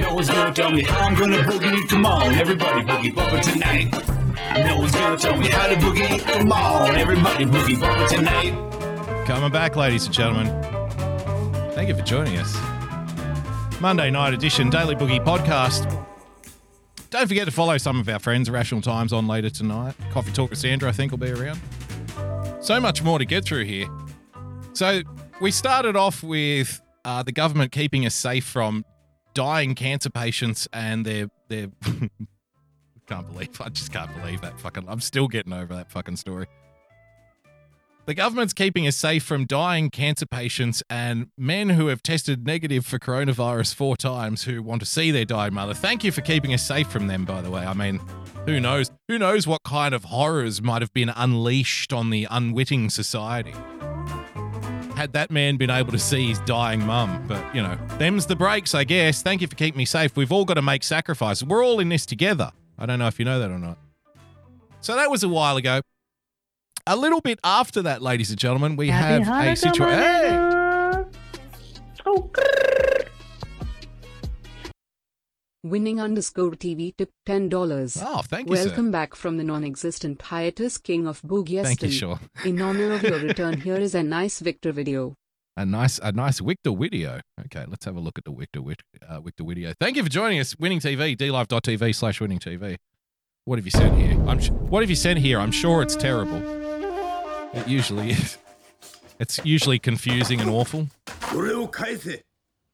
No 0.00 0.14
one's 0.14 0.28
gonna 0.28 0.52
tell 0.52 0.70
me 0.70 0.82
how 0.82 1.06
I'm 1.06 1.14
gonna 1.14 1.38
boogie. 1.38 1.88
Come 1.88 2.06
on, 2.06 2.34
everybody, 2.34 2.82
boogie 2.82 3.14
bump 3.14 3.32
it 3.32 3.42
tonight. 3.42 3.92
No 4.66 4.78
one's 4.78 4.92
gonna 4.92 5.16
tell 5.16 5.36
me 5.36 5.48
how 5.48 5.66
to 5.68 5.74
boogie. 5.76 6.18
Come 6.20 6.52
on, 6.52 6.96
everybody, 6.96 7.44
boogie 7.44 7.80
bump 7.80 8.00
it 8.00 8.16
tonight. 8.16 9.26
Coming 9.26 9.50
back, 9.50 9.76
ladies 9.76 10.06
and 10.06 10.14
gentlemen. 10.14 10.46
Thank 11.72 11.88
you 11.88 11.96
for 11.96 12.02
joining 12.02 12.36
us. 12.38 12.56
Monday 13.80 14.10
night 14.10 14.32
edition 14.34 14.70
Daily 14.70 14.94
Boogie 14.94 15.22
podcast. 15.24 15.84
Don't 17.10 17.28
forget 17.28 17.46
to 17.46 17.52
follow 17.52 17.78
some 17.78 18.00
of 18.00 18.08
our 18.08 18.18
friends, 18.18 18.50
Rational 18.50 18.80
Times, 18.80 19.12
on 19.12 19.26
later 19.26 19.50
tonight. 19.50 19.94
Coffee 20.10 20.32
Talk 20.32 20.50
with 20.50 20.58
Sandra, 20.58 20.88
I 20.88 20.92
think, 20.92 21.12
will 21.12 21.18
be 21.18 21.30
around. 21.30 21.60
So 22.60 22.80
much 22.80 23.02
more 23.02 23.18
to 23.18 23.24
get 23.24 23.44
through 23.44 23.64
here. 23.64 23.88
So, 24.72 25.02
we 25.40 25.50
started 25.50 25.96
off 25.96 26.22
with 26.22 26.80
uh, 27.04 27.22
the 27.22 27.32
government 27.32 27.72
keeping 27.72 28.04
us 28.06 28.14
safe 28.14 28.44
from 28.44 28.84
dying 29.36 29.74
cancer 29.74 30.10
patients 30.10 30.66
and 30.72 31.04
their 31.04 31.28
their. 31.48 31.68
can't 33.06 33.30
believe 33.32 33.60
I 33.60 33.68
just 33.68 33.92
can't 33.92 34.12
believe 34.20 34.40
that 34.40 34.58
fucking. 34.58 34.86
I'm 34.88 35.00
still 35.00 35.28
getting 35.28 35.52
over 35.52 35.74
that 35.76 35.92
fucking 35.92 36.16
story. 36.16 36.46
The 38.06 38.14
government's 38.14 38.52
keeping 38.52 38.86
us 38.86 38.96
safe 38.96 39.24
from 39.24 39.46
dying 39.46 39.90
cancer 39.90 40.26
patients 40.26 40.82
and 40.88 41.28
men 41.36 41.70
who 41.70 41.88
have 41.88 42.04
tested 42.04 42.46
negative 42.46 42.86
for 42.86 43.00
coronavirus 43.00 43.74
four 43.74 43.96
times 43.96 44.44
who 44.44 44.62
want 44.62 44.80
to 44.80 44.86
see 44.86 45.10
their 45.10 45.24
dying 45.24 45.54
mother. 45.54 45.74
Thank 45.74 46.04
you 46.04 46.12
for 46.12 46.20
keeping 46.20 46.54
us 46.54 46.64
safe 46.64 46.86
from 46.86 47.08
them, 47.08 47.24
by 47.24 47.42
the 47.42 47.50
way. 47.50 47.66
I 47.66 47.74
mean, 47.74 48.00
who 48.46 48.60
knows? 48.60 48.90
Who 49.08 49.18
knows 49.18 49.46
what 49.46 49.64
kind 49.64 49.92
of 49.92 50.04
horrors 50.04 50.62
might 50.62 50.82
have 50.82 50.92
been 50.92 51.10
unleashed 51.10 51.92
on 51.92 52.10
the 52.10 52.28
unwitting 52.30 52.90
society? 52.90 53.54
Had 54.96 55.12
that 55.12 55.30
man 55.30 55.56
been 55.58 55.70
able 55.70 55.92
to 55.92 55.98
see 55.98 56.28
his 56.28 56.38
dying 56.40 56.84
mum, 56.84 57.24
but 57.28 57.54
you 57.54 57.62
know, 57.62 57.78
them's 57.98 58.24
the 58.26 58.34
breaks, 58.34 58.74
I 58.74 58.84
guess. 58.84 59.22
Thank 59.22 59.42
you 59.42 59.46
for 59.46 59.54
keeping 59.54 59.76
me 59.76 59.84
safe. 59.84 60.16
We've 60.16 60.32
all 60.32 60.46
got 60.46 60.54
to 60.54 60.62
make 60.62 60.82
sacrifices. 60.82 61.44
We're 61.44 61.64
all 61.64 61.80
in 61.80 61.90
this 61.90 62.06
together. 62.06 62.50
I 62.78 62.86
don't 62.86 62.98
know 62.98 63.06
if 63.06 63.18
you 63.18 63.24
know 63.26 63.38
that 63.38 63.50
or 63.50 63.58
not. 63.58 63.76
So 64.80 64.96
that 64.96 65.10
was 65.10 65.22
a 65.22 65.28
while 65.28 65.56
ago. 65.56 65.82
A 66.86 66.96
little 66.96 67.20
bit 67.20 67.38
after 67.44 67.82
that, 67.82 68.00
ladies 68.00 68.30
and 68.30 68.38
gentlemen, 68.38 68.76
we 68.76 68.88
Happy 68.88 69.24
have 69.24 69.46
a 69.46 69.56
situation. 69.56 69.98
Hey! 69.98 70.56
Winning 75.70 76.00
underscore 76.00 76.52
TV 76.52 76.96
tip 76.96 77.10
ten 77.24 77.48
dollars. 77.48 78.00
Oh, 78.00 78.22
thank 78.22 78.48
you, 78.48 78.54
sir. 78.56 78.66
Welcome 78.66 78.92
back 78.92 79.16
from 79.16 79.36
the 79.36 79.42
non-existent 79.42 80.22
hiatus, 80.22 80.78
King 80.78 81.08
of 81.08 81.20
Boogieston. 81.22 81.64
Thank 81.64 81.82
you, 81.82 81.90
Shaw. 81.90 82.18
In 82.44 82.62
honor 82.62 82.92
of 82.92 83.02
your 83.02 83.18
return, 83.30 83.60
here 83.62 83.74
is 83.74 83.92
a 83.92 84.04
nice 84.04 84.38
Victor 84.38 84.70
video. 84.70 85.16
A 85.56 85.66
nice, 85.66 85.98
a 85.98 86.12
nice 86.12 86.38
Victor 86.38 86.70
video. 86.72 87.20
Okay, 87.46 87.64
let's 87.66 87.84
have 87.84 87.96
a 87.96 88.00
look 88.00 88.16
at 88.16 88.24
the 88.24 88.30
Victor, 88.30 88.60
uh, 89.08 89.20
Victor 89.20 89.42
video. 89.42 89.72
Thank 89.80 89.96
you 89.96 90.04
for 90.04 90.08
joining 90.08 90.38
us. 90.38 90.54
Winning 90.56 90.78
TV, 90.78 91.16
dlive.tv 91.16 91.94
slash 91.96 92.20
winning 92.20 92.38
TV. 92.38 92.76
What 93.44 93.58
have 93.58 93.64
you 93.64 93.72
sent 93.72 93.98
here? 93.98 94.24
I'm. 94.28 94.38
Sh- 94.38 94.50
what 94.50 94.84
have 94.84 94.90
you 94.90 94.94
sent 94.96 95.18
here? 95.18 95.40
I'm 95.40 95.50
sure 95.50 95.82
it's 95.82 95.96
terrible. 95.96 96.40
It 97.54 97.66
usually 97.66 98.10
is. 98.10 98.38
It's 99.18 99.40
usually 99.44 99.80
confusing 99.80 100.40
and 100.40 100.48
awful. 100.48 100.88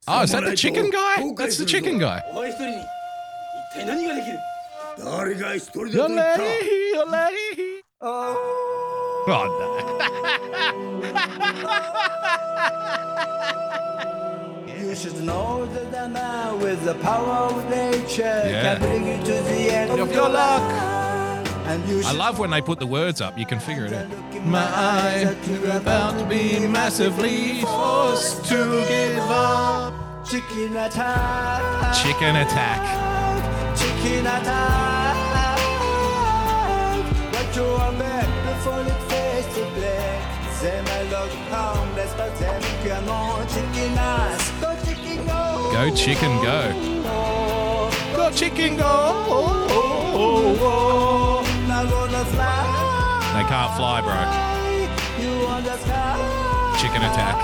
Oh, 0.08 0.22
is 0.22 0.32
that 0.32 0.44
the 0.44 0.56
chicken 0.56 0.90
guy? 0.90 1.32
That's 1.36 1.58
the 1.58 1.64
chicken 1.66 1.98
guy. 1.98 2.22
Oh, 8.04 8.82
you 14.78 14.94
should 14.94 15.22
know 15.22 15.66
that 15.66 16.04
a 16.04 16.08
man 16.08 16.60
with 16.60 16.84
the 16.84 16.94
power 16.96 17.48
of 17.50 17.70
nature 17.70 18.42
Yeah. 18.46 18.62
can 18.62 18.80
bring 18.80 19.06
you 19.06 19.18
to 19.24 19.32
the 19.50 19.60
end 19.72 19.90
Of 19.92 20.00
of, 20.00 20.12
your 20.12 20.28
luck. 20.28 21.01
I 21.64 22.12
love 22.12 22.38
when 22.38 22.50
they 22.50 22.60
put 22.60 22.78
the 22.80 22.86
words 22.86 23.20
up. 23.20 23.38
You 23.38 23.46
can 23.46 23.60
figure 23.60 23.86
it 23.86 23.92
out. 23.92 24.08
My 24.44 24.60
eyes 24.60 25.26
are 25.26 25.76
about 25.78 26.18
to 26.18 26.24
be 26.26 26.66
massively 26.66 27.60
forced 27.62 28.44
to 28.46 28.84
give 28.88 29.18
up. 29.18 29.94
chicken 30.28 30.76
attack. 30.76 31.94
Chicken 32.02 32.36
attack. 32.36 32.80
Chicken 33.76 34.26
attack. 34.26 35.16
What 37.32 37.56
you 37.56 37.62
want 37.62 37.98
back 37.98 38.26
before 38.46 38.80
it 38.80 39.02
fades 39.10 39.46
to 39.54 39.64
black. 39.74 40.20
Them 40.62 40.84
I 40.86 41.02
look 41.10 41.30
harmless, 41.50 42.12
but 42.14 42.32
them 42.38 42.62
come 42.86 43.08
on 43.08 43.46
chicken 43.48 43.98
ass. 43.98 44.50
Go 44.60 44.76
chicken 44.84 45.26
go. 45.26 45.70
Go 45.72 45.90
chicken 48.30 48.76
go. 48.76 49.42
They 52.24 53.44
can't 53.48 53.74
fly, 53.76 54.00
bro. 54.00 54.14
Chicken 56.78 57.02
attack. 57.02 57.36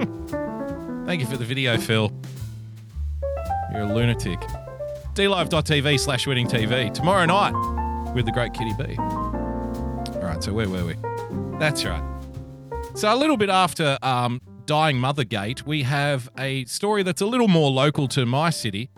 Thank 1.06 1.20
you 1.20 1.26
for 1.26 1.36
the 1.36 1.44
video, 1.44 1.76
Phil. 1.76 2.10
You're 3.72 3.82
a 3.82 3.92
lunatic. 3.92 4.40
DLive.tv 5.14 6.00
slash 6.00 6.26
winning 6.26 6.46
TV. 6.46 6.94
Tomorrow 6.94 7.26
night 7.26 8.14
with 8.14 8.24
the 8.24 8.32
great 8.32 8.54
Kitty 8.54 8.72
B. 8.78 8.96
All 8.98 10.20
right, 10.22 10.42
so 10.42 10.52
where 10.54 10.68
were 10.68 10.86
we? 10.86 10.96
That's 11.58 11.84
right. 11.84 12.02
So 12.94 13.12
a 13.12 13.16
little 13.16 13.36
bit 13.36 13.50
after 13.50 13.98
um, 14.02 14.40
dying 14.70 14.98
Mothergate, 14.98 15.66
we 15.66 15.82
have 15.82 16.30
a 16.38 16.64
story 16.66 17.02
that's 17.02 17.20
a 17.20 17.26
little 17.26 17.48
more 17.48 17.72
local 17.72 18.06
to 18.06 18.24
my 18.24 18.50
city. 18.50 18.88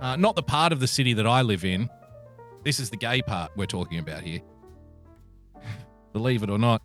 Uh, 0.00 0.14
not 0.14 0.36
the 0.36 0.44
part 0.44 0.72
of 0.72 0.78
the 0.78 0.86
city 0.86 1.12
that 1.12 1.26
I 1.26 1.42
live 1.42 1.64
in. 1.64 1.90
This 2.62 2.78
is 2.78 2.88
the 2.88 2.96
gay 2.96 3.20
part 3.20 3.50
we're 3.56 3.66
talking 3.66 3.98
about 3.98 4.22
here. 4.22 4.42
Believe 6.12 6.44
it 6.44 6.50
or 6.50 6.56
not. 6.56 6.82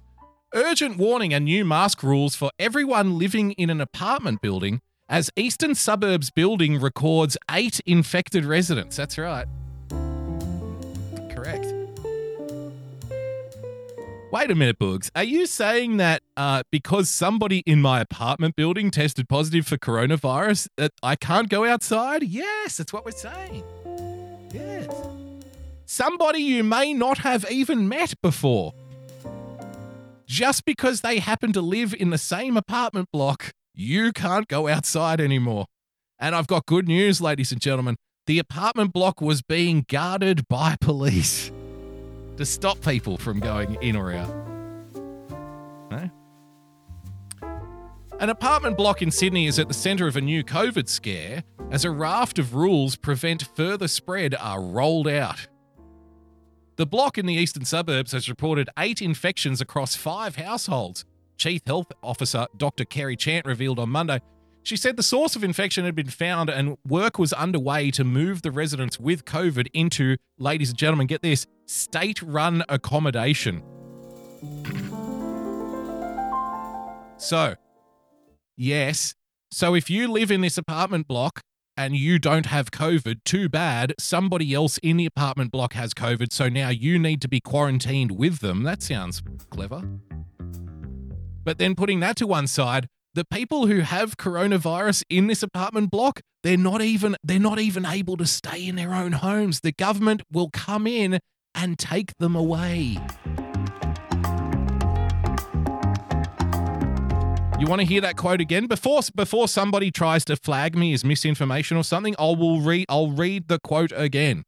Urgent 0.56 0.98
warning 0.98 1.32
and 1.32 1.46
new 1.46 1.64
mask 1.64 2.02
rules 2.02 2.34
for 2.34 2.50
everyone 2.58 3.20
living 3.20 3.52
in 3.52 3.70
an 3.70 3.80
apartment 3.80 4.42
building 4.42 4.82
as 5.08 5.30
Eastern 5.36 5.76
Suburbs 5.76 6.32
building 6.32 6.82
records 6.82 7.38
eight 7.52 7.80
infected 7.86 8.46
residents. 8.46 8.96
That's 8.96 9.20
right. 9.20 9.46
Wait 14.30 14.52
a 14.52 14.56
minute, 14.56 14.78
Boogs. 14.78 15.10
Are 15.16 15.24
you 15.24 15.46
saying 15.46 15.98
that 15.98 16.22
uh, 16.36 16.62
because 16.70 17.10
somebody 17.10 17.60
in 17.60 17.82
my 17.82 18.02
apartment 18.02 18.58
building 18.58 18.92
tested 18.92 19.30
positive 19.30 19.66
for 19.66 19.78
coronavirus, 19.78 20.68
that 20.76 20.92
I 21.02 21.16
can't 21.16 21.48
go 21.48 21.64
outside? 21.64 22.24
Yes, 22.24 22.76
that's 22.76 22.92
what 22.92 23.06
we're 23.06 23.12
saying. 23.12 23.64
Yes. 24.52 24.94
Somebody 25.86 26.40
you 26.40 26.66
may 26.66 26.94
not 26.94 27.20
have 27.20 27.50
even 27.50 27.88
met 27.88 28.16
before. 28.22 28.74
Just 30.26 30.66
because 30.66 31.00
they 31.00 31.20
happen 31.20 31.54
to 31.54 31.62
live 31.62 31.96
in 31.98 32.10
the 32.10 32.18
same 32.18 32.58
apartment 32.58 33.08
block, 33.14 33.54
you 33.74 34.12
can't 34.12 34.50
go 34.50 34.68
outside 34.68 35.22
anymore. 35.22 35.68
And 36.20 36.36
I've 36.36 36.48
got 36.48 36.66
good 36.66 36.90
news, 36.90 37.22
ladies 37.22 37.54
and 37.54 37.62
gentlemen. 37.62 37.96
The 38.26 38.40
apartment 38.40 38.92
block 38.92 39.22
was 39.22 39.42
being 39.42 39.86
guarded 39.88 40.50
by 40.50 40.76
police 40.82 41.50
to 42.38 42.46
stop 42.46 42.82
people 42.82 43.18
from 43.18 43.40
going 43.40 43.78
in 43.82 43.96
or 43.96 44.12
out. 44.14 44.34
No? 45.92 46.10
An 48.20 48.30
apartment 48.30 48.78
block 48.78 49.02
in 49.02 49.12
Sydney 49.12 49.48
is 49.48 49.60
at 49.60 49.68
the 49.68 49.74
centre 49.74 50.08
of 50.08 50.16
a 50.16 50.22
new 50.22 50.44
COVID 50.44 50.88
scare 50.88 51.44
as 51.72 51.86
a 51.86 51.92
raft 51.92 52.40
of 52.40 52.56
rules 52.56 52.96
prevent 52.96 53.50
further 53.56 53.88
spread 53.88 54.34
are 54.36 54.62
rolled 54.62 55.08
out. 55.08 55.48
The 56.78 56.86
block 56.86 57.18
in 57.18 57.26
the 57.26 57.34
eastern 57.34 57.66
suburbs 57.66 58.12
has 58.12 58.30
reported 58.30 58.70
eight 58.78 59.02
infections 59.02 59.62
across 59.62 59.96
five 59.96 60.36
households. 60.36 61.06
Chief 61.38 61.62
Health 61.66 61.92
Officer 62.04 62.48
Dr. 62.56 62.86
Kerry 62.86 63.16
Chant 63.16 63.46
revealed 63.46 63.80
on 63.80 63.90
Monday. 63.90 64.22
She 64.64 64.76
said 64.76 64.98
the 64.98 65.04
source 65.04 65.36
of 65.36 65.44
infection 65.44 65.86
had 65.86 65.96
been 65.96 66.10
found 66.10 66.50
and 66.50 66.78
work 66.86 67.18
was 67.18 67.34
underway 67.34 67.90
to 67.92 68.04
move 68.04 68.42
the 68.42 68.52
residents 68.52 69.00
with 69.00 69.26
COVID 69.26 69.68
into, 69.74 70.18
ladies 70.38 70.70
and 70.70 70.78
gentlemen, 70.78 71.08
get 71.08 71.22
this, 71.22 71.48
state 71.68 72.22
run 72.22 72.64
accommodation. 72.70 73.62
So, 77.18 77.56
yes. 78.56 79.14
So 79.52 79.76
if 79.76 79.90
you 79.90 80.08
live 80.08 80.32
in 80.32 80.42
this 80.42 80.58
apartment 80.58 81.08
block 81.08 81.42
and 81.76 81.96
you 81.96 82.20
don't 82.20 82.48
have 82.48 82.72
COVID, 82.72 83.24
too 83.24 83.50
bad. 83.50 83.94
Somebody 84.00 84.54
else 84.54 84.78
in 84.80 84.98
the 84.98 85.06
apartment 85.06 85.52
block 85.52 85.74
has 85.74 85.94
COVID, 85.94 86.34
so 86.34 86.50
now 86.50 86.70
you 86.70 86.98
need 86.98 87.22
to 87.22 87.28
be 87.28 87.40
quarantined 87.40 88.12
with 88.12 88.40
them. 88.40 88.64
That 88.64 88.82
sounds 88.82 89.22
clever. 89.52 89.84
But 91.44 91.60
then 91.60 91.76
putting 91.76 92.00
that 92.02 92.16
to 92.18 92.28
one 92.28 92.48
side, 92.48 92.88
the 93.14 93.26
people 93.26 93.68
who 93.68 93.80
have 93.80 94.18
coronavirus 94.18 95.04
in 95.10 95.28
this 95.28 95.42
apartment 95.42 95.92
block, 95.92 96.20
they're 96.44 96.58
not 96.58 96.82
even 96.82 97.16
they're 97.24 97.40
not 97.40 97.60
even 97.60 97.86
able 97.86 98.18
to 98.18 98.26
stay 98.26 98.68
in 98.68 98.76
their 98.76 98.94
own 98.94 99.14
homes. 99.14 99.62
The 99.62 99.72
government 99.72 100.22
will 100.32 100.50
come 100.52 100.88
in 100.88 101.20
and 101.58 101.78
take 101.78 102.16
them 102.20 102.36
away. 102.36 103.00
You 107.60 107.66
want 107.66 107.82
to 107.82 107.88
hear 107.88 108.02
that 108.02 108.18
quote 108.18 108.40
again 108.40 108.68
before 108.68 109.02
before 109.16 109.48
somebody 109.48 109.90
tries 109.90 110.24
to 110.26 110.36
flag 110.36 110.78
me 110.78 110.94
as 110.94 111.04
misinformation 111.04 111.76
or 111.76 111.84
something? 111.84 112.16
I 112.20 112.26
will 112.26 112.62
read 112.62 112.86
I'll 112.88 113.10
read 113.10 113.48
the 113.48 113.58
quote 113.60 113.92
again. 113.96 114.44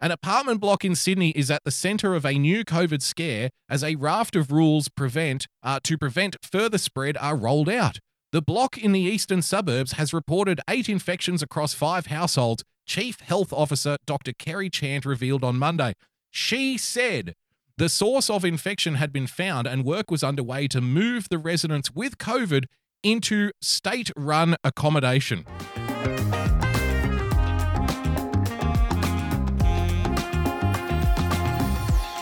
An 0.00 0.10
apartment 0.10 0.60
block 0.60 0.84
in 0.84 0.96
Sydney 0.96 1.30
is 1.30 1.48
at 1.48 1.62
the 1.64 1.70
centre 1.70 2.16
of 2.16 2.26
a 2.26 2.32
new 2.32 2.64
COVID 2.64 3.00
scare 3.00 3.50
as 3.70 3.84
a 3.84 3.94
raft 3.94 4.34
of 4.34 4.50
rules 4.50 4.88
prevent 4.88 5.46
uh, 5.62 5.78
to 5.84 5.96
prevent 5.96 6.36
further 6.42 6.76
spread 6.76 7.16
are 7.18 7.36
rolled 7.36 7.68
out. 7.68 8.00
The 8.32 8.42
block 8.42 8.76
in 8.76 8.90
the 8.90 8.98
eastern 8.98 9.42
suburbs 9.42 9.92
has 9.92 10.12
reported 10.12 10.60
eight 10.68 10.88
infections 10.88 11.40
across 11.40 11.72
five 11.72 12.06
households. 12.06 12.64
Chief 12.86 13.20
Health 13.20 13.52
Officer 13.52 13.96
Dr. 14.06 14.32
Kerry 14.32 14.70
Chant 14.70 15.04
revealed 15.04 15.44
on 15.44 15.58
Monday. 15.58 15.94
She 16.30 16.76
said 16.78 17.34
the 17.78 17.88
source 17.88 18.28
of 18.28 18.44
infection 18.44 18.96
had 18.96 19.12
been 19.12 19.26
found 19.26 19.66
and 19.66 19.84
work 19.84 20.10
was 20.10 20.22
underway 20.22 20.68
to 20.68 20.80
move 20.80 21.28
the 21.28 21.38
residents 21.38 21.90
with 21.94 22.18
COVID 22.18 22.64
into 23.02 23.50
state 23.60 24.10
run 24.16 24.56
accommodation. 24.62 25.44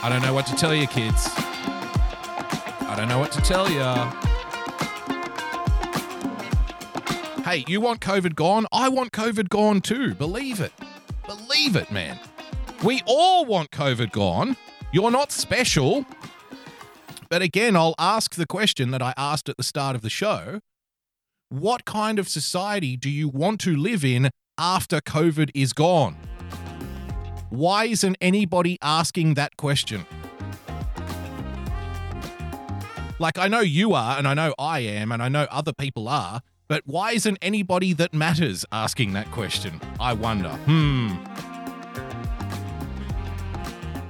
I 0.02 0.08
don't 0.08 0.22
know 0.22 0.32
what 0.32 0.46
to 0.46 0.54
tell 0.54 0.74
you, 0.74 0.86
kids. 0.86 1.28
I 1.36 2.94
don't 2.96 3.08
know 3.08 3.18
what 3.18 3.32
to 3.32 3.40
tell 3.42 3.70
you. 3.70 4.29
Hey, 7.44 7.64
you 7.66 7.80
want 7.80 8.00
COVID 8.00 8.34
gone? 8.34 8.66
I 8.70 8.90
want 8.90 9.12
COVID 9.12 9.48
gone 9.48 9.80
too. 9.80 10.14
Believe 10.14 10.60
it. 10.60 10.72
Believe 11.26 11.74
it, 11.74 11.90
man. 11.90 12.18
We 12.84 13.00
all 13.06 13.46
want 13.46 13.70
COVID 13.70 14.12
gone. 14.12 14.58
You're 14.92 15.10
not 15.10 15.32
special. 15.32 16.04
But 17.30 17.40
again, 17.40 17.76
I'll 17.76 17.94
ask 17.98 18.34
the 18.34 18.46
question 18.46 18.90
that 18.90 19.00
I 19.00 19.14
asked 19.16 19.48
at 19.48 19.56
the 19.56 19.62
start 19.62 19.96
of 19.96 20.02
the 20.02 20.10
show 20.10 20.60
What 21.48 21.86
kind 21.86 22.18
of 22.18 22.28
society 22.28 22.98
do 22.98 23.08
you 23.08 23.28
want 23.28 23.58
to 23.60 23.74
live 23.74 24.04
in 24.04 24.28
after 24.58 25.00
COVID 25.00 25.50
is 25.54 25.72
gone? 25.72 26.16
Why 27.48 27.86
isn't 27.86 28.18
anybody 28.20 28.76
asking 28.82 29.34
that 29.34 29.56
question? 29.56 30.04
Like, 33.18 33.38
I 33.38 33.48
know 33.48 33.60
you 33.60 33.94
are, 33.94 34.18
and 34.18 34.28
I 34.28 34.34
know 34.34 34.54
I 34.58 34.80
am, 34.80 35.10
and 35.10 35.22
I 35.22 35.28
know 35.28 35.46
other 35.50 35.72
people 35.72 36.08
are, 36.08 36.40
but 36.70 36.82
why 36.86 37.10
isn't 37.10 37.36
anybody 37.42 37.92
that 37.94 38.14
matters 38.14 38.64
asking 38.70 39.12
that 39.14 39.28
question? 39.32 39.80
I 39.98 40.12
wonder. 40.12 40.50
Hmm. 40.50 41.16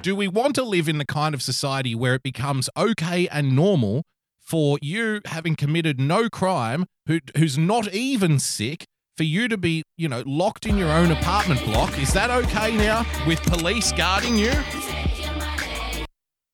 Do 0.03 0.15
we 0.15 0.29
want 0.29 0.57
to 0.57 0.63
live 0.63 0.87
in 0.87 0.99
the 0.99 1.07
kind 1.07 1.35
of 1.35 1.41
society 1.41 1.95
where 1.95 2.15
it 2.15 2.23
becomes 2.23 2.69
okay 2.77 3.27
and 3.29 3.57
normal 3.57 4.03
for 4.39 4.79
you 4.83 5.23
having 5.25 5.57
committed 5.57 5.99
no 5.99 6.29
crime, 6.29 6.85
who, 7.07 7.21
who's 7.35 7.57
not 7.57 7.95
even 7.95 8.39
sick, 8.39 8.85
for 9.17 9.25
you 9.25 9.49
to 9.49 9.57
be, 9.57 9.83
you 9.97 10.11
know, 10.11 10.23
locked 10.27 10.67
in 10.67 10.77
your 10.77 10.91
own 10.91 11.11
apartment 11.11 11.65
block? 11.65 11.99
Is 11.99 12.13
that 12.13 12.31
okay 12.31 12.77
now 12.77 13.07
with 13.27 13.41
police 13.43 13.91
guarding 13.93 14.37
you? 14.37 14.53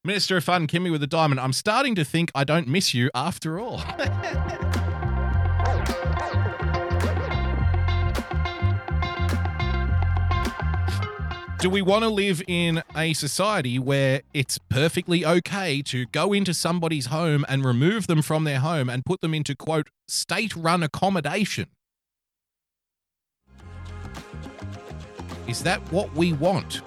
Minister 0.05 0.37
of 0.37 0.45
Fun, 0.45 0.69
Kimmy 0.69 0.93
with 0.93 1.03
a 1.03 1.09
diamond. 1.09 1.41
I'm 1.41 1.53
starting 1.53 1.97
to 1.97 2.05
think 2.05 2.31
I 2.33 2.45
don't 2.45 2.69
miss 2.69 2.95
you 2.95 3.11
after 3.13 3.59
all. 3.59 3.83
Do 11.59 11.71
we 11.71 11.81
want 11.81 12.05
to 12.05 12.11
live 12.11 12.43
in 12.47 12.83
a 12.95 13.15
society 13.15 13.79
where 13.79 14.21
it's 14.35 14.59
perfectly 14.59 15.25
okay 15.25 15.81
to 15.83 16.05
go 16.07 16.35
into 16.35 16.53
somebody's 16.53 17.07
home 17.07 17.47
and 17.49 17.65
remove 17.65 18.07
them 18.09 18.21
from 18.21 18.45
their 18.45 18.61
home 18.61 18.91
and 18.91 19.03
put 19.07 19.23
them 19.23 19.33
into, 19.33 19.57
quote, 19.57 19.89
state 20.07 20.55
run 20.55 20.83
accommodation? 20.83 21.69
Is 25.49 25.63
that 25.63 25.81
what 25.91 26.15
we 26.15 26.35
want? 26.35 26.83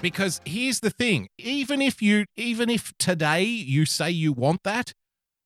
Because 0.00 0.40
here's 0.46 0.80
the 0.80 0.90
thing, 0.90 1.28
even 1.36 1.82
if 1.82 2.00
you 2.00 2.24
even 2.36 2.70
if 2.70 2.92
today 2.98 3.44
you 3.44 3.84
say 3.84 4.10
you 4.10 4.32
want 4.32 4.62
that, 4.62 4.94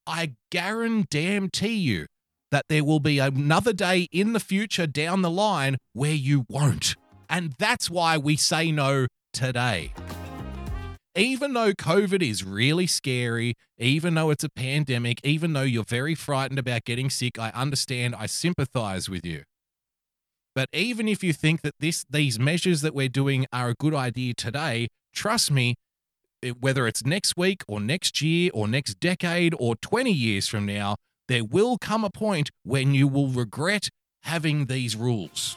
I 0.07 0.35
guarantee 0.51 1.75
you 1.75 2.07
that 2.53 2.67
there 2.69 2.85
will 2.85 3.01
be 3.01 3.19
another 3.19 3.73
day 3.73 4.09
in 4.13 4.33
the 4.33 4.41
future 4.41 4.87
down 4.87 5.23
the 5.23 5.31
line 5.31 5.77
where 5.93 6.15
you 6.15 6.47
won't. 6.49 6.95
And 7.29 7.55
that's 7.59 7.91
why 7.91 8.19
we 8.19 8.37
say 8.37 8.71
no 8.73 9.07
today. 9.33 9.93
Even 11.15 11.55
though 11.55 11.73
COVID 11.73 12.23
is 12.23 12.45
really 12.45 12.87
scary, 12.87 13.55
even 13.79 14.15
though 14.15 14.31
it's 14.31 14.45
a 14.45 14.51
pandemic, 14.51 15.19
even 15.25 15.55
though 15.55 15.63
you're 15.63 15.83
very 15.83 16.15
frightened 16.15 16.59
about 16.59 16.85
getting 16.85 17.09
sick, 17.09 17.39
I 17.39 17.51
understand, 17.51 18.15
I 18.15 18.27
sympathize 18.27 19.09
with 19.09 19.25
you. 19.25 19.45
But 20.55 20.69
even 20.73 21.09
if 21.09 21.25
you 21.25 21.33
think 21.33 21.63
that 21.63 21.75
this 21.81 22.05
these 22.09 22.39
measures 22.39 22.81
that 22.81 22.95
we're 22.95 23.09
doing 23.09 23.47
are 23.53 23.71
a 23.71 23.75
good 23.75 23.95
idea 23.95 24.35
today, 24.35 24.89
trust 25.15 25.51
me, 25.51 25.75
whether 26.61 26.87
it's 26.87 27.05
next 27.05 27.37
week 27.37 27.63
or 27.67 27.81
next 27.81 28.21
year 28.23 28.51
or 28.55 28.69
next 28.69 29.01
decade 29.01 29.55
or 29.59 29.77
20 29.77 30.13
years 30.13 30.49
from 30.49 30.67
now, 30.67 30.97
there 31.29 31.45
will 31.45 31.79
come 31.79 32.05
a 32.05 32.11
point 32.11 32.51
when 32.63 32.95
you 32.95 33.09
will 33.09 33.29
regret 33.29 33.89
having 34.23 34.67
these 34.67 34.97
rules. 34.97 35.57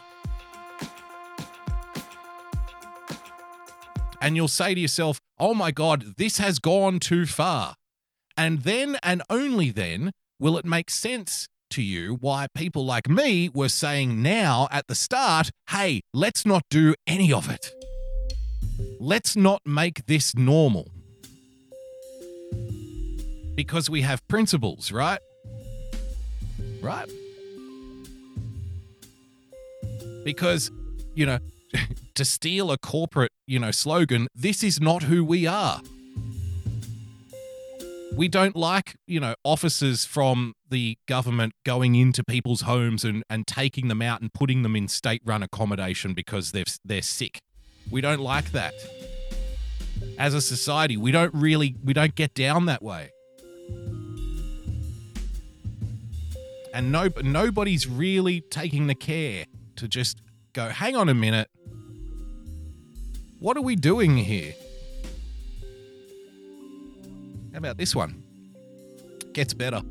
And 4.22 4.36
you'll 4.36 4.48
say 4.48 4.74
to 4.74 4.80
yourself, 4.80 5.20
oh 5.40 5.54
my 5.54 5.72
God, 5.72 6.16
this 6.18 6.38
has 6.38 6.60
gone 6.60 7.00
too 7.00 7.26
far. 7.26 7.76
And 8.36 8.64
then 8.64 8.98
and 9.02 9.22
only 9.30 9.72
then 9.72 10.12
will 10.40 10.58
it 10.58 10.66
make 10.66 10.90
sense 10.90 11.48
to 11.72 11.82
you 11.82 12.16
why 12.16 12.48
people 12.54 12.86
like 12.86 13.10
me 13.10 13.50
were 13.50 13.70
saying 13.70 14.22
now 14.22 14.68
at 14.72 14.88
the 14.88 14.96
start, 14.96 15.52
hey, 15.70 16.02
let's 16.14 16.46
not 16.46 16.64
do 16.70 16.96
any 17.06 17.32
of 17.32 17.50
it. 17.50 17.72
Let's 19.00 19.36
not 19.36 19.62
make 19.66 20.06
this 20.06 20.36
normal. 20.36 20.90
Because 23.56 23.90
we 23.90 24.02
have 24.02 24.26
principles, 24.28 24.92
right? 24.92 25.20
Right? 26.82 27.10
Because, 30.24 30.72
you 31.14 31.26
know, 31.26 31.40
to 32.16 32.26
steal 32.26 32.72
a 32.72 32.78
corporate, 32.78 33.32
you 33.48 33.60
know, 33.60 33.72
slogan, 33.72 34.28
this 34.36 34.64
is 34.64 34.80
not 34.80 35.04
who 35.04 35.24
we 35.24 35.48
are. 35.48 35.82
We 38.16 38.28
don't 38.28 38.56
like, 38.56 38.96
you 39.08 39.20
know, 39.20 39.36
officers 39.44 40.04
from 40.04 40.54
the 40.70 40.98
government 41.08 41.54
going 41.64 41.96
into 41.96 42.24
people's 42.24 42.62
homes 42.62 43.06
and, 43.06 43.24
and 43.30 43.46
taking 43.46 43.88
them 43.88 44.02
out 44.02 44.20
and 44.20 44.34
putting 44.34 44.64
them 44.64 44.76
in 44.76 44.88
state 44.88 45.22
run 45.24 45.44
accommodation 45.44 46.14
because 46.14 46.52
they're, 46.52 46.66
they're 46.84 47.02
sick. 47.02 47.40
We 47.92 48.02
don't 48.02 48.20
like 48.20 48.52
that. 48.52 48.74
As 50.18 50.34
a 50.34 50.42
society, 50.42 50.98
we 50.98 51.12
don't 51.12 51.34
really 51.34 51.76
we 51.84 51.94
don't 51.94 52.16
get 52.16 52.34
down 52.34 52.66
that 52.66 52.82
way. 52.82 53.12
And 56.74 56.92
no 56.92 57.10
nobody's 57.22 57.88
really 57.88 58.42
taking 58.42 58.88
the 58.88 58.96
care 58.96 59.46
to 59.78 59.88
just 59.88 60.22
go, 60.54 60.70
hang 60.70 60.96
on 60.96 61.10
a 61.10 61.14
minute. 61.14 61.50
What 63.40 63.56
are 63.56 63.62
we 63.62 63.78
doing 63.78 64.18
here? 64.18 64.54
How 67.54 67.60
about 67.60 67.78
this 67.78 67.96
one? 67.96 68.22
Gets 69.32 69.54
better. 69.54 69.82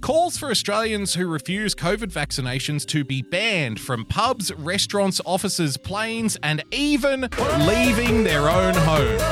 Calls 0.00 0.36
for 0.36 0.50
Australians 0.50 1.14
who 1.14 1.28
refuse 1.28 1.76
COVID 1.76 2.12
vaccinations 2.12 2.84
to 2.86 3.04
be 3.04 3.22
banned 3.22 3.78
from 3.78 4.04
pubs, 4.04 4.52
restaurants, 4.52 5.20
offices, 5.24 5.76
planes, 5.76 6.36
and 6.42 6.64
even 6.72 7.28
leaving 7.60 8.24
their 8.24 8.48
own 8.48 8.74
homes. 8.74 9.22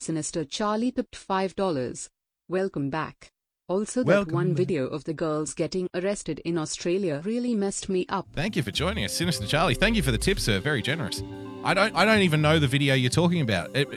Sinister 0.00 0.44
Charlie 0.44 0.92
pipped 0.92 1.16
$5. 1.16 2.10
Welcome 2.48 2.90
back. 2.90 3.32
Also, 3.72 4.04
that 4.04 4.30
one 4.30 4.54
video 4.54 4.86
of 4.86 5.04
the 5.04 5.14
girls 5.14 5.54
getting 5.54 5.88
arrested 5.94 6.40
in 6.44 6.58
Australia 6.58 7.22
really 7.24 7.54
messed 7.54 7.88
me 7.88 8.04
up. 8.10 8.26
Thank 8.34 8.54
you 8.54 8.62
for 8.62 8.70
joining 8.70 9.02
us, 9.02 9.14
Sinister 9.14 9.46
Charlie. 9.46 9.74
Thank 9.74 9.96
you 9.96 10.02
for 10.02 10.10
the 10.10 10.18
tip, 10.18 10.38
sir. 10.38 10.60
Very 10.60 10.82
generous. 10.82 11.22
I 11.64 11.72
don't 11.72 11.96
I 11.96 12.04
don't 12.04 12.20
even 12.20 12.42
know 12.42 12.58
the 12.58 12.66
video 12.66 12.92
you're 12.92 13.08
talking 13.08 13.40
about. 13.40 13.74
It, 13.74 13.88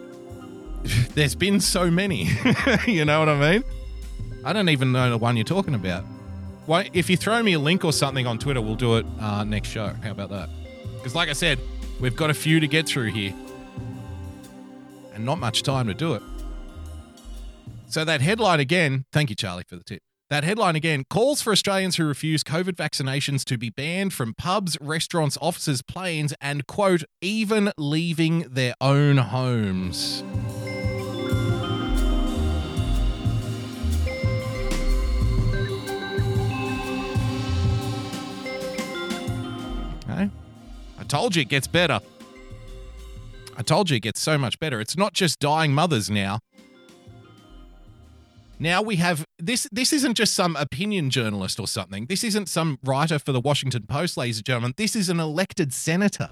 there's 1.15 1.36
been 1.36 1.59
so 1.59 1.91
many. 1.91 2.30
you 2.88 3.03
know 3.03 3.19
what 3.19 3.28
I 3.28 3.38
mean? 3.38 3.65
I 4.45 4.53
don't 4.53 4.69
even 4.69 4.93
know 4.93 5.09
the 5.09 5.17
one 5.17 5.36
you're 5.36 5.43
talking 5.43 5.76
about. 5.76 6.05
Why, 6.67 6.89
if 6.93 7.09
you 7.09 7.17
throw 7.17 7.43
me 7.43 7.51
a 7.51 7.59
link 7.59 7.84
or 7.84 7.91
something 7.91 8.26
on 8.26 8.39
Twitter, 8.39 8.61
we'll 8.61 8.76
do 8.76 8.95
it 8.95 9.05
uh, 9.19 9.43
next 9.43 9.67
show. 9.67 9.88
How 9.88 10.11
about 10.11 10.30
that? 10.30 10.47
Because, 10.93 11.15
like 11.15 11.28
I 11.28 11.34
said, 11.34 11.59
we've 11.99 12.15
got 12.15 12.30
a 12.30 12.34
few 12.34 12.61
to 12.61 12.67
get 12.67 12.88
through 12.88 13.11
here, 13.11 13.34
and 15.13 15.26
not 15.26 15.38
much 15.38 15.63
time 15.63 15.88
to 15.88 15.93
do 15.93 16.13
it. 16.13 16.23
So 17.88 18.04
that 18.04 18.20
headline 18.20 18.60
again, 18.60 19.06
thank 19.14 19.30
you, 19.30 19.36
Charlie, 19.36 19.64
for 19.68 19.78
the 19.78 19.84
tip. 19.84 20.02
That 20.30 20.44
headline 20.44 20.76
again 20.76 21.06
calls 21.10 21.42
for 21.42 21.52
Australians 21.52 21.96
who 21.98 22.06
refuse 22.06 22.44
COVID 22.44 22.74
vaccinations 22.74 23.46
to 23.46 23.58
be 23.58 23.70
banned 23.70 24.12
from 24.12 24.34
pubs, 24.34 24.76
restaurants, 24.82 25.38
offices, 25.40 25.82
planes, 25.82 26.34
and, 26.42 26.66
quote, 26.68 27.04
even 27.22 27.72
leaving 27.78 28.40
their 28.50 28.74
own 28.82 29.18
homes. 29.18 30.24
Okay. 40.10 40.30
I 41.00 41.04
told 41.08 41.36
you 41.36 41.44
it 41.44 41.50
gets 41.50 41.68
better. 41.68 42.00
I 43.56 43.62
told 43.62 43.90
you 43.90 43.98
it 43.98 44.02
gets 44.02 44.20
so 44.20 44.38
much 44.38 44.60
better. 44.60 44.82
It's 44.82 44.98
not 44.98 45.14
just 45.14 45.40
dying 45.40 45.72
mothers 45.72 46.10
now. 46.10 46.40
Now 48.58 48.82
we 48.82 48.95
have 48.97 49.26
this 49.38 49.68
this 49.72 49.91
isn't 49.91 50.16
just 50.16 50.34
some 50.34 50.56
opinion 50.56 51.10
journalist 51.10 51.60
or 51.60 51.68
something. 51.68 52.06
This 52.06 52.24
isn't 52.24 52.47
some 52.47 52.80
writer 52.84 53.20
for 53.20 53.34
the 53.34 53.41
Washington 53.41 53.86
Post, 53.86 54.16
ladies 54.16 54.38
and 54.38 54.45
gentlemen. 54.45 54.74
This 54.78 54.95
is 54.95 55.10
an 55.10 55.20
elected 55.20 55.74
senator. 55.74 56.30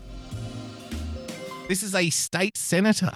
This 1.67 1.83
is 1.83 1.93
a 1.93 2.09
state 2.09 2.55
senator. 2.55 3.11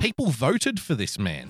People 0.00 0.26
voted 0.26 0.80
for 0.80 0.94
this 0.94 1.18
man. 1.18 1.48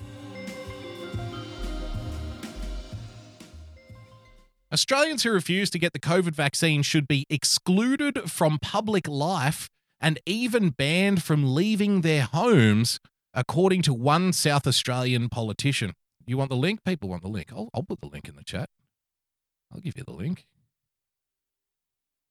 Australians 4.71 5.23
who 5.23 5.31
refuse 5.31 5.69
to 5.69 5.79
get 5.79 5.93
the 5.93 5.99
COVID 5.99 6.33
vaccine 6.33 6.81
should 6.83 7.07
be 7.07 7.25
excluded 7.29 8.31
from 8.31 8.59
public 8.59 9.07
life 9.07 9.69
and 9.99 10.19
even 10.25 10.69
banned 10.69 11.21
from 11.21 11.53
leaving 11.53 12.01
their 12.01 12.23
homes, 12.23 12.99
according 13.33 13.81
to 13.83 13.93
one 13.93 14.33
South 14.33 14.65
Australian 14.65 15.29
politician. 15.29 15.93
You 16.25 16.37
want 16.37 16.49
the 16.49 16.55
link? 16.55 16.83
People 16.83 17.09
want 17.09 17.21
the 17.21 17.27
link. 17.29 17.51
I'll, 17.51 17.69
I'll 17.73 17.83
put 17.83 18.01
the 18.01 18.07
link 18.07 18.27
in 18.27 18.35
the 18.35 18.43
chat. 18.43 18.69
I'll 19.73 19.81
give 19.81 19.97
you 19.97 20.03
the 20.03 20.13
link. 20.13 20.45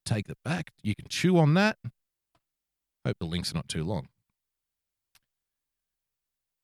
Take 0.05 0.29
it 0.29 0.39
back. 0.45 0.71
You 0.83 0.95
can 0.95 1.07
chew 1.09 1.39
on 1.39 1.55
that. 1.55 1.77
Hope 3.05 3.17
the 3.19 3.27
link's 3.27 3.53
are 3.53 3.57
not 3.57 3.69
too 3.69 3.85
long. 3.85 4.09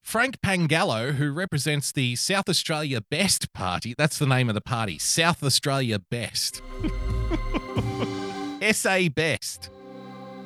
Frank 0.02 0.40
Pangallo, 0.40 1.14
who 1.16 1.32
represents 1.32 1.92
the 1.92 2.16
South 2.16 2.48
Australia 2.48 3.00
Best 3.02 3.52
Party, 3.52 3.94
that's 3.98 4.18
the 4.18 4.26
name 4.26 4.48
of 4.48 4.54
the 4.54 4.62
party, 4.62 4.98
South 4.98 5.42
Australia 5.42 5.98
Best. 5.98 6.62
SA 8.72 9.08
Best. 9.14 9.70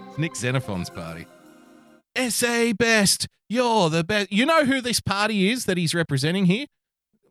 It's 0.09 0.19
Nick 0.19 0.35
Xenophon's 0.35 0.91
party. 0.91 1.27
SA 2.17 2.73
Best, 2.79 3.29
you're 3.49 3.91
the 3.91 4.05
best. 4.05 4.33
You 4.33 4.47
know 4.47 4.65
who 4.65 4.81
this 4.81 5.01
party 5.01 5.51
is 5.51 5.65
that 5.67 5.77
he's 5.77 5.95
representing 5.95 6.47
here? 6.47 6.67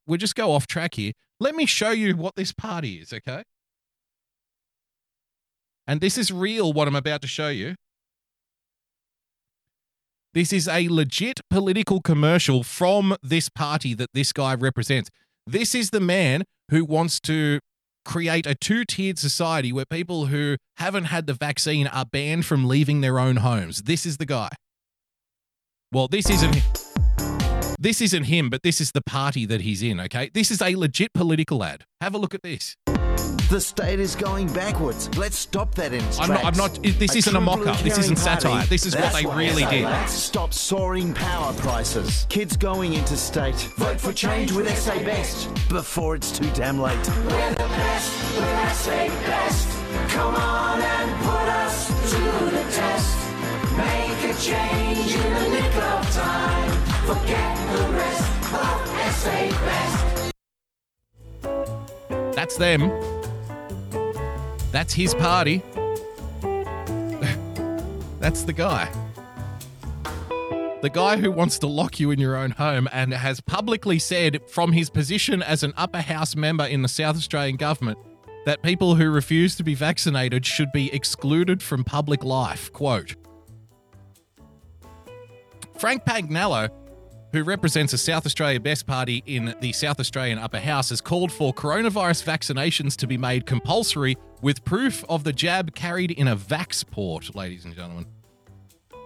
We'll 0.05 0.17
just 0.17 0.35
go 0.35 0.51
off 0.51 0.67
track 0.67 0.95
here. 0.95 1.13
Let 1.39 1.55
me 1.55 1.65
show 1.65 1.91
you 1.91 2.15
what 2.15 2.35
this 2.35 2.51
party 2.51 2.95
is, 2.95 3.11
okay? 3.11 3.43
And 5.87 5.99
this 6.01 6.17
is 6.17 6.31
real, 6.31 6.73
what 6.73 6.87
I'm 6.87 6.95
about 6.95 7.21
to 7.21 7.27
show 7.27 7.49
you. 7.49 7.75
This 10.33 10.53
is 10.53 10.67
a 10.67 10.87
legit 10.87 11.41
political 11.49 11.99
commercial 11.99 12.63
from 12.63 13.17
this 13.21 13.49
party 13.49 13.93
that 13.95 14.09
this 14.13 14.31
guy 14.31 14.55
represents. 14.55 15.09
This 15.45 15.75
is 15.75 15.89
the 15.89 15.99
man 15.99 16.43
who 16.69 16.85
wants 16.85 17.19
to 17.21 17.59
create 18.05 18.45
a 18.45 18.55
two 18.55 18.85
tiered 18.85 19.19
society 19.19 19.73
where 19.73 19.85
people 19.85 20.27
who 20.27 20.55
haven't 20.77 21.05
had 21.05 21.27
the 21.27 21.33
vaccine 21.33 21.87
are 21.87 22.05
banned 22.05 22.45
from 22.45 22.67
leaving 22.67 23.01
their 23.01 23.19
own 23.19 23.37
homes. 23.37 23.83
This 23.83 24.05
is 24.05 24.17
the 24.17 24.25
guy. 24.25 24.49
Well, 25.93 26.07
this 26.07 26.29
isn't. 26.29 26.55
This 27.77 27.99
isn't 27.99 28.23
him, 28.25 28.49
but 28.49 28.63
this 28.63 28.79
is 28.79 28.91
the 28.93 29.01
party 29.01 29.45
that 29.47 29.59
he's 29.59 29.83
in, 29.83 29.99
okay? 29.99 30.29
This 30.33 30.51
is 30.51 30.61
a 30.61 30.75
legit 30.75 31.11
political 31.13 31.63
ad. 31.65 31.83
Have 31.99 32.13
a 32.15 32.17
look 32.17 32.33
at 32.33 32.43
this. 32.43 32.77
The 33.49 33.59
state 33.59 33.99
is 33.99 34.15
going 34.15 34.47
backwards. 34.53 35.09
Let's 35.17 35.37
stop 35.37 35.75
that 35.75 35.91
in 35.91 36.01
its 36.05 36.17
I'm 36.17 36.29
not- 36.29 36.45
I'm 36.45 36.55
not- 36.55 36.81
this 36.81 37.15
isn't 37.17 37.35
a 37.35 37.41
mock-up. 37.41 37.79
This 37.79 37.97
isn't 37.97 38.15
satire. 38.15 38.51
party, 38.51 38.67
This 38.69 38.85
is 38.85 38.95
what 38.95 39.11
they 39.11 39.25
really 39.25 39.65
did. 39.65 39.83
Let's 39.83 40.13
stop 40.13 40.53
soaring 40.53 41.13
power 41.13 41.51
prices. 41.55 42.25
Kids 42.29 42.55
going 42.55 42.93
into 42.93 43.17
state. 43.17 43.55
Vote 43.77 43.99
for 43.99 44.13
change 44.13 44.53
with 44.53 44.69
SA 44.69 44.99
Best 45.03 45.49
before 45.67 46.15
it's 46.15 46.31
too 46.31 46.49
damn 46.53 46.79
late. 46.79 46.95
We're 47.09 47.49
the 47.49 47.67
best, 47.67 48.37
we're 48.37 48.69
SA 48.69 49.07
best. 49.25 49.67
Come 50.07 50.35
on 50.35 50.81
and 50.81 51.00
change 54.33 55.15
in 55.15 55.33
the 55.33 55.49
nick 55.49 55.75
of 55.75 56.11
time. 56.11 56.71
Forget 57.05 57.57
the 57.71 57.83
rest 57.93 58.23
of 58.53 58.87
SA 59.13 59.39
best. 59.65 60.33
That's 62.35 62.57
them. 62.57 62.91
That's 64.71 64.93
his 64.93 65.13
party. 65.13 65.61
That's 68.19 68.43
the 68.43 68.53
guy. 68.53 68.89
The 70.81 70.89
guy 70.91 71.17
who 71.17 71.29
wants 71.31 71.59
to 71.59 71.67
lock 71.67 71.99
you 71.99 72.09
in 72.11 72.19
your 72.19 72.35
own 72.35 72.51
home 72.51 72.87
and 72.91 73.13
has 73.13 73.39
publicly 73.41 73.99
said 73.99 74.41
from 74.47 74.71
his 74.71 74.89
position 74.89 75.43
as 75.43 75.61
an 75.61 75.73
upper 75.77 76.01
house 76.01 76.35
member 76.35 76.65
in 76.65 76.81
the 76.81 76.87
South 76.87 77.15
Australian 77.15 77.57
government 77.57 77.99
that 78.45 78.63
people 78.63 78.95
who 78.95 79.11
refuse 79.11 79.55
to 79.57 79.63
be 79.63 79.75
vaccinated 79.75 80.45
should 80.45 80.71
be 80.71 80.91
excluded 80.91 81.61
from 81.61 81.83
public 81.83 82.23
life. 82.23 82.73
Quote 82.73 83.15
Frank 85.81 86.05
Pangallo, 86.05 86.69
who 87.31 87.43
represents 87.43 87.91
the 87.91 87.97
South 87.97 88.27
Australia 88.27 88.59
Best 88.59 88.85
Party 88.85 89.23
in 89.25 89.55
the 89.61 89.73
South 89.73 89.99
Australian 89.99 90.37
Upper 90.37 90.59
House, 90.59 90.89
has 90.89 91.01
called 91.01 91.31
for 91.31 91.51
coronavirus 91.51 92.23
vaccinations 92.23 92.95
to 92.97 93.07
be 93.07 93.17
made 93.17 93.47
compulsory 93.47 94.15
with 94.43 94.63
proof 94.63 95.03
of 95.09 95.23
the 95.23 95.33
jab 95.33 95.73
carried 95.73 96.11
in 96.11 96.27
a 96.27 96.37
vax 96.37 96.87
port, 96.87 97.33
ladies 97.33 97.65
and 97.65 97.75
gentlemen. 97.75 98.05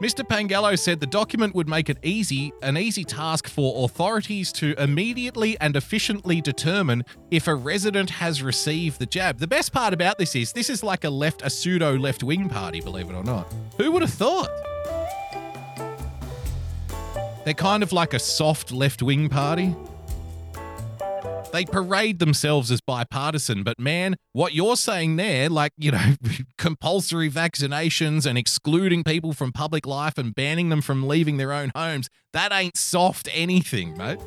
Mr. 0.02 0.28
Pangallo 0.28 0.78
said 0.78 1.00
the 1.00 1.08
document 1.08 1.56
would 1.56 1.70
make 1.70 1.90
it 1.90 1.98
easy, 2.04 2.52
an 2.62 2.78
easy 2.78 3.06
task 3.06 3.48
for 3.48 3.86
authorities 3.86 4.52
to 4.52 4.76
immediately 4.78 5.58
and 5.62 5.78
efficiently 5.78 6.42
determine 6.42 7.06
if 7.32 7.48
a 7.48 7.56
resident 7.56 8.10
has 8.10 8.44
received 8.44 9.00
the 9.00 9.06
jab. 9.06 9.38
The 9.38 9.48
best 9.48 9.72
part 9.72 9.94
about 9.94 10.18
this 10.18 10.36
is 10.36 10.52
this 10.52 10.70
is 10.70 10.84
like 10.84 11.06
a 11.06 11.10
left, 11.10 11.42
a 11.42 11.50
pseudo 11.50 11.98
left 11.98 12.22
wing 12.22 12.50
party, 12.50 12.82
believe 12.82 13.10
it 13.10 13.16
or 13.16 13.24
not. 13.24 13.48
Who 13.78 13.94
would 13.94 14.02
have 14.02 14.12
thought? 14.12 14.50
They're 17.46 17.54
kind 17.54 17.84
of 17.84 17.94
like 17.94 18.16
a 18.16 18.20
soft 18.20 18.72
left 18.72 19.04
wing 19.04 19.30
party. 19.30 19.76
They 21.54 21.64
parade 21.64 22.18
themselves 22.18 22.72
as 22.72 22.82
bipartisan, 22.82 23.64
but 23.64 23.80
man, 23.80 24.16
what 24.34 24.54
you're 24.54 24.76
saying 24.76 25.16
there, 25.16 25.48
like, 25.48 25.72
you 25.78 25.92
know, 25.92 26.16
compulsory 26.58 27.30
vaccinations 27.30 28.26
and 28.26 28.38
excluding 28.38 29.04
people 29.04 29.32
from 29.32 29.54
public 29.54 29.86
life 29.86 30.18
and 30.18 30.34
banning 30.34 30.70
them 30.70 30.82
from 30.82 31.08
leaving 31.08 31.38
their 31.38 31.54
own 31.54 31.72
homes, 31.76 32.10
that 32.34 32.52
ain't 32.52 32.76
soft 32.76 33.30
anything, 33.32 33.96
mate. 33.96 34.20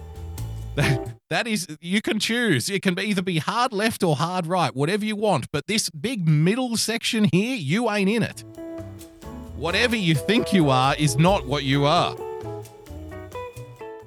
That, 1.31 1.47
is, 1.47 1.67
you 1.83 2.01
can 2.01 2.19
choose. 2.19 2.71
It 2.71 2.81
can 2.81 2.99
either 2.99 3.21
be 3.21 3.37
hard 3.37 3.75
left 3.75 4.03
or 4.03 4.17
hard 4.17 4.47
right, 4.47 4.75
whatever 4.75 5.05
you 5.05 5.15
want. 5.15 5.53
But 5.53 5.67
this 5.67 5.91
big 5.91 6.27
middle 6.27 6.79
section 6.79 7.25
here, 7.31 7.55
you 7.55 7.91
ain't 7.91 8.09
in 8.09 8.23
it. 8.23 8.45
Whatever 9.57 9.95
you 9.95 10.15
think 10.15 10.55
you 10.55 10.71
are 10.71 10.95
is 10.97 11.19
not 11.19 11.45
what 11.45 11.65
you 11.65 11.85
are. 11.85 12.17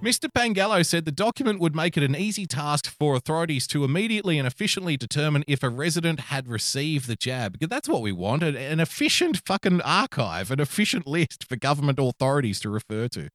Mr. 0.01 0.27
Pangallo 0.33 0.83
said 0.83 1.05
the 1.05 1.11
document 1.11 1.59
would 1.59 1.75
make 1.75 1.95
it 1.95 2.01
an 2.01 2.15
easy 2.15 2.47
task 2.47 2.87
for 2.87 3.15
authorities 3.15 3.67
to 3.67 3.83
immediately 3.83 4.39
and 4.39 4.47
efficiently 4.47 4.97
determine 4.97 5.43
if 5.47 5.61
a 5.61 5.69
resident 5.69 6.21
had 6.21 6.47
received 6.47 7.05
the 7.07 7.15
jab. 7.15 7.59
That's 7.59 7.87
what 7.87 8.01
we 8.01 8.11
want 8.11 8.41
an, 8.41 8.55
an 8.55 8.79
efficient 8.79 9.43
fucking 9.45 9.79
archive, 9.81 10.49
an 10.49 10.59
efficient 10.59 11.05
list 11.05 11.47
for 11.47 11.55
government 11.55 11.99
authorities 12.01 12.59
to 12.61 12.71
refer 12.71 13.09
to. 13.09 13.29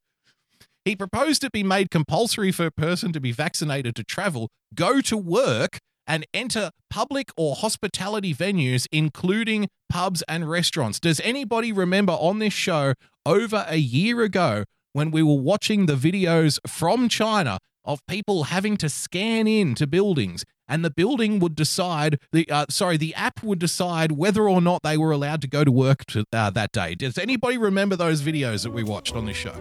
He 0.85 0.97
proposed 0.97 1.45
it 1.45 1.53
be 1.53 1.63
made 1.63 1.89
compulsory 1.89 2.51
for 2.51 2.67
a 2.67 2.73
person 2.73 3.13
to 3.13 3.21
be 3.21 3.31
vaccinated 3.31 3.95
to 3.95 4.03
travel, 4.03 4.49
go 4.75 5.01
to 5.03 5.17
work, 5.17 5.79
and 6.05 6.27
enter 6.35 6.73
public 6.91 7.31
or 7.37 7.55
hospitality 7.55 8.35
venues, 8.35 8.89
including 8.91 9.69
pubs 9.89 10.25
and 10.27 10.51
restaurants. 10.51 10.99
Does 10.99 11.21
anybody 11.21 11.71
remember 11.71 12.15
on 12.15 12.41
this 12.41 12.53
show 12.53 12.95
over 13.25 13.65
a 13.69 13.77
year 13.77 14.23
ago 14.23 14.65
when 14.97 15.11
we 15.11 15.23
were 15.23 15.35
watching 15.35 15.85
the 15.85 15.95
videos 15.95 16.59
from 16.67 17.07
China 17.07 17.59
of 17.85 18.01
people 18.07 18.45
having 18.45 18.79
to 18.79 18.89
scan 18.89 19.47
into 19.47 19.87
buildings 19.87 20.43
and 20.67 20.83
the 20.83 20.89
building 20.89 21.39
would 21.39 21.55
decide 21.55 22.19
the 22.33 22.51
uh, 22.51 22.65
sorry 22.71 22.97
the 22.97 23.15
app 23.15 23.43
would 23.43 23.59
decide 23.59 24.13
whether 24.13 24.49
or 24.49 24.59
not 24.59 24.81
they 24.83 24.97
were 24.97 25.11
allowed 25.11 25.43
to 25.43 25.49
go 25.49 25.65
to 25.65 25.71
work 25.71 26.07
to, 26.07 26.25
uh, 26.33 26.49
that 26.49 26.73
day. 26.73 26.95
Does 26.95 27.19
anybody 27.19 27.59
remember 27.59 27.95
those 27.95 28.23
videos 28.23 28.63
that 28.63 28.71
we 28.71 28.83
watched 28.83 29.15
on 29.15 29.27
this 29.27 29.37
show? 29.37 29.53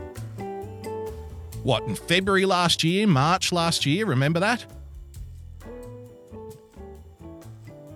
What 1.64 1.84
in 1.84 1.96
february 1.96 2.46
last 2.46 2.82
year 2.86 3.06
march 3.06 3.52
last 3.52 3.86
year 3.86 4.06
remember 4.06 4.40
that? 4.40 4.66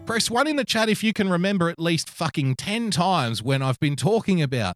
Press 0.05 0.29
one 0.29 0.45
in 0.45 0.57
the 0.57 0.65
chat 0.65 0.89
if 0.89 1.05
you 1.05 1.13
can 1.13 1.29
remember 1.29 1.69
at 1.69 1.79
least 1.79 2.09
fucking 2.09 2.55
10 2.55 2.91
times 2.91 3.41
when 3.41 3.61
i've 3.61 3.79
been 3.79 3.95
talking 3.95 4.41
about 4.41 4.75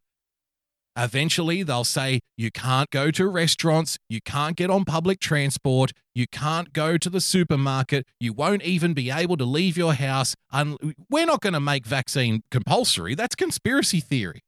Eventually, 0.96 1.64
they'll 1.64 1.84
say 1.84 2.20
you 2.38 2.52
can't 2.52 2.90
go 2.92 3.10
to 3.12 3.28
restaurants, 3.28 3.98
you 4.10 4.22
can't 4.22 4.56
get 4.56 4.70
on 4.70 4.86
public 4.86 5.20
transport, 5.20 5.92
you 6.14 6.28
can't 6.28 6.72
go 6.72 6.98
to 6.98 7.10
the 7.10 7.22
supermarket, 7.22 8.06
you 8.20 8.32
won't 8.32 8.62
even 8.62 8.94
be 8.94 9.10
able 9.10 9.36
to 9.38 9.46
leave 9.46 9.76
your 9.76 9.96
house. 9.96 10.36
Un- 10.52 10.78
We're 11.10 11.26
not 11.26 11.42
going 11.42 11.54
to 11.54 11.60
make 11.60 11.86
vaccine 11.86 12.44
compulsory. 12.52 13.16
That's 13.16 13.36
conspiracy 13.36 14.00
theory. 14.00 14.42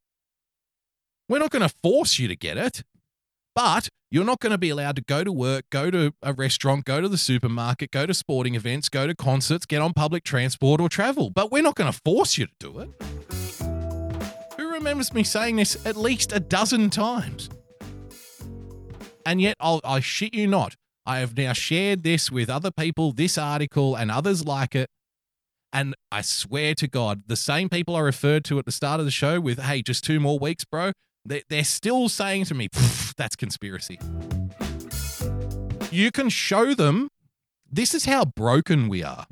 We're 1.27 1.39
not 1.39 1.49
going 1.49 1.67
to 1.67 1.73
force 1.81 2.19
you 2.19 2.27
to 2.27 2.35
get 2.35 2.57
it, 2.57 2.83
but 3.55 3.89
you're 4.11 4.23
not 4.23 4.39
going 4.39 4.51
to 4.51 4.59
be 4.59 4.69
allowed 4.69 4.97
to 4.97 5.01
go 5.01 5.23
to 5.23 5.31
work, 5.31 5.65
go 5.71 5.89
to 5.89 6.13
a 6.21 6.33
restaurant, 6.33 6.85
go 6.85 7.01
to 7.01 7.09
the 7.09 7.17
supermarket, 7.17 7.89
go 7.89 8.05
to 8.05 8.13
sporting 8.13 8.53
events, 8.53 8.87
go 8.87 9.07
to 9.07 9.15
concerts, 9.15 9.65
get 9.65 9.81
on 9.81 9.93
public 9.93 10.23
transport, 10.23 10.79
or 10.79 10.89
travel. 10.89 11.31
But 11.31 11.51
we're 11.51 11.63
not 11.63 11.73
going 11.73 11.91
to 11.91 11.99
force 12.05 12.37
you 12.37 12.45
to 12.45 12.53
do 12.59 12.79
it. 12.79 12.89
Remembers 14.75 15.13
me 15.13 15.23
saying 15.23 15.55
this 15.55 15.85
at 15.85 15.95
least 15.95 16.33
a 16.33 16.39
dozen 16.39 16.89
times? 16.89 17.49
And 19.25 19.39
yet, 19.39 19.55
I'll, 19.57 19.79
I 19.85 20.01
shit 20.01 20.33
you 20.33 20.47
not, 20.47 20.75
I 21.05 21.19
have 21.19 21.37
now 21.37 21.53
shared 21.53 22.03
this 22.03 22.29
with 22.29 22.49
other 22.49 22.71
people, 22.71 23.13
this 23.13 23.37
article 23.37 23.95
and 23.95 24.11
others 24.11 24.45
like 24.45 24.75
it. 24.75 24.89
And 25.71 25.95
I 26.11 26.21
swear 26.21 26.75
to 26.75 26.89
God, 26.89 27.23
the 27.27 27.37
same 27.37 27.69
people 27.69 27.95
I 27.95 28.01
referred 28.01 28.43
to 28.45 28.59
at 28.59 28.65
the 28.65 28.71
start 28.73 28.99
of 28.99 29.05
the 29.05 29.11
show 29.11 29.39
with, 29.39 29.59
hey, 29.59 29.81
just 29.81 30.03
two 30.03 30.19
more 30.19 30.37
weeks, 30.37 30.65
bro, 30.65 30.91
they- 31.23 31.43
they're 31.49 31.63
still 31.63 32.09
saying 32.09 32.43
to 32.45 32.53
me, 32.53 32.67
that's 33.15 33.37
conspiracy. 33.37 33.97
You 35.89 36.11
can 36.11 36.27
show 36.27 36.73
them, 36.73 37.07
this 37.71 37.93
is 37.93 38.03
how 38.05 38.25
broken 38.25 38.89
we 38.89 39.03
are. 39.03 39.25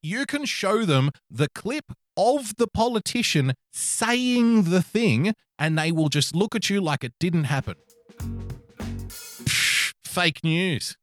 You 0.00 0.26
can 0.26 0.44
show 0.44 0.84
them 0.84 1.10
the 1.28 1.48
clip 1.56 1.86
of 2.16 2.56
the 2.56 2.66
politician 2.66 3.54
saying 3.72 4.64
the 4.64 4.82
thing, 4.82 5.34
and 5.58 5.78
they 5.78 5.92
will 5.92 6.08
just 6.08 6.34
look 6.34 6.54
at 6.54 6.70
you 6.70 6.80
like 6.80 7.04
it 7.04 7.12
didn't 7.18 7.44
happen. 7.44 7.74
Fake 10.04 10.44
news. 10.44 10.96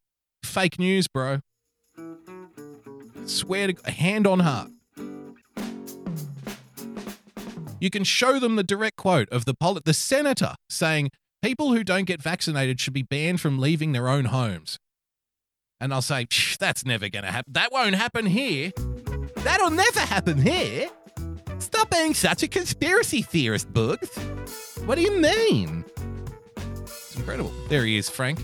Fake 0.44 0.80
news, 0.80 1.08
bro. 1.08 1.40
Swear 3.26 3.72
to 3.72 3.92
hand 3.92 4.26
on 4.26 4.40
heart. 4.40 4.70
You 7.80 7.90
can 7.90 8.04
show 8.04 8.40
them 8.40 8.56
the 8.58 8.64
direct 8.64 8.96
quote 8.96 9.28
of 9.30 9.46
the 9.46 9.54
poli- 9.54 9.82
the 9.84 9.94
senator 9.94 10.54
saying 10.70 11.10
people 11.42 11.74
who 11.74 11.84
don't 11.84 12.06
get 12.06 12.22
vaccinated 12.22 12.80
should 12.80 12.94
be 12.94 13.02
banned 13.02 13.42
from 13.42 13.60
leaving 13.60 13.92
their 13.92 14.08
own 14.08 14.26
homes. 14.26 14.78
And 15.80 15.92
I'll 15.94 16.04
say, 16.04 16.28
"Psh, 16.28 16.58
that's 16.58 16.86
never 16.86 17.10
going 17.10 17.26
to 17.26 17.32
happen. 17.32 17.54
That 17.54 17.72
won't 17.72 17.96
happen 17.96 18.28
here. 18.28 18.72
That'll 19.38 19.72
never 19.72 20.02
happen 20.02 20.42
here. 20.42 20.90
Stop 21.62 21.92
being 21.92 22.14
such 22.14 22.42
a 22.44 22.48
conspiracy 22.48 23.22
theorist, 23.22 23.72
Bugs. 23.72 24.18
What 24.86 24.96
do 24.96 25.02
you 25.02 25.22
mean? 25.22 25.86
It's 26.58 27.16
incredible. 27.16 27.54
There 27.70 27.86
he 27.86 27.98
is, 27.98 28.10
Frank. 28.10 28.44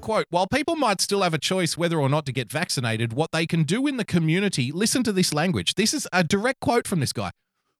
Quote 0.00 0.24
While 0.30 0.46
people 0.46 0.76
might 0.76 1.02
still 1.02 1.20
have 1.20 1.34
a 1.34 1.38
choice 1.38 1.76
whether 1.76 2.00
or 2.00 2.08
not 2.08 2.24
to 2.24 2.32
get 2.32 2.50
vaccinated, 2.50 3.12
what 3.12 3.32
they 3.32 3.46
can 3.46 3.64
do 3.64 3.86
in 3.86 3.98
the 3.98 4.04
community, 4.04 4.72
listen 4.72 5.02
to 5.02 5.12
this 5.12 5.34
language. 5.34 5.74
This 5.74 5.92
is 5.92 6.08
a 6.10 6.24
direct 6.24 6.60
quote 6.60 6.88
from 6.88 7.00
this 7.00 7.12
guy. 7.12 7.30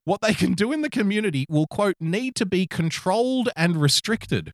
What 0.04 0.20
they 0.20 0.34
can 0.34 0.52
do 0.52 0.70
in 0.70 0.82
the 0.82 0.90
community 0.90 1.46
will, 1.48 1.66
quote, 1.66 1.96
need 1.98 2.34
to 2.34 2.44
be 2.44 2.66
controlled 2.66 3.48
and 3.56 3.80
restricted. 3.80 4.52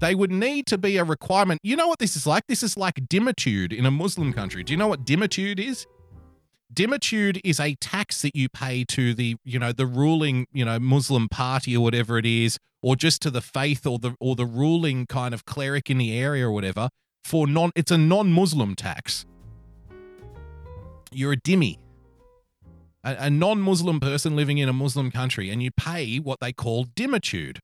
They 0.00 0.14
would 0.14 0.32
need 0.32 0.66
to 0.68 0.78
be 0.78 0.96
a 0.96 1.04
requirement. 1.04 1.60
You 1.62 1.76
know 1.76 1.86
what 1.86 1.98
this 1.98 2.16
is 2.16 2.26
like? 2.26 2.46
This 2.46 2.62
is 2.62 2.76
like 2.76 3.08
dhimmitude 3.08 3.72
in 3.72 3.84
a 3.84 3.90
Muslim 3.90 4.32
country. 4.32 4.64
Do 4.64 4.72
you 4.72 4.78
know 4.78 4.88
what 4.88 5.04
dhimmitude 5.04 5.60
is? 5.60 5.86
Dhimmitude 6.72 7.40
is 7.44 7.60
a 7.60 7.74
tax 7.76 8.22
that 8.22 8.34
you 8.34 8.48
pay 8.48 8.84
to 8.84 9.12
the, 9.12 9.36
you 9.44 9.58
know, 9.58 9.72
the 9.72 9.86
ruling, 9.86 10.46
you 10.52 10.64
know, 10.64 10.78
Muslim 10.78 11.28
party 11.28 11.76
or 11.76 11.82
whatever 11.82 12.16
it 12.16 12.24
is, 12.24 12.58
or 12.82 12.96
just 12.96 13.20
to 13.22 13.30
the 13.30 13.42
faith 13.42 13.86
or 13.86 13.98
the 13.98 14.14
or 14.20 14.34
the 14.34 14.46
ruling 14.46 15.04
kind 15.06 15.34
of 15.34 15.44
cleric 15.44 15.90
in 15.90 15.98
the 15.98 16.16
area 16.16 16.46
or 16.46 16.52
whatever. 16.52 16.88
for 17.22 17.46
non 17.46 17.70
it's 17.74 17.90
a 17.90 17.98
non-Muslim 17.98 18.74
tax. 18.76 19.26
You're 21.12 21.32
a 21.32 21.36
dhimmi. 21.36 21.76
A, 23.04 23.16
a 23.18 23.30
non-Muslim 23.30 24.00
person 24.00 24.34
living 24.34 24.56
in 24.58 24.68
a 24.68 24.72
Muslim 24.72 25.10
country 25.10 25.50
and 25.50 25.62
you 25.62 25.70
pay 25.72 26.18
what 26.18 26.40
they 26.40 26.52
call 26.52 26.86
dhimmitude. 26.96 27.60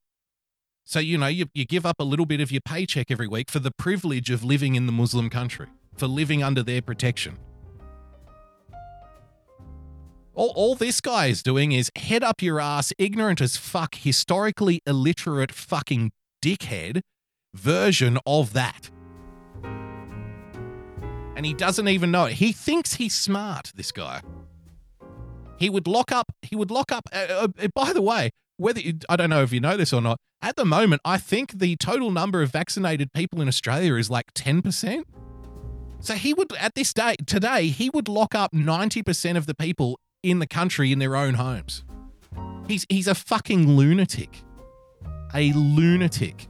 So 0.89 1.01
you 1.01 1.19
know 1.19 1.27
you, 1.27 1.47
you 1.53 1.65
give 1.65 1.85
up 1.85 1.97
a 1.99 2.05
little 2.05 2.27
bit 2.27 2.41
of 2.41 2.53
your 2.53 2.61
paycheck 2.61 3.11
every 3.11 3.27
week 3.27 3.51
for 3.51 3.59
the 3.59 3.73
privilege 3.73 4.31
of 4.31 4.45
living 4.45 4.77
in 4.77 4.87
the 4.87 4.93
Muslim 4.93 5.29
country, 5.29 5.67
for 5.97 6.07
living 6.07 6.45
under 6.45 6.63
their 6.63 6.81
protection. 6.81 7.39
All, 10.33 10.53
all 10.55 10.77
this 10.77 11.01
guy 11.01 11.27
is 11.27 11.43
doing 11.43 11.73
is 11.73 11.91
head 11.97 12.23
up 12.23 12.41
your 12.41 12.61
ass, 12.61 12.93
ignorant 12.99 13.41
as 13.41 13.57
fuck, 13.57 13.97
historically 13.97 14.81
illiterate 14.87 15.51
fucking 15.51 16.13
dickhead 16.41 17.01
version 17.53 18.21
of 18.25 18.53
that. 18.53 18.89
And 21.35 21.45
he 21.45 21.53
doesn't 21.53 21.89
even 21.89 22.13
know 22.13 22.27
it. 22.27 22.35
He 22.35 22.53
thinks 22.53 22.95
he's 22.95 23.15
smart, 23.15 23.73
this 23.75 23.91
guy. 23.91 24.23
He 25.59 25.69
would 25.69 25.89
lock 25.89 26.13
up, 26.13 26.31
he 26.43 26.55
would 26.55 26.71
lock 26.71 26.93
up, 26.93 27.09
uh, 27.13 27.49
uh, 27.61 27.69
by 27.75 27.93
the 27.93 28.03
way, 28.03 28.31
whether 28.57 28.81
you, 28.81 28.95
I 29.09 29.17
don't 29.17 29.31
know 29.31 29.43
if 29.43 29.53
you 29.53 29.61
know 29.61 29.77
this 29.77 29.93
or 29.93 30.01
not, 30.01 30.19
at 30.43 30.57
the 30.57 30.65
moment, 30.65 31.03
I 31.05 31.19
think 31.19 31.59
the 31.59 31.77
total 31.77 32.11
number 32.11 32.43
of 32.43 32.51
vaccinated 32.51 33.13
people 33.13 33.41
in 33.41 33.49
Australia 33.49 33.95
is 33.95 34.11
like 34.11 34.33
10%. 34.35 35.05
So 36.01 36.15
he 36.15 36.35
would, 36.35 36.53
at 36.55 36.75
this 36.75 36.93
day, 36.93 37.17
today, 37.27 37.69
he 37.69 37.91
would 37.91 38.09
lock 38.09 38.35
up 38.35 38.53
90% 38.53 39.37
of 39.37 39.47
the 39.47 39.55
people 39.55 39.99
in 40.23 40.39
the 40.39 40.47
country 40.47 40.93
in 40.93 40.99
their 40.99 41.17
own 41.17 41.35
homes. 41.35 41.85
He's, 42.69 42.87
he's 42.89 43.09
a 43.09 43.15
fucking 43.15 43.77
lunatic. 43.77 44.43
A 45.35 45.53
lunatic. 45.53 46.49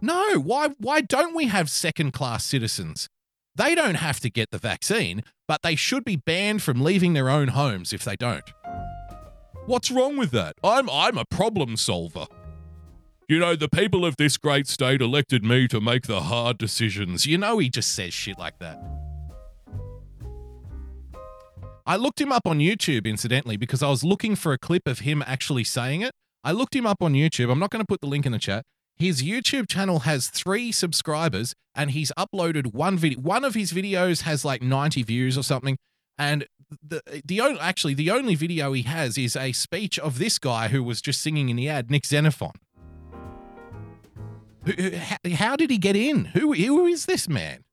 No, 0.00 0.34
why, 0.34 0.68
why 0.78 1.00
don't 1.00 1.34
we 1.34 1.46
have 1.46 1.70
second 1.70 2.12
class 2.12 2.44
citizens? 2.44 3.08
They 3.56 3.74
don't 3.74 3.94
have 3.94 4.20
to 4.20 4.30
get 4.30 4.50
the 4.50 4.58
vaccine, 4.58 5.22
but 5.46 5.62
they 5.62 5.76
should 5.76 6.04
be 6.04 6.16
banned 6.16 6.62
from 6.62 6.82
leaving 6.82 7.12
their 7.12 7.30
own 7.30 7.48
homes 7.48 7.92
if 7.92 8.04
they 8.04 8.16
don't. 8.16 8.44
What's 9.66 9.90
wrong 9.90 10.18
with 10.18 10.30
that? 10.32 10.56
I'm 10.62 10.90
I'm 10.90 11.16
a 11.16 11.24
problem 11.24 11.78
solver. 11.78 12.26
You 13.28 13.38
know, 13.38 13.56
the 13.56 13.68
people 13.68 14.04
of 14.04 14.18
this 14.18 14.36
great 14.36 14.66
state 14.66 15.00
elected 15.00 15.42
me 15.42 15.66
to 15.68 15.80
make 15.80 16.06
the 16.06 16.20
hard 16.20 16.58
decisions. 16.58 17.24
You 17.24 17.38
know 17.38 17.58
he 17.58 17.70
just 17.70 17.94
says 17.94 18.12
shit 18.12 18.38
like 18.38 18.58
that. 18.58 18.78
I 21.86 21.96
looked 21.96 22.20
him 22.20 22.30
up 22.30 22.46
on 22.46 22.58
YouTube 22.58 23.06
incidentally 23.06 23.56
because 23.56 23.82
I 23.82 23.88
was 23.88 24.04
looking 24.04 24.36
for 24.36 24.52
a 24.52 24.58
clip 24.58 24.86
of 24.86 25.00
him 25.00 25.24
actually 25.26 25.64
saying 25.64 26.02
it. 26.02 26.12
I 26.42 26.52
looked 26.52 26.76
him 26.76 26.86
up 26.86 27.02
on 27.02 27.14
YouTube. 27.14 27.50
I'm 27.50 27.58
not 27.58 27.70
going 27.70 27.82
to 27.82 27.86
put 27.86 28.02
the 28.02 28.06
link 28.06 28.26
in 28.26 28.32
the 28.32 28.38
chat. 28.38 28.64
His 28.96 29.22
YouTube 29.22 29.66
channel 29.66 30.00
has 30.00 30.28
3 30.28 30.72
subscribers 30.72 31.54
and 31.74 31.90
he's 31.90 32.12
uploaded 32.18 32.74
one 32.74 32.98
video. 32.98 33.20
One 33.20 33.44
of 33.44 33.54
his 33.54 33.72
videos 33.72 34.22
has 34.22 34.44
like 34.44 34.62
90 34.62 35.02
views 35.04 35.38
or 35.38 35.42
something 35.42 35.78
and 36.18 36.46
the 36.82 37.22
the 37.24 37.40
only 37.40 37.60
actually 37.60 37.94
the 37.94 38.10
only 38.10 38.34
video 38.34 38.72
he 38.72 38.82
has 38.82 39.18
is 39.18 39.36
a 39.36 39.52
speech 39.52 39.98
of 39.98 40.18
this 40.18 40.38
guy 40.38 40.68
who 40.68 40.82
was 40.82 41.00
just 41.00 41.20
singing 41.20 41.48
in 41.48 41.56
the 41.56 41.68
ad, 41.68 41.90
Nick 41.90 42.06
Xenophon. 42.06 42.52
Who, 44.64 44.96
how, 44.96 45.16
how 45.34 45.56
did 45.56 45.70
he 45.70 45.78
get 45.78 45.96
in? 45.96 46.26
Who 46.26 46.52
who 46.52 46.86
is 46.86 47.06
this 47.06 47.28
man? 47.28 47.64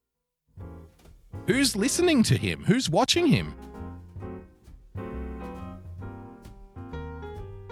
Who's 1.47 1.76
listening 1.76 2.24
to 2.24 2.38
him? 2.38 2.64
Who's 2.66 2.89
watching 2.89 3.28
him? 3.28 3.56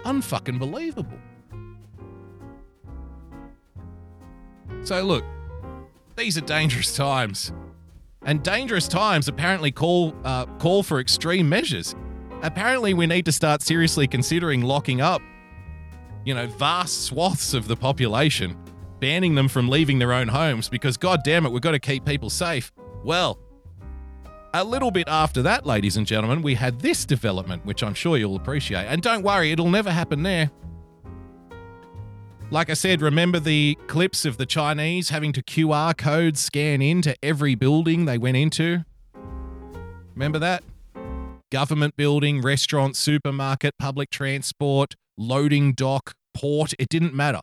Unfucking 0.04 0.58
believable. 0.58 1.18
So 4.82 5.02
look, 5.04 5.24
these 6.16 6.38
are 6.38 6.42
dangerous 6.42 6.96
times. 6.96 7.52
And 8.24 8.42
dangerous 8.42 8.86
times 8.86 9.28
apparently 9.28 9.72
call 9.72 10.14
uh, 10.24 10.46
call 10.58 10.82
for 10.82 11.00
extreme 11.00 11.48
measures. 11.48 11.94
Apparently, 12.42 12.94
we 12.94 13.06
need 13.06 13.24
to 13.26 13.32
start 13.32 13.62
seriously 13.62 14.06
considering 14.06 14.62
locking 14.62 15.00
up, 15.00 15.22
you 16.24 16.34
know, 16.34 16.46
vast 16.46 17.04
swaths 17.04 17.54
of 17.54 17.68
the 17.68 17.76
population, 17.76 18.56
banning 18.98 19.34
them 19.34 19.48
from 19.48 19.68
leaving 19.68 19.98
their 19.98 20.12
own 20.12 20.28
homes 20.28 20.68
because, 20.68 20.96
god 20.96 21.20
damn 21.24 21.44
it, 21.46 21.50
we've 21.50 21.62
got 21.62 21.72
to 21.72 21.78
keep 21.78 22.04
people 22.04 22.30
safe. 22.30 22.72
Well, 23.04 23.38
a 24.52 24.64
little 24.64 24.90
bit 24.90 25.08
after 25.08 25.42
that, 25.42 25.64
ladies 25.64 25.96
and 25.96 26.06
gentlemen, 26.06 26.42
we 26.42 26.54
had 26.54 26.80
this 26.80 27.04
development, 27.04 27.64
which 27.64 27.82
I'm 27.82 27.94
sure 27.94 28.16
you'll 28.16 28.36
appreciate. 28.36 28.86
And 28.86 29.00
don't 29.00 29.22
worry, 29.22 29.52
it'll 29.52 29.70
never 29.70 29.90
happen 29.90 30.22
there. 30.22 30.50
Like 32.52 32.68
I 32.68 32.74
said, 32.74 33.00
remember 33.00 33.38
the 33.38 33.78
clips 33.86 34.24
of 34.24 34.36
the 34.36 34.44
Chinese 34.44 35.10
having 35.10 35.32
to 35.34 35.42
QR 35.42 35.96
code 35.96 36.36
scan 36.36 36.82
into 36.82 37.14
every 37.22 37.54
building 37.54 38.06
they 38.06 38.18
went 38.18 38.36
into? 38.36 38.84
Remember 40.16 40.40
that? 40.40 40.64
Government 41.52 41.96
building, 41.96 42.40
restaurant, 42.42 42.96
supermarket, 42.96 43.78
public 43.78 44.10
transport, 44.10 44.96
loading 45.16 45.74
dock, 45.74 46.12
port, 46.34 46.74
it 46.80 46.88
didn't 46.88 47.14
matter. 47.14 47.38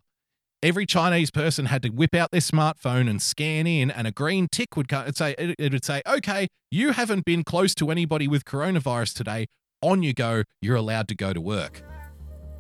Every 0.61 0.85
Chinese 0.85 1.31
person 1.31 1.67
had 1.67 1.83
to 1.83 1.89
whip 1.89 2.13
out 2.13 2.31
their 2.31 2.41
smartphone 2.41 3.09
and 3.09 3.21
scan 3.21 3.65
in, 3.65 3.89
and 3.89 4.07
a 4.07 4.11
green 4.11 4.49
tick 4.51 4.75
would 4.75 4.89
come 4.89 5.05
and 5.05 5.15
say, 5.15 5.35
it 5.37 5.71
would 5.71 5.85
say, 5.85 6.01
okay, 6.05 6.47
you 6.69 6.91
haven't 6.91 7.23
been 7.23 7.45
close 7.45 7.73
to 7.75 7.91
anybody 7.91 8.27
with 8.27 8.43
coronavirus 8.43 9.13
today. 9.13 9.47
On 9.81 10.03
you 10.03 10.13
go, 10.13 10.43
you're 10.61 10.75
allowed 10.75 11.07
to 11.07 11.15
go 11.15 11.31
to 11.31 11.39
work. 11.39 11.81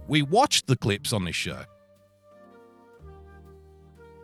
We 0.07 0.21
watched 0.21 0.67
the 0.67 0.77
clips 0.77 1.11
on 1.11 1.25
this 1.25 1.35
show. 1.35 1.65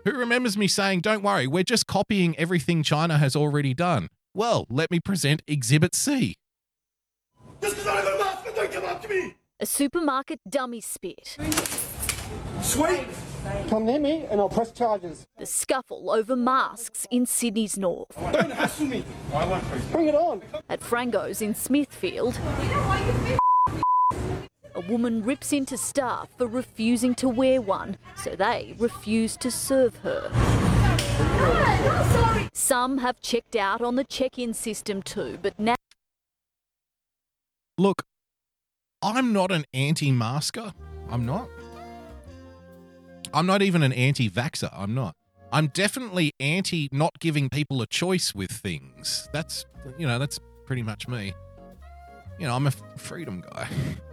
Who 0.05 0.11
remembers 0.11 0.57
me 0.57 0.67
saying, 0.67 0.99
don't 0.99 1.23
worry, 1.23 1.47
we're 1.47 1.63
just 1.63 1.87
copying 1.87 2.37
everything 2.37 2.83
China 2.83 3.17
has 3.17 3.37
already 3.37 3.73
done? 3.73 4.09
Well, 4.33 4.65
let 4.69 4.91
me 4.91 4.99
present 4.99 5.41
Exhibit 5.47 5.95
C. 5.95 6.35
A 9.59 9.65
supermarket 9.65 10.41
dummy 10.49 10.81
spit. 10.81 11.37
Sweet! 12.61 13.07
Come 13.69 13.85
near 13.85 13.99
me 13.99 14.25
and 14.29 14.41
I'll 14.41 14.49
press 14.49 14.73
charges. 14.73 15.25
The 15.37 15.45
scuffle 15.45 16.11
over 16.11 16.35
masks 16.35 17.07
in 17.09 17.25
Sydney's 17.25 17.77
north. 17.77 18.13
Don't 18.33 18.51
hassle 18.51 18.87
me. 18.87 19.05
I 19.33 19.45
won't 19.47 19.63
Bring 19.91 20.07
it 20.09 20.15
on. 20.15 20.41
At 20.69 20.81
Frango's 20.81 21.41
in 21.41 21.55
Smithfield, 21.55 22.37
a 22.37 23.39
woman 24.87 25.23
rips 25.23 25.53
into 25.53 25.77
staff 25.77 26.29
for 26.37 26.47
refusing 26.47 27.15
to 27.15 27.29
wear 27.29 27.61
one, 27.61 27.97
so 28.15 28.35
they 28.35 28.75
refuse 28.77 29.37
to 29.37 29.51
serve 29.51 29.97
her. 29.97 30.31
Some 32.53 32.99
have 32.99 33.21
checked 33.21 33.55
out 33.55 33.81
on 33.81 33.95
the 33.95 34.03
check 34.03 34.37
in 34.37 34.53
system 34.53 35.01
too, 35.01 35.37
but 35.41 35.57
now. 35.59 35.75
Look, 37.77 38.03
I'm 39.01 39.33
not 39.33 39.51
an 39.51 39.65
anti 39.73 40.11
masker. 40.11 40.73
I'm 41.09 41.25
not. 41.25 41.49
I'm 43.33 43.45
not 43.45 43.61
even 43.61 43.83
an 43.83 43.91
anti 43.93 44.29
vaxxer. 44.29 44.69
I'm 44.71 44.93
not. 44.93 45.15
I'm 45.51 45.67
definitely 45.67 46.33
anti 46.39 46.89
not 46.91 47.19
giving 47.19 47.49
people 47.49 47.81
a 47.81 47.87
choice 47.87 48.33
with 48.33 48.51
things. 48.51 49.27
That's, 49.33 49.65
you 49.97 50.07
know, 50.07 50.19
that's 50.19 50.39
pretty 50.65 50.83
much 50.83 51.07
me. 51.07 51.33
You 52.39 52.47
know, 52.47 52.55
I'm 52.55 52.67
a 52.67 52.71
freedom 52.71 53.43
guy. 53.51 53.67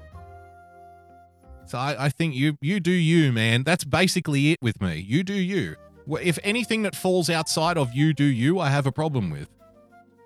So 1.70 1.78
I, 1.78 2.06
I 2.06 2.08
think 2.08 2.34
you 2.34 2.58
you 2.60 2.80
do 2.80 2.90
you, 2.90 3.30
man. 3.30 3.62
That's 3.62 3.84
basically 3.84 4.50
it 4.50 4.58
with 4.60 4.82
me. 4.82 4.96
You 5.06 5.22
do 5.22 5.34
you. 5.34 5.76
If 6.20 6.36
anything 6.42 6.82
that 6.82 6.96
falls 6.96 7.30
outside 7.30 7.78
of 7.78 7.94
you 7.94 8.12
do 8.12 8.24
you, 8.24 8.58
I 8.58 8.70
have 8.70 8.86
a 8.86 8.92
problem 8.92 9.30
with. 9.30 9.48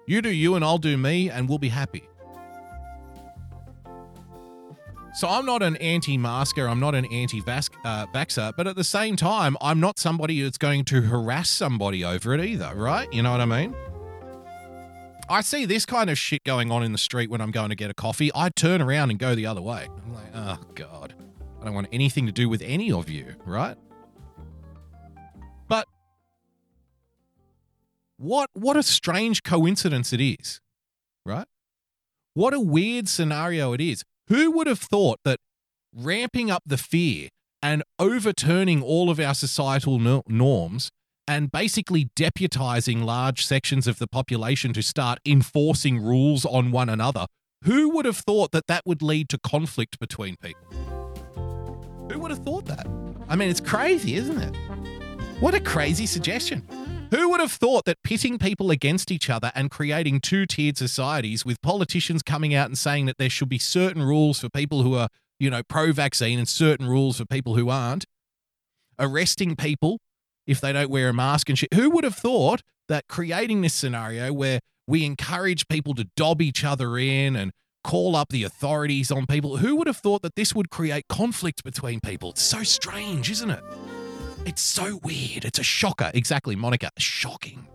You 0.07 0.23
do 0.23 0.31
you, 0.31 0.55
and 0.55 0.65
I'll 0.65 0.79
do 0.79 0.97
me, 0.97 1.29
and 1.29 1.47
we'll 1.47 1.59
be 1.59 1.69
happy. 1.69 2.09
So 5.13 5.29
I'm 5.29 5.45
not 5.45 5.63
an 5.63 5.77
anti-masker. 5.77 6.67
I'm 6.67 6.81
not 6.81 6.95
an 6.95 7.05
anti-vaxxer, 7.13 8.39
uh, 8.39 8.53
but 8.57 8.67
at 8.67 8.75
the 8.75 8.83
same 8.83 9.15
time, 9.15 9.59
I'm 9.61 9.81
not 9.81 9.99
somebody 9.99 10.41
that's 10.41 10.57
going 10.57 10.87
to 10.87 11.03
harass 11.03 11.51
somebody 11.51 12.03
over 12.03 12.33
it 12.33 12.43
either, 12.43 12.73
right? 12.75 13.13
You 13.13 13.23
know 13.23 13.33
what 13.33 13.43
I 13.43 13.45
mean? 13.45 13.75
I 15.29 15.43
see 15.43 15.67
this 15.67 15.85
kind 15.85 16.09
of 16.09 16.17
shit 16.17 16.43
going 16.45 16.71
on 16.71 16.83
in 16.83 16.93
the 16.93 16.99
street 16.99 17.29
when 17.29 17.43
I'm 17.43 17.51
going 17.51 17.69
to 17.69 17.77
get 17.77 17.91
a 17.91 17.95
coffee. 17.95 18.31
I 18.35 18.49
turn 18.49 18.81
around 18.81 19.11
and 19.11 19.19
go 19.19 19.35
the 19.35 19.45
other 19.45 19.63
way. 19.63 19.89
I'm 20.07 20.15
like, 20.15 20.27
oh 20.35 20.59
god, 20.75 21.15
I 21.65 21.69
don't 21.69 21.77
want 21.77 21.89
anything 21.93 22.27
to 22.27 22.33
do 22.33 22.51
with 22.51 22.61
any 22.61 22.93
of 22.93 23.09
you, 23.09 23.37
right? 23.47 23.79
But 25.67 25.89
what 28.19 28.51
what 28.53 28.77
a 28.77 28.83
strange 28.83 29.43
coincidence 29.43 30.13
it 30.13 30.21
is, 30.21 30.61
right? 31.25 31.47
What 32.35 32.53
a 32.53 32.61
weird 32.61 33.09
scenario 33.09 33.73
it 33.73 33.81
is. 33.81 34.05
Who 34.29 34.51
would 34.51 34.67
have 34.67 34.79
thought 34.79 35.21
that 35.25 35.41
ramping 35.91 36.51
up 36.51 36.63
the 36.67 36.77
fear 36.77 37.31
and 37.63 37.83
overturning 37.99 38.83
all 38.83 39.09
of 39.09 39.19
our 39.19 39.35
societal 39.35 39.99
no- 39.99 40.23
norms 40.29 40.91
and 41.27 41.51
basically 41.51 42.11
deputizing 42.15 43.05
large 43.05 43.43
sections 43.47 43.87
of 43.87 43.99
the 43.99 44.07
population 44.07 44.75
to 44.75 44.83
start 44.83 45.19
enforcing 45.25 45.99
rules 45.99 46.45
on 46.45 46.73
one 46.73 46.91
another, 46.91 47.25
who 47.63 47.89
would 47.89 48.05
have 48.05 48.19
thought 48.19 48.53
that 48.53 48.67
that 48.67 48.83
would 48.85 49.01
lead 49.01 49.31
to 49.31 49.39
conflict 49.39 49.99
between 49.99 50.37
people? 50.37 50.94
Who 52.11 52.19
would 52.21 52.31
have 52.31 52.45
thought 52.45 52.67
that? 52.67 52.87
I 53.29 53.37
mean, 53.37 53.49
it's 53.49 53.61
crazy, 53.61 54.17
isn't 54.17 54.39
it? 54.39 54.55
What 55.41 55.55
a 55.55 55.61
crazy 55.61 56.07
suggestion. 56.07 56.67
Who 57.11 57.31
would 57.31 57.41
have 57.41 57.53
thought 57.53 57.85
that 57.85 58.03
pitting 58.03 58.39
people 58.39 58.71
against 58.71 59.11
each 59.11 59.31
other 59.31 59.53
and 59.55 59.71
creating 59.71 60.21
two 60.21 60.47
tiered 60.47 60.77
societies 60.77 61.45
with 61.45 61.61
politicians 61.63 62.23
coming 62.23 62.55
out 62.55 62.67
and 62.67 62.77
saying 62.77 63.07
that 63.07 63.19
there 63.19 63.31
should 63.31 63.49
be 63.49 63.59
certain 63.59 64.03
rules 64.03 64.41
for 64.41 64.49
people 64.49 64.83
who 64.83 64.95
are, 64.95 65.09
you 65.39 65.51
know, 65.51 65.63
pro 65.63 65.93
vaccine 65.93 66.39
and 66.39 66.49
certain 66.49 66.87
rules 66.87 67.19
for 67.19 67.25
people 67.25 67.57
who 67.57 67.71
aren't, 67.71 68.05
arresting 68.99 69.57
people 69.57 70.01
if 70.47 70.61
they 70.61 70.73
don't 70.73 70.91
wear 70.91 71.09
a 71.09 71.15
mask 71.15 71.49
and 71.49 71.59
shit? 71.59 71.73
Who 71.75 71.91
would 71.91 72.05
have 72.05 72.17
thought 72.17 72.63
that 72.89 73.09
creating 73.09 73.63
this 73.63 73.75
scenario 73.75 74.33
where 74.33 74.61
we 74.87 75.05
encourage 75.05 75.69
people 75.69 75.95
to 75.95 76.09
dob 76.17 76.43
each 76.43 76.65
other 76.65 76.99
in 76.99 77.37
and 77.37 77.53
call 77.85 78.17
up 78.17 78.31
the 78.31 78.43
authorities 78.43 79.13
on 79.13 79.27
people, 79.27 79.59
who 79.59 79.77
would 79.77 79.87
have 79.87 79.99
thought 79.99 80.23
that 80.23 80.35
this 80.35 80.55
would 80.55 80.71
create 80.71 81.07
conflict 81.09 81.63
between 81.63 82.01
people? 82.01 82.31
It's 82.31 82.43
so 82.43 82.65
strange, 82.65 83.31
isn't 83.31 83.51
it? 83.51 83.63
It's 84.47 84.63
so 84.63 85.01
weird. 85.05 85.45
It's 85.45 85.59
a 85.59 85.63
shocker. 85.63 86.11
Exactly, 86.13 86.57
Monica. 86.57 86.91
Shocking. 86.99 87.67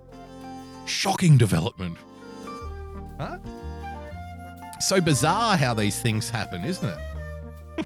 Shocking 0.86 1.38
development. 1.38 1.98
Huh? 3.18 3.38
So 4.80 5.00
bizarre 5.00 5.58
how 5.58 5.74
these 5.74 6.02
things 6.02 6.30
happen, 6.30 6.64
isn't 6.64 6.88
it? 6.88 6.98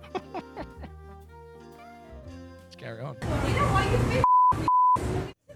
Let's 2.63 2.76
carry 2.78 3.01
on. 3.01 3.17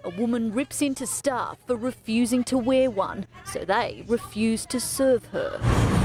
A 0.03 0.09
woman 0.18 0.53
rips 0.53 0.82
into 0.82 1.05
staff 1.05 1.57
for 1.68 1.76
refusing 1.76 2.43
to 2.45 2.57
wear 2.57 2.89
one, 2.89 3.28
so 3.45 3.65
they 3.65 4.03
refuse 4.07 4.65
to 4.68 4.80
serve 4.80 5.26
her. 5.28 5.97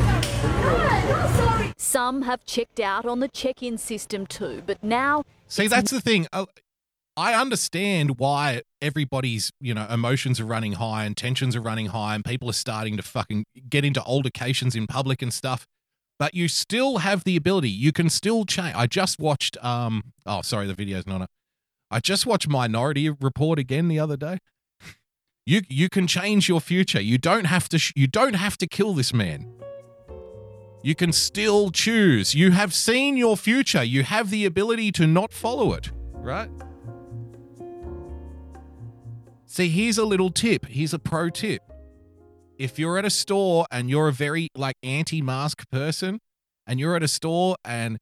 Some 1.77 2.23
have 2.23 2.45
checked 2.45 2.81
out 2.81 3.05
on 3.07 3.21
the 3.21 3.29
check 3.29 3.63
in 3.63 3.77
system 3.77 4.27
too, 4.27 4.63
but 4.65 4.83
now 4.83 5.25
See, 5.49 5.67
that's 5.67 5.91
the 5.91 6.01
thing. 6.01 6.27
Uh, 6.33 6.47
I 7.17 7.35
understand 7.35 8.19
why 8.19 8.63
everybody's, 8.81 9.53
you 9.61 9.75
know, 9.75 9.87
emotions 9.91 10.41
are 10.41 10.47
running 10.47 10.73
high 10.75 11.05
and 11.05 11.15
tensions 11.15 11.55
are 11.55 11.61
running 11.61 11.87
high 11.87 12.15
and 12.15 12.25
people 12.25 12.49
are 12.49 12.55
starting 12.55 12.97
to 12.97 13.03
fucking 13.03 13.45
get 13.69 13.85
into 13.85 14.03
altercations 14.03 14.75
in 14.75 14.87
public 14.87 15.21
and 15.21 15.33
stuff. 15.33 15.67
But 16.19 16.35
you 16.35 16.49
still 16.49 16.99
have 16.99 17.25
the 17.25 17.37
ability. 17.37 17.69
You 17.69 17.93
can 17.93 18.09
still 18.09 18.45
change. 18.45 18.75
I 18.75 18.87
just 18.87 19.19
watched 19.19 19.63
um 19.63 20.13
oh 20.25 20.41
sorry, 20.43 20.67
the 20.67 20.75
video's 20.75 21.07
not 21.07 21.23
up. 21.23 21.31
I 21.91 22.01
just 22.01 22.25
watched 22.25 22.49
Minority 22.49 23.11
Report 23.11 23.59
again 23.59 23.89
the 23.89 23.99
other 23.99 24.17
day. 24.17 24.39
You 25.45 25.63
you 25.69 25.89
can 25.91 26.07
change 26.07 26.49
your 26.49 26.61
future. 26.61 27.01
You 27.01 27.19
don't 27.19 27.47
have 27.47 27.69
to 27.71 27.79
sh- 27.79 27.93
you 27.97 28.07
don't 28.07 28.35
have 28.35 28.57
to 28.59 28.67
kill 28.67 28.95
this 28.95 29.13
man. 29.13 29.53
You 30.83 30.97
can 30.97 31.13
still 31.13 31.71
choose. 31.71 32.35
You 32.35 32.51
have 32.51 32.75
seen 32.75 33.17
your 33.17 33.37
future. 33.37 33.85
You 33.85 34.03
have 34.03 34.31
the 34.31 34.45
ability 34.45 34.91
to 34.93 35.07
not 35.07 35.33
follow 35.33 35.73
it, 35.75 35.93
right? 36.13 36.51
See, 39.47 39.69
here's 39.69 39.99
a 39.99 40.05
little 40.05 40.31
tip. 40.31 40.67
Here's 40.67 40.93
a 40.93 40.99
pro 40.99 41.31
tip. 41.31 41.63
If 42.59 42.79
you're 42.79 42.99
at 42.99 43.05
a 43.05 43.11
store 43.11 43.67
and 43.71 43.89
you're 43.89 44.09
a 44.09 44.13
very 44.13 44.49
like 44.57 44.77
anti-mask 44.83 45.71
person 45.71 46.21
and 46.67 46.81
you're 46.81 46.97
at 46.97 47.03
a 47.03 47.09
store 47.09 47.57
and 47.65 47.99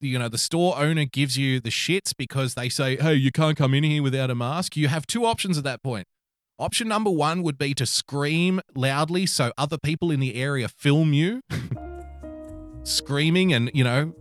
you 0.00 0.18
know 0.18 0.28
the 0.28 0.38
store 0.38 0.78
owner 0.78 1.04
gives 1.04 1.36
you 1.36 1.60
the 1.60 1.70
shits 1.70 2.12
because 2.16 2.54
they 2.54 2.68
say, 2.68 2.96
"Hey, 2.96 3.14
you 3.14 3.32
can't 3.32 3.56
come 3.56 3.74
in 3.74 3.84
here 3.84 4.02
without 4.02 4.30
a 4.30 4.34
mask." 4.34 4.76
You 4.76 4.88
have 4.88 5.06
two 5.06 5.24
options 5.24 5.58
at 5.58 5.64
that 5.64 5.82
point. 5.82 6.06
Option 6.58 6.86
number 6.88 7.10
1 7.10 7.42
would 7.42 7.58
be 7.58 7.74
to 7.74 7.86
scream 7.86 8.60
loudly 8.76 9.26
so 9.26 9.52
other 9.58 9.78
people 9.78 10.10
in 10.10 10.20
the 10.20 10.36
area 10.36 10.68
film 10.68 11.12
you. 11.12 11.40
screaming 12.84 13.52
and, 13.52 13.70
you 13.74 13.84
know, 13.84 14.14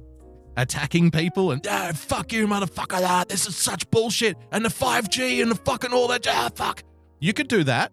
attacking 0.57 1.11
people 1.11 1.51
and 1.51 1.66
ah, 1.70 1.91
fuck 1.93 2.32
you, 2.32 2.47
motherfucker. 2.47 3.01
Ah, 3.01 3.24
this 3.28 3.47
is 3.47 3.55
such 3.55 3.89
bullshit. 3.91 4.38
And 4.51 4.64
the 4.66 4.70
5G 4.70 5.41
and 5.41 5.51
the 5.51 5.55
fucking 5.55 5.91
all 5.93 6.07
that. 6.09 6.28
Ah, 6.28 6.49
fuck. 6.55 6.84
You 7.20 7.34
could 7.34 7.47
do 7.47 7.64
that. 7.64 7.91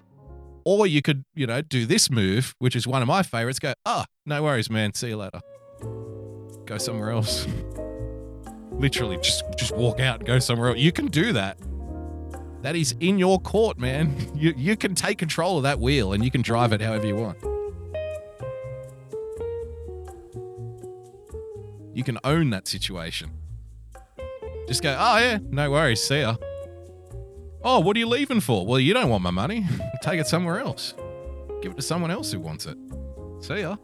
Or 0.65 0.87
you 0.87 1.03
could, 1.03 1.25
you 1.35 1.47
know, 1.47 1.63
do 1.63 1.87
this 1.87 2.11
move, 2.11 2.55
which 2.59 2.77
is 2.77 2.87
one 2.87 3.01
of 3.01 3.09
my 3.09 3.23
favorites. 3.23 3.59
Go, 3.59 3.73
oh, 3.87 4.05
no 4.27 4.43
worries, 4.43 4.71
man. 4.71 4.93
See 4.95 5.09
you 5.09 5.17
later. 5.17 5.41
Go 6.67 6.79
somewhere 6.79 7.11
else. 7.11 7.47
Literally, 8.73 9.17
just 9.19 9.43
just 9.57 9.75
walk 9.77 10.01
out 10.01 10.19
and 10.19 10.27
go 10.27 10.39
somewhere 10.39 10.71
else. 10.71 10.79
You 10.79 10.93
can 10.93 11.07
do 11.07 11.33
that. 11.33 11.59
That 12.63 12.77
is 12.77 12.95
in 13.01 13.19
your 13.19 13.39
court, 13.41 13.79
man. 13.79 14.15
You 14.41 14.55
you 14.57 14.77
can 14.77 14.95
take 14.95 15.19
control 15.19 15.59
of 15.59 15.65
that 15.65 15.81
wheel 15.81 16.15
and 16.15 16.25
you 16.25 16.31
can 16.31 16.41
drive 16.41 16.73
it 16.73 16.81
however 16.81 17.07
you 17.07 17.17
want. 17.17 17.37
You 22.01 22.05
can 22.05 22.19
own 22.25 22.49
that 22.49 22.67
situation. 22.67 23.31
Just 24.67 24.83
go, 24.83 24.97
oh 24.99 25.19
yeah, 25.19 25.39
no 25.51 25.71
worries, 25.71 26.03
see 26.03 26.21
ya. 26.21 26.37
Oh, 27.63 27.81
what 27.81 27.95
are 27.95 27.99
you 27.99 28.07
leaving 28.07 28.41
for? 28.41 28.65
Well, 28.65 28.81
you 28.81 28.95
don't 28.95 29.11
want 29.11 29.23
my 29.23 29.31
money. 29.31 29.67
Take 30.03 30.19
it 30.19 30.27
somewhere 30.27 30.61
else. 30.61 30.95
Give 31.61 31.73
it 31.73 31.75
to 31.75 31.83
someone 31.83 32.11
else 32.11 32.33
who 32.33 32.41
wants 32.41 32.65
it. 32.65 32.79
See 33.41 33.61
ya. 33.61 33.77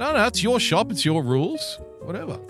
No, 0.00 0.12
no, 0.12 0.26
it's 0.26 0.42
your 0.42 0.58
shop, 0.58 0.90
it's 0.90 1.04
your 1.04 1.22
rules. 1.22 1.78
Whatever. 2.00 2.40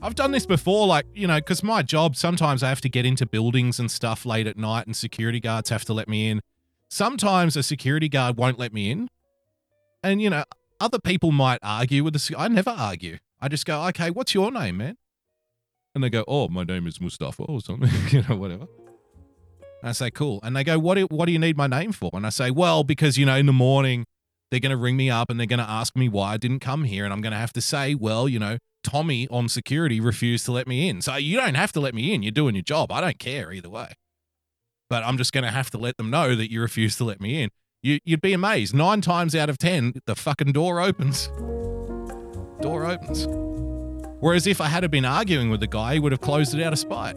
I've 0.00 0.14
done 0.14 0.30
this 0.30 0.46
before, 0.46 0.86
like, 0.86 1.04
you 1.14 1.26
know, 1.26 1.36
because 1.36 1.62
my 1.62 1.82
job, 1.82 2.16
sometimes 2.16 2.62
I 2.62 2.70
have 2.70 2.80
to 2.80 2.88
get 2.88 3.04
into 3.04 3.26
buildings 3.26 3.78
and 3.78 3.90
stuff 3.90 4.24
late 4.24 4.46
at 4.46 4.56
night, 4.56 4.86
and 4.86 4.96
security 4.96 5.40
guards 5.40 5.68
have 5.68 5.84
to 5.84 5.92
let 5.92 6.08
me 6.08 6.30
in. 6.30 6.40
Sometimes 6.88 7.54
a 7.54 7.62
security 7.62 8.08
guard 8.08 8.38
won't 8.38 8.58
let 8.58 8.72
me 8.72 8.90
in. 8.90 9.10
And, 10.02 10.22
you 10.22 10.30
know, 10.30 10.44
other 10.80 10.98
people 10.98 11.32
might 11.32 11.58
argue 11.62 12.04
with 12.04 12.12
this. 12.12 12.30
I 12.36 12.48
never 12.48 12.70
argue. 12.70 13.18
I 13.40 13.48
just 13.48 13.66
go, 13.66 13.84
okay, 13.88 14.10
what's 14.10 14.34
your 14.34 14.50
name, 14.50 14.78
man? 14.78 14.96
And 15.94 16.04
they 16.04 16.10
go, 16.10 16.24
oh, 16.28 16.48
my 16.48 16.64
name 16.64 16.86
is 16.86 17.00
Mustafa 17.00 17.42
or 17.44 17.60
something, 17.60 17.90
you 18.10 18.24
know, 18.28 18.36
whatever. 18.36 18.66
And 19.80 19.90
I 19.90 19.92
say, 19.92 20.10
cool. 20.10 20.40
And 20.42 20.56
they 20.56 20.64
go, 20.64 20.78
what 20.78 20.96
do, 20.96 21.06
what 21.06 21.26
do 21.26 21.32
you 21.32 21.38
need 21.38 21.56
my 21.56 21.66
name 21.66 21.92
for? 21.92 22.10
And 22.12 22.26
I 22.26 22.30
say, 22.30 22.50
well, 22.50 22.84
because, 22.84 23.16
you 23.16 23.26
know, 23.26 23.36
in 23.36 23.46
the 23.46 23.52
morning, 23.52 24.04
they're 24.50 24.60
going 24.60 24.70
to 24.70 24.76
ring 24.76 24.96
me 24.96 25.10
up 25.10 25.30
and 25.30 25.38
they're 25.38 25.46
going 25.46 25.58
to 25.58 25.68
ask 25.68 25.94
me 25.96 26.08
why 26.08 26.32
I 26.32 26.36
didn't 26.36 26.60
come 26.60 26.84
here. 26.84 27.04
And 27.04 27.12
I'm 27.12 27.20
going 27.20 27.32
to 27.32 27.38
have 27.38 27.52
to 27.54 27.60
say, 27.60 27.94
well, 27.94 28.28
you 28.28 28.38
know, 28.38 28.58
Tommy 28.82 29.28
on 29.28 29.48
security 29.48 30.00
refused 30.00 30.44
to 30.46 30.52
let 30.52 30.66
me 30.66 30.88
in. 30.88 31.02
So 31.02 31.16
you 31.16 31.36
don't 31.36 31.54
have 31.54 31.72
to 31.72 31.80
let 31.80 31.94
me 31.94 32.14
in. 32.14 32.22
You're 32.22 32.32
doing 32.32 32.54
your 32.54 32.62
job. 32.62 32.90
I 32.90 33.00
don't 33.00 33.18
care 33.18 33.52
either 33.52 33.68
way. 33.68 33.92
But 34.88 35.04
I'm 35.04 35.18
just 35.18 35.32
going 35.32 35.44
to 35.44 35.50
have 35.50 35.70
to 35.70 35.78
let 35.78 35.96
them 35.96 36.10
know 36.10 36.34
that 36.34 36.50
you 36.50 36.60
refused 36.60 36.98
to 36.98 37.04
let 37.04 37.20
me 37.20 37.42
in. 37.42 37.50
You, 37.82 38.00
you'd 38.04 38.20
be 38.20 38.32
amazed. 38.32 38.74
Nine 38.74 39.00
times 39.00 39.36
out 39.36 39.48
of 39.48 39.56
10, 39.56 40.02
the 40.06 40.16
fucking 40.16 40.52
door 40.52 40.80
opens. 40.80 41.28
Door 42.60 42.86
opens. 42.86 43.26
Whereas 44.20 44.48
if 44.48 44.60
I 44.60 44.66
had 44.66 44.88
been 44.90 45.04
arguing 45.04 45.48
with 45.48 45.60
the 45.60 45.68
guy, 45.68 45.94
he 45.94 46.00
would 46.00 46.10
have 46.10 46.20
closed 46.20 46.54
it 46.54 46.62
out 46.62 46.72
of 46.72 46.78
spite. 46.78 47.16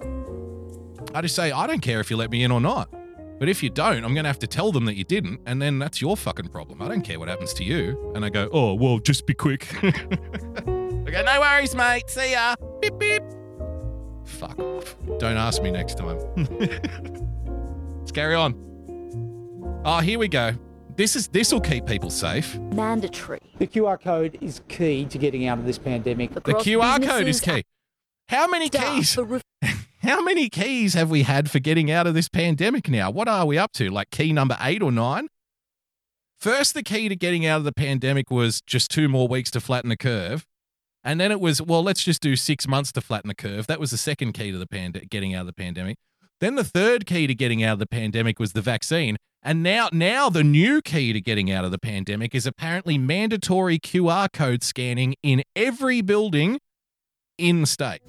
I 1.16 1.22
just 1.22 1.36
say, 1.36 1.52
I 1.52 1.66
don't 1.66 1.82
care 1.82 2.00
if 2.00 2.12
you 2.12 2.18
let 2.18 2.30
me 2.30 2.44
in 2.44 2.52
or 2.52 2.62
not. 2.62 2.94
But 3.40 3.50
if 3.50 3.64
you 3.64 3.72
don't, 3.72 4.06
I'm 4.06 4.14
going 4.14 4.24
to 4.24 4.30
have 4.30 4.38
to 4.40 4.48
tell 4.48 4.72
them 4.72 4.86
that 4.86 4.96
you 4.96 5.04
didn't, 5.04 5.42
and 5.48 5.60
then 5.60 5.80
that's 5.80 6.00
your 6.00 6.16
fucking 6.16 6.50
problem. 6.50 6.80
I 6.80 6.88
don't 6.88 7.02
care 7.02 7.18
what 7.18 7.28
happens 7.28 7.54
to 7.56 7.64
you. 7.64 8.12
And 8.14 8.24
I 8.24 8.30
go, 8.30 8.48
oh, 8.54 8.76
well, 8.76 9.00
just 9.00 9.26
be 9.26 9.34
quick. 9.34 9.68
I 9.84 11.10
go, 11.10 11.24
no 11.24 11.40
worries, 11.40 11.74
mate. 11.74 12.08
See 12.08 12.34
ya. 12.34 12.54
Beep, 12.80 13.00
beep. 13.00 13.24
Fuck 14.26 14.60
off. 14.60 14.96
Don't 15.18 15.38
ask 15.38 15.64
me 15.64 15.72
next 15.72 15.98
time. 15.98 16.20
Let's 17.98 18.12
carry 18.12 18.36
on. 18.36 18.71
Oh, 19.84 20.00
here 20.00 20.20
we 20.20 20.28
go. 20.28 20.54
This 20.96 21.16
is 21.16 21.28
this 21.30 21.52
will 21.52 21.60
keep 21.60 21.88
people 21.88 22.12
safe. 22.12 22.60
mandatory. 22.60 23.40
The 23.58 23.66
QR 23.66 24.00
code 24.00 24.38
is 24.40 24.62
key 24.68 25.06
to 25.06 25.18
getting 25.18 25.48
out 25.48 25.58
of 25.58 25.66
this 25.66 25.80
pandemic. 25.80 26.34
The 26.36 26.42
QR 26.42 27.04
code 27.04 27.28
is 27.28 27.42
key. 27.42 27.64
How 28.30 28.48
many 28.48 28.70
keys? 28.70 29.18
How 30.04 30.22
many 30.22 30.50
keys 30.50 30.94
have 30.94 31.10
we 31.10 31.24
had 31.24 31.50
for 31.50 31.58
getting 31.60 31.90
out 31.90 32.06
of 32.06 32.14
this 32.14 32.30
pandemic 32.30 32.90
now? 32.90 33.10
What 33.10 33.28
are 33.28 33.46
we 33.46 33.58
up 33.58 33.72
to? 33.74 33.90
Like 33.90 34.12
key 34.12 34.32
number 34.34 34.56
eight 34.62 34.84
or 34.84 34.92
nine? 34.92 35.28
First, 36.40 36.76
the 36.76 36.84
key 36.84 37.10
to 37.10 37.16
getting 37.16 37.46
out 37.46 37.58
of 37.58 37.64
the 37.64 37.74
pandemic 37.74 38.30
was 38.30 38.62
just 38.62 38.92
two 38.92 39.08
more 39.10 39.28
weeks 39.28 39.50
to 39.52 39.60
flatten 39.60 39.90
the 39.90 39.98
curve. 39.98 40.46
And 41.04 41.20
then 41.20 41.32
it 41.32 41.40
was, 41.40 41.60
well, 41.62 41.82
let's 41.84 42.04
just 42.04 42.22
do 42.22 42.36
six 42.36 42.68
months 42.68 42.92
to 42.94 43.02
flatten 43.02 43.28
the 43.28 43.36
curve. 43.36 43.66
That 43.68 43.80
was 43.80 43.90
the 43.92 43.98
second 43.98 44.34
key 44.34 44.52
to 44.52 44.58
the 44.60 44.68
pand- 44.68 45.08
getting 45.10 45.34
out 45.34 45.42
of 45.42 45.48
the 45.48 45.54
pandemic. 45.54 45.98
Then 46.40 46.56
the 46.56 46.64
third 46.64 47.06
key 47.06 47.26
to 47.28 47.36
getting 47.36 47.64
out 47.64 47.74
of 47.74 47.80
the 47.80 47.88
pandemic 47.88 48.40
was 48.40 48.54
the 48.54 48.62
vaccine. 48.62 49.18
And 49.44 49.64
now, 49.64 49.90
now 49.92 50.30
the 50.30 50.44
new 50.44 50.82
key 50.82 51.14
to 51.14 51.22
getting 51.22 51.52
out 51.52 51.66
of 51.66 51.72
the 51.72 51.80
pandemic 51.80 52.36
is 52.36 52.46
apparently 52.46 53.00
mandatory 53.00 53.80
QR 53.80 54.32
code 54.32 54.62
scanning 54.62 55.16
in 55.24 55.42
every 55.56 56.02
building 56.02 56.60
in 57.40 57.62
the 57.62 57.68
state. 57.68 58.02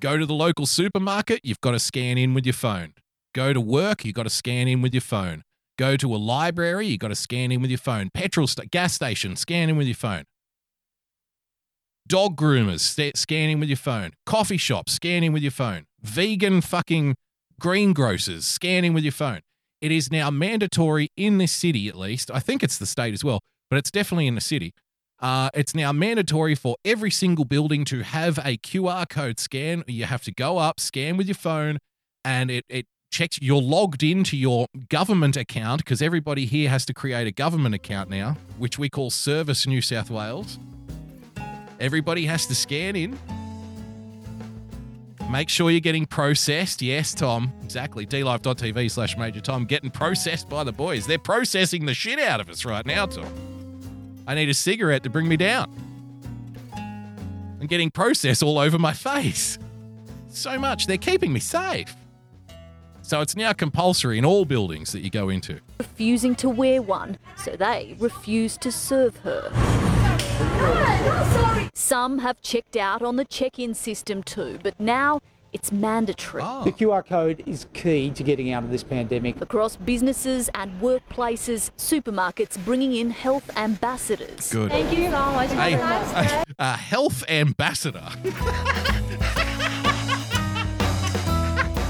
Go 0.00 0.16
to 0.16 0.24
the 0.24 0.34
local 0.34 0.64
supermarket, 0.64 1.40
you've 1.42 1.60
got 1.60 1.72
to 1.72 1.78
scan 1.78 2.16
in 2.16 2.32
with 2.32 2.46
your 2.46 2.54
phone. 2.54 2.94
Go 3.34 3.52
to 3.52 3.60
work, 3.60 4.04
you've 4.04 4.14
got 4.14 4.22
to 4.22 4.30
scan 4.30 4.68
in 4.68 4.80
with 4.80 4.94
your 4.94 5.02
phone. 5.02 5.42
Go 5.76 5.96
to 5.96 6.14
a 6.14 6.16
library, 6.16 6.86
you've 6.86 7.00
got 7.00 7.08
to 7.08 7.14
scan 7.14 7.52
in 7.52 7.60
with 7.60 7.70
your 7.70 7.78
phone. 7.78 8.08
Petrol 8.14 8.46
sta- 8.46 8.64
gas 8.70 8.94
station, 8.94 9.36
scan 9.36 9.68
in 9.68 9.76
with 9.76 9.86
your 9.86 9.96
phone. 9.96 10.24
Dog 12.06 12.36
groomers, 12.36 12.80
sta- 12.80 13.12
scan 13.14 13.50
in 13.50 13.60
with 13.60 13.68
your 13.68 13.76
phone. 13.76 14.12
Coffee 14.24 14.56
shops, 14.56 14.92
scan 14.92 15.22
in 15.22 15.32
with 15.32 15.42
your 15.42 15.52
phone. 15.52 15.84
Vegan 16.00 16.62
fucking 16.62 17.14
greengrocers, 17.60 18.46
scan 18.46 18.84
in 18.84 18.94
with 18.94 19.04
your 19.04 19.12
phone. 19.12 19.40
It 19.80 19.92
is 19.92 20.10
now 20.10 20.30
mandatory 20.30 21.10
in 21.16 21.38
this 21.38 21.52
city, 21.52 21.88
at 21.88 21.96
least. 21.96 22.30
I 22.32 22.40
think 22.40 22.62
it's 22.62 22.78
the 22.78 22.86
state 22.86 23.14
as 23.14 23.22
well, 23.24 23.40
but 23.70 23.78
it's 23.78 23.90
definitely 23.90 24.26
in 24.26 24.34
the 24.34 24.40
city 24.40 24.72
Uh, 25.20 25.50
it's 25.52 25.74
now 25.74 25.90
mandatory 25.90 26.54
for 26.54 26.76
every 26.84 27.10
single 27.10 27.44
building 27.44 27.84
to 27.84 28.02
have 28.02 28.38
a 28.38 28.56
QR 28.58 29.08
code 29.08 29.40
scan. 29.40 29.82
You 29.88 30.04
have 30.04 30.22
to 30.22 30.32
go 30.32 30.58
up, 30.58 30.78
scan 30.78 31.16
with 31.16 31.26
your 31.26 31.34
phone, 31.34 31.78
and 32.24 32.52
it, 32.52 32.64
it 32.68 32.86
checks 33.10 33.38
you're 33.42 33.60
logged 33.60 34.04
into 34.04 34.36
your 34.36 34.66
government 34.88 35.36
account 35.36 35.78
because 35.84 36.00
everybody 36.00 36.46
here 36.46 36.68
has 36.70 36.86
to 36.86 36.94
create 36.94 37.26
a 37.26 37.32
government 37.32 37.74
account 37.74 38.08
now, 38.10 38.36
which 38.58 38.78
we 38.78 38.88
call 38.88 39.10
Service 39.10 39.66
New 39.66 39.82
South 39.82 40.08
Wales. 40.08 40.58
Everybody 41.80 42.26
has 42.26 42.46
to 42.46 42.54
scan 42.54 42.94
in. 42.94 43.18
Make 45.30 45.50
sure 45.50 45.70
you're 45.70 45.80
getting 45.80 46.06
processed. 46.06 46.80
Yes, 46.80 47.12
Tom. 47.12 47.52
Exactly. 47.62 48.06
dlive.tv 48.06 48.90
slash 48.90 49.16
Major 49.18 49.40
Tom. 49.40 49.66
Getting 49.66 49.90
processed 49.90 50.48
by 50.48 50.64
the 50.64 50.72
boys. 50.72 51.06
They're 51.06 51.18
processing 51.18 51.84
the 51.84 51.92
shit 51.92 52.18
out 52.18 52.40
of 52.40 52.48
us 52.48 52.64
right 52.64 52.84
now, 52.86 53.06
Tom. 53.06 53.30
I 54.26 54.34
need 54.34 54.48
a 54.48 54.54
cigarette 54.54 55.02
to 55.02 55.10
bring 55.10 55.28
me 55.28 55.36
down. 55.36 55.70
I'm 57.60 57.66
getting 57.66 57.90
process 57.90 58.42
all 58.42 58.58
over 58.58 58.78
my 58.78 58.92
face. 58.94 59.58
So 60.28 60.58
much. 60.58 60.86
They're 60.86 60.96
keeping 60.96 61.32
me 61.32 61.40
safe. 61.40 61.94
So 63.02 63.20
it's 63.20 63.36
now 63.36 63.52
compulsory 63.52 64.18
in 64.18 64.24
all 64.24 64.44
buildings 64.44 64.92
that 64.92 65.00
you 65.00 65.10
go 65.10 65.28
into. 65.28 65.60
refusing 65.78 66.34
to 66.36 66.48
wear 66.48 66.80
one, 66.82 67.18
so 67.36 67.56
they 67.56 67.96
refuse 67.98 68.56
to 68.58 68.70
serve 68.70 69.16
her. 69.18 69.87
Some 71.74 72.18
have 72.18 72.40
checked 72.42 72.76
out 72.76 73.02
on 73.02 73.16
the 73.16 73.24
check 73.24 73.58
in 73.58 73.74
system 73.74 74.22
too, 74.22 74.58
but 74.62 74.78
now 74.78 75.20
it's 75.52 75.72
mandatory. 75.72 76.42
Ah. 76.42 76.64
The 76.64 76.72
QR 76.72 77.04
code 77.06 77.42
is 77.46 77.66
key 77.72 78.10
to 78.10 78.22
getting 78.22 78.52
out 78.52 78.64
of 78.64 78.70
this 78.70 78.84
pandemic. 78.84 79.40
Across 79.40 79.76
businesses 79.76 80.50
and 80.54 80.78
workplaces, 80.80 81.70
supermarkets 81.78 82.62
bringing 82.64 82.94
in 82.94 83.10
health 83.10 83.50
ambassadors. 83.56 84.52
Good. 84.52 84.70
Thank 84.70 84.92
you 84.96 85.04
so 85.04 85.32
much. 85.32 85.50
A, 85.52 85.74
a, 85.74 86.44
a 86.58 86.76
health 86.76 87.24
ambassador. 87.28 88.00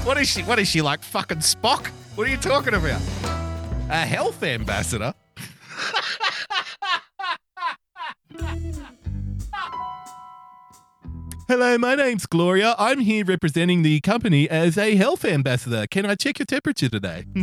what 0.05 0.17
is 0.17 0.29
she? 0.29 0.43
What 0.43 0.59
is 0.59 0.69
she 0.69 0.81
like? 0.81 1.03
Fucking 1.03 1.39
Spock? 1.39 1.87
What 2.15 2.27
are 2.27 2.31
you 2.31 2.37
talking 2.37 2.73
about? 2.73 3.01
A 3.89 4.05
health 4.05 4.41
ambassador? 4.43 5.13
Hello, 11.47 11.77
my 11.79 11.95
name's 11.95 12.27
Gloria. 12.27 12.75
I'm 12.77 12.99
here 12.99 13.25
representing 13.25 13.81
the 13.81 13.99
company 14.01 14.47
as 14.49 14.77
a 14.77 14.95
health 14.95 15.25
ambassador. 15.25 15.87
Can 15.87 16.05
I 16.05 16.13
check 16.15 16.37
your 16.37 16.45
temperature 16.45 16.89
today? 16.89 17.25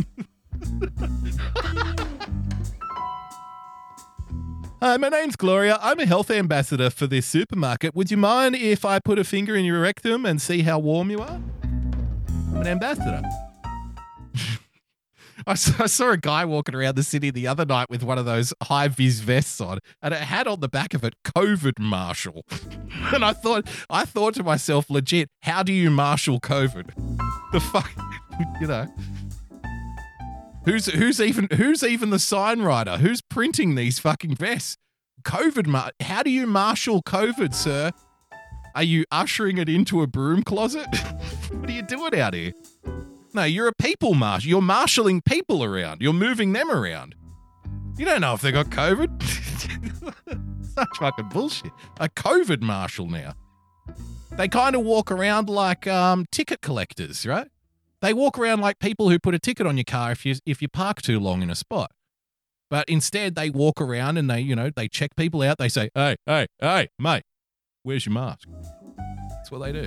Hi, 4.81 4.95
my 4.95 5.09
name's 5.09 5.35
Gloria. 5.35 5.79
I'm 5.81 5.99
a 5.99 6.05
health 6.05 6.31
ambassador 6.31 6.89
for 6.89 7.07
this 7.07 7.25
supermarket. 7.25 7.95
Would 7.95 8.11
you 8.11 8.17
mind 8.17 8.55
if 8.55 8.85
I 8.85 8.99
put 8.99 9.19
a 9.19 9.23
finger 9.23 9.55
in 9.55 9.65
your 9.65 9.81
rectum 9.81 10.25
and 10.25 10.41
see 10.41 10.61
how 10.61 10.79
warm 10.79 11.09
you 11.09 11.19
are? 11.19 11.41
I'm 12.53 12.61
an 12.61 12.67
ambassador. 12.67 13.23
I 15.47 15.53
saw, 15.53 15.83
I 15.83 15.87
saw 15.87 16.11
a 16.11 16.17
guy 16.17 16.43
walking 16.43 16.75
around 16.75 16.95
the 16.95 17.03
city 17.03 17.31
the 17.31 17.47
other 17.47 17.65
night 17.65 17.89
with 17.89 18.03
one 18.03 18.17
of 18.17 18.25
those 18.25 18.53
high 18.63 18.89
vis 18.89 19.21
vests 19.21 19.61
on, 19.61 19.79
and 20.01 20.13
it 20.13 20.19
had 20.19 20.45
on 20.45 20.59
the 20.59 20.67
back 20.67 20.93
of 20.93 21.05
it 21.05 21.15
COVID 21.23 21.79
marshal. 21.79 22.45
And 23.13 23.23
I 23.23 23.31
thought, 23.31 23.67
I 23.89 24.03
thought 24.05 24.33
to 24.33 24.43
myself, 24.43 24.89
legit, 24.89 25.29
how 25.43 25.61
do 25.61 25.71
you 25.71 25.89
marshal 25.91 26.41
COVID? 26.41 26.93
The 27.53 27.59
fuck, 27.59 27.89
you 28.61 28.67
know. 28.67 28.87
Who's 30.65 30.87
who's 30.87 31.21
even 31.21 31.47
who's 31.53 31.83
even 31.83 32.09
the 32.09 32.19
sign 32.19 32.61
writer? 32.63 32.97
Who's 32.97 33.21
printing 33.21 33.75
these 33.75 33.99
fucking 33.99 34.35
vests? 34.35 34.77
COVID, 35.23 35.67
mar- 35.67 35.91
how 36.01 36.23
do 36.23 36.29
you 36.29 36.47
marshal 36.47 37.01
COVID, 37.03 37.53
sir? 37.53 37.91
Are 38.75 38.83
you 38.83 39.05
ushering 39.11 39.57
it 39.57 39.69
into 39.69 40.01
a 40.01 40.07
broom 40.07 40.43
closet? 40.43 40.87
what 41.51 41.69
are 41.69 41.73
you 41.73 41.83
doing 41.83 42.19
out 42.19 42.33
here? 42.33 42.53
No, 43.37 43.43
you're 43.43 43.67
a 43.67 43.73
people 43.73 44.15
marshal. 44.15 44.49
You're 44.49 44.63
marshalling 44.63 45.21
people 45.21 45.63
around. 45.63 46.01
You're 46.01 46.11
moving 46.11 46.53
them 46.53 46.71
around. 46.71 47.13
You 47.95 48.03
don't 48.03 48.21
know 48.21 48.33
if 48.33 48.41
they 48.41 48.51
got 48.51 48.71
COVID. 48.71 49.21
Such 50.73 50.97
fucking 50.97 51.29
bullshit. 51.29 51.71
A 51.99 52.09
COVID 52.09 52.63
marshal 52.63 53.05
now. 53.05 53.35
They 54.31 54.47
kind 54.47 54.75
of 54.75 54.81
walk 54.81 55.11
around 55.11 55.49
like 55.49 55.85
um, 55.85 56.25
ticket 56.31 56.61
collectors, 56.61 57.27
right? 57.27 57.47
They 58.01 58.11
walk 58.11 58.39
around 58.39 58.61
like 58.61 58.79
people 58.79 59.11
who 59.11 59.19
put 59.19 59.35
a 59.35 59.39
ticket 59.39 59.67
on 59.67 59.77
your 59.77 59.83
car 59.83 60.11
if 60.13 60.25
you 60.25 60.37
if 60.47 60.63
you 60.63 60.67
park 60.67 61.03
too 61.03 61.19
long 61.19 61.43
in 61.43 61.51
a 61.51 61.55
spot. 61.55 61.91
But 62.71 62.89
instead, 62.89 63.35
they 63.35 63.51
walk 63.51 63.79
around 63.79 64.17
and 64.17 64.27
they, 64.27 64.39
you 64.39 64.55
know, 64.55 64.71
they 64.75 64.87
check 64.87 65.15
people 65.15 65.43
out. 65.43 65.59
They 65.59 65.69
say, 65.69 65.91
"Hey, 65.93 66.15
hey, 66.25 66.47
hey, 66.59 66.87
mate, 66.97 67.21
where's 67.83 68.07
your 68.07 68.13
mask?" 68.13 68.47
That's 69.29 69.51
what 69.51 69.59
they 69.59 69.73
do. 69.73 69.85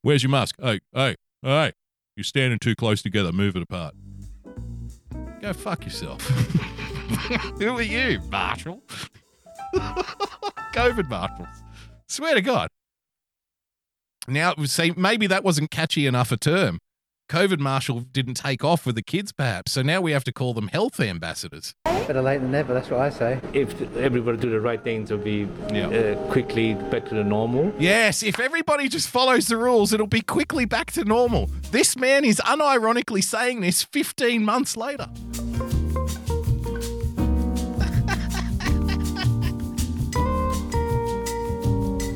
Where's 0.00 0.22
your 0.22 0.30
mask? 0.30 0.54
Hey, 0.58 0.80
hey, 0.94 1.16
hey, 1.42 1.72
you're 2.16 2.24
standing 2.24 2.58
too 2.58 2.74
close 2.74 3.02
together. 3.02 3.30
Move 3.30 3.56
it 3.56 3.62
apart. 3.62 3.94
Go 5.40 5.52
fuck 5.52 5.84
yourself. 5.84 6.22
Who 7.58 7.76
are 7.76 7.82
you, 7.82 8.20
Marshall? 8.30 8.82
COVID 9.74 11.08
marshals. 11.08 11.48
Swear 12.08 12.34
to 12.34 12.40
God. 12.40 12.68
Now, 14.28 14.54
see, 14.64 14.92
maybe 14.96 15.26
that 15.26 15.44
wasn't 15.44 15.70
catchy 15.70 16.06
enough 16.06 16.32
a 16.32 16.36
term. 16.36 16.78
COVID 17.28 17.58
marshal 17.58 18.00
didn't 18.00 18.34
take 18.34 18.62
off 18.62 18.86
with 18.86 18.94
the 18.94 19.02
kids, 19.02 19.32
perhaps. 19.32 19.72
So 19.72 19.82
now 19.82 20.00
we 20.00 20.12
have 20.12 20.22
to 20.24 20.32
call 20.32 20.54
them 20.54 20.68
health 20.68 21.00
ambassadors. 21.00 21.74
Better 21.84 22.22
late 22.22 22.38
than 22.38 22.52
never, 22.52 22.72
that's 22.72 22.88
what 22.88 23.00
I 23.00 23.10
say. 23.10 23.40
If 23.52 23.80
everybody 23.96 24.38
do 24.38 24.48
the 24.48 24.60
right 24.60 24.80
things, 24.82 25.10
it'll 25.10 25.24
be 25.24 25.44
uh, 25.44 26.14
quickly 26.30 26.74
back 26.74 27.08
to 27.08 27.16
the 27.16 27.24
normal. 27.24 27.72
Yes, 27.80 28.22
if 28.22 28.38
everybody 28.38 28.88
just 28.88 29.08
follows 29.08 29.48
the 29.48 29.56
rules, 29.56 29.92
it'll 29.92 30.06
be 30.06 30.20
quickly 30.20 30.66
back 30.66 30.92
to 30.92 31.04
normal. 31.04 31.50
This 31.72 31.96
man 31.96 32.24
is 32.24 32.36
unironically 32.44 33.24
saying 33.24 33.60
this 33.60 33.82
15 33.82 34.44
months 34.44 34.76
later. 34.76 35.08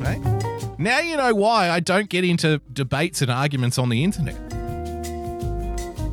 Right? 0.01 0.19
Now 0.79 0.99
you 0.99 1.15
know 1.15 1.35
why 1.35 1.69
I 1.69 1.79
don't 1.79 2.09
get 2.09 2.23
into 2.23 2.59
debates 2.73 3.21
and 3.21 3.29
arguments 3.29 3.77
on 3.77 3.89
the 3.89 4.03
internet. 4.03 4.50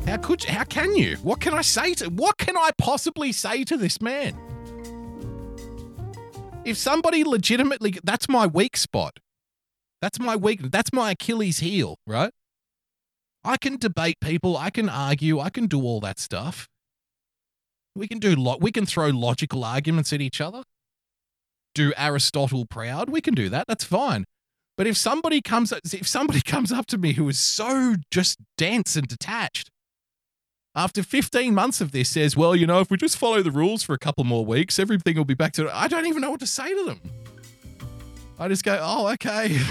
How 0.09 0.17
could 0.17 0.43
you, 0.43 0.51
how 0.51 0.63
can 0.63 0.95
you? 0.95 1.17
What 1.17 1.39
can 1.39 1.53
I 1.53 1.61
say 1.61 1.93
to 1.95 2.09
what 2.09 2.39
can 2.39 2.57
I 2.57 2.71
possibly 2.79 3.31
say 3.31 3.63
to 3.65 3.77
this 3.77 4.01
man? 4.01 4.35
If 6.65 6.77
somebody 6.77 7.23
legitimately 7.23 7.99
that's 8.03 8.27
my 8.27 8.47
weak 8.47 8.75
spot. 8.75 9.19
That's 10.01 10.19
my 10.19 10.35
weak 10.35 10.71
that's 10.71 10.91
my 10.91 11.11
Achilles 11.11 11.59
heel, 11.59 11.99
right? 12.07 12.31
I 13.43 13.57
can 13.57 13.77
debate 13.77 14.15
people, 14.19 14.57
I 14.57 14.71
can 14.71 14.89
argue, 14.89 15.39
I 15.39 15.51
can 15.51 15.67
do 15.67 15.83
all 15.83 15.99
that 15.99 16.17
stuff. 16.17 16.67
We 17.95 18.07
can 18.07 18.17
do 18.17 18.35
lo- 18.35 18.57
we 18.59 18.71
can 18.71 18.87
throw 18.87 19.09
logical 19.09 19.63
arguments 19.63 20.11
at 20.11 20.21
each 20.21 20.41
other. 20.41 20.63
Do 21.75 21.93
Aristotle 21.95 22.65
proud, 22.65 23.11
we 23.11 23.21
can 23.21 23.35
do 23.35 23.47
that. 23.49 23.67
That's 23.67 23.83
fine. 23.83 24.25
But 24.75 24.87
if 24.87 24.97
somebody 24.97 25.39
comes 25.39 25.71
if 25.71 26.07
somebody 26.07 26.41
comes 26.45 26.71
up 26.71 26.87
to 26.87 26.97
me 26.97 27.13
who 27.13 27.29
is 27.29 27.37
so 27.37 27.97
just 28.09 28.39
dense 28.57 28.95
and 28.95 29.07
detached 29.07 29.69
after 30.75 31.01
15 31.03 31.53
months 31.53 31.81
of 31.81 31.91
this 31.91 32.09
says, 32.09 32.37
well, 32.37 32.55
you 32.55 32.67
know, 32.67 32.79
if 32.79 32.91
we 32.91 32.97
just 32.97 33.17
follow 33.17 33.41
the 33.41 33.51
rules 33.51 33.83
for 33.83 33.93
a 33.93 33.99
couple 33.99 34.23
more 34.23 34.45
weeks, 34.45 34.77
everything 34.79 35.15
will 35.17 35.25
be 35.25 35.33
back 35.33 35.53
to. 35.53 35.69
I 35.75 35.87
don't 35.87 36.05
even 36.05 36.21
know 36.21 36.31
what 36.31 36.39
to 36.41 36.47
say 36.47 36.69
to 36.73 36.85
them. 36.85 37.01
I 38.37 38.47
just 38.47 38.63
go, 38.63 38.79
oh, 38.81 39.07
okay. 39.13 39.59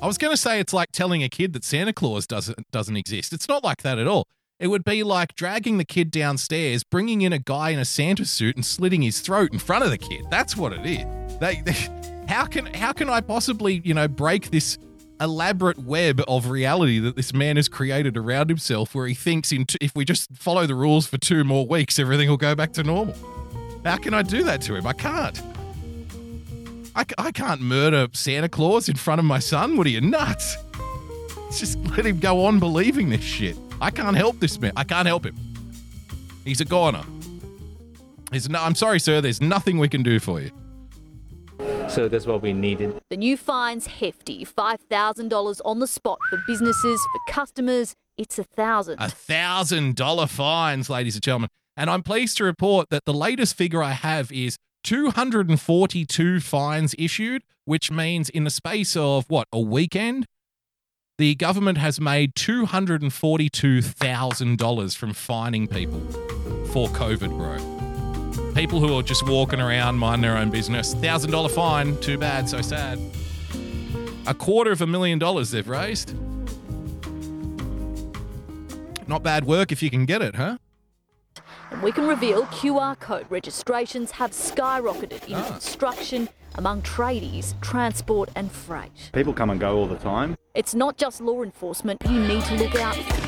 I 0.00 0.06
was 0.06 0.18
going 0.18 0.32
to 0.32 0.36
say 0.36 0.60
it's 0.60 0.74
like 0.74 0.92
telling 0.92 1.22
a 1.22 1.30
kid 1.30 1.54
that 1.54 1.64
Santa 1.64 1.94
Claus 1.94 2.26
doesn't 2.26 2.70
doesn't 2.70 2.96
exist. 2.96 3.32
It's 3.32 3.48
not 3.48 3.64
like 3.64 3.80
that 3.82 3.98
at 3.98 4.06
all. 4.06 4.28
It 4.60 4.68
would 4.68 4.84
be 4.84 5.02
like 5.02 5.34
dragging 5.34 5.78
the 5.78 5.84
kid 5.84 6.10
downstairs, 6.10 6.84
bringing 6.84 7.22
in 7.22 7.32
a 7.32 7.38
guy 7.38 7.70
in 7.70 7.78
a 7.78 7.84
Santa 7.86 8.26
suit 8.26 8.54
and 8.54 8.64
slitting 8.64 9.02
his 9.02 9.20
throat 9.20 9.52
in 9.52 9.58
front 9.58 9.82
of 9.82 9.90
the 9.90 9.98
kid. 9.98 10.26
That's 10.30 10.56
what 10.56 10.74
it 10.74 10.84
is. 10.84 11.38
They, 11.40 11.62
they 11.64 11.88
how 12.28 12.46
can 12.46 12.66
how 12.66 12.92
can 12.92 13.08
I 13.08 13.20
possibly, 13.20 13.80
you 13.84 13.94
know, 13.94 14.08
break 14.08 14.50
this 14.50 14.78
elaborate 15.20 15.78
web 15.78 16.20
of 16.26 16.50
reality 16.50 16.98
that 16.98 17.16
this 17.16 17.32
man 17.32 17.56
has 17.56 17.68
created 17.68 18.16
around 18.16 18.48
himself 18.48 18.94
where 18.94 19.06
he 19.06 19.14
thinks 19.14 19.52
in 19.52 19.64
t- 19.64 19.78
if 19.80 19.94
we 19.94 20.04
just 20.04 20.28
follow 20.34 20.66
the 20.66 20.74
rules 20.74 21.06
for 21.06 21.18
two 21.18 21.44
more 21.44 21.64
weeks 21.64 22.00
everything 22.00 22.28
will 22.28 22.36
go 22.36 22.54
back 22.54 22.72
to 22.72 22.82
normal. 22.82 23.14
How 23.84 23.96
can 23.96 24.14
I 24.14 24.22
do 24.22 24.42
that 24.44 24.60
to 24.62 24.74
him? 24.74 24.86
I 24.86 24.92
can't. 24.92 25.40
I, 26.96 27.04
I 27.18 27.32
can't 27.32 27.60
murder 27.60 28.08
Santa 28.12 28.48
Claus 28.48 28.88
in 28.88 28.96
front 28.96 29.18
of 29.18 29.24
my 29.24 29.38
son. 29.40 29.76
What 29.76 29.86
are 29.86 29.90
you 29.90 30.00
nuts? 30.00 30.56
Just 31.50 31.78
let 31.78 32.06
him 32.06 32.18
go 32.18 32.44
on 32.44 32.58
believing 32.58 33.10
this 33.10 33.22
shit. 33.22 33.56
I 33.80 33.90
can't 33.90 34.16
help 34.16 34.40
this 34.40 34.58
man. 34.60 34.72
I 34.76 34.84
can't 34.84 35.06
help 35.06 35.26
him. 35.26 35.36
He's 36.44 36.60
a 36.60 36.64
goner. 36.64 37.04
He's 38.32 38.48
no, 38.48 38.60
I'm 38.62 38.74
sorry, 38.74 39.00
sir. 39.00 39.20
There's 39.20 39.40
nothing 39.40 39.78
we 39.78 39.88
can 39.88 40.02
do 40.02 40.18
for 40.18 40.40
you. 40.40 40.50
So 41.88 42.08
that's 42.08 42.26
what 42.26 42.42
we 42.42 42.52
needed. 42.52 43.00
The 43.10 43.16
new 43.16 43.36
fine's 43.36 43.86
hefty 43.86 44.44
$5,000 44.44 45.60
on 45.64 45.78
the 45.78 45.86
spot 45.86 46.18
for 46.28 46.42
businesses, 46.46 47.00
for 47.00 47.32
customers, 47.32 47.94
it's 48.16 48.38
a 48.38 48.44
thousand. 48.44 49.00
A 49.00 49.08
thousand 49.08 49.96
dollar 49.96 50.26
fines, 50.26 50.88
ladies 50.88 51.16
and 51.16 51.22
gentlemen. 51.22 51.50
And 51.76 51.90
I'm 51.90 52.02
pleased 52.02 52.36
to 52.38 52.44
report 52.44 52.88
that 52.90 53.04
the 53.04 53.12
latest 53.12 53.56
figure 53.56 53.82
I 53.82 53.90
have 53.92 54.32
is 54.32 54.56
242 54.84 56.40
fines 56.40 56.94
issued, 56.98 57.42
which 57.64 57.90
means 57.90 58.28
in 58.28 58.44
the 58.44 58.50
space 58.50 58.96
of 58.96 59.24
what, 59.28 59.48
a 59.52 59.60
weekend? 59.60 60.26
The 61.18 61.34
government 61.36 61.78
has 61.78 62.00
made 62.00 62.34
$242,000 62.34 64.96
from 64.96 65.12
fining 65.12 65.68
people 65.68 66.00
for 66.72 66.88
COVID, 66.88 67.36
bro. 67.36 67.83
People 68.54 68.78
who 68.80 68.96
are 68.96 69.02
just 69.02 69.26
walking 69.26 69.60
around, 69.60 69.96
mind 69.98 70.22
their 70.22 70.36
own 70.36 70.50
business. 70.50 70.94
$1,000 70.94 71.50
fine, 71.50 71.96
too 71.98 72.16
bad, 72.16 72.48
so 72.48 72.60
sad. 72.62 73.00
A 74.26 74.34
quarter 74.34 74.70
of 74.70 74.80
a 74.80 74.86
million 74.86 75.18
dollars 75.18 75.50
they've 75.50 75.68
raised. 75.68 76.14
Not 79.08 79.22
bad 79.22 79.44
work 79.44 79.70
if 79.72 79.82
you 79.82 79.90
can 79.90 80.06
get 80.06 80.22
it, 80.22 80.36
huh? 80.36 80.58
And 81.70 81.82
we 81.82 81.90
can 81.92 82.06
reveal 82.06 82.44
QR 82.46 82.98
code 83.00 83.26
registrations 83.28 84.12
have 84.12 84.30
skyrocketed 84.30 85.26
in 85.28 85.34
Ah. 85.34 85.48
construction, 85.48 86.28
among 86.54 86.82
tradies, 86.82 87.60
transport, 87.60 88.30
and 88.36 88.50
freight. 88.50 89.10
People 89.12 89.32
come 89.34 89.50
and 89.50 89.58
go 89.60 89.76
all 89.76 89.86
the 89.86 89.96
time. 89.96 90.36
It's 90.54 90.74
not 90.74 90.96
just 90.96 91.20
law 91.20 91.42
enforcement 91.42 92.00
you 92.08 92.20
need 92.20 92.44
to 92.44 92.54
look 92.54 92.76
out 92.76 92.94
for. 92.94 93.23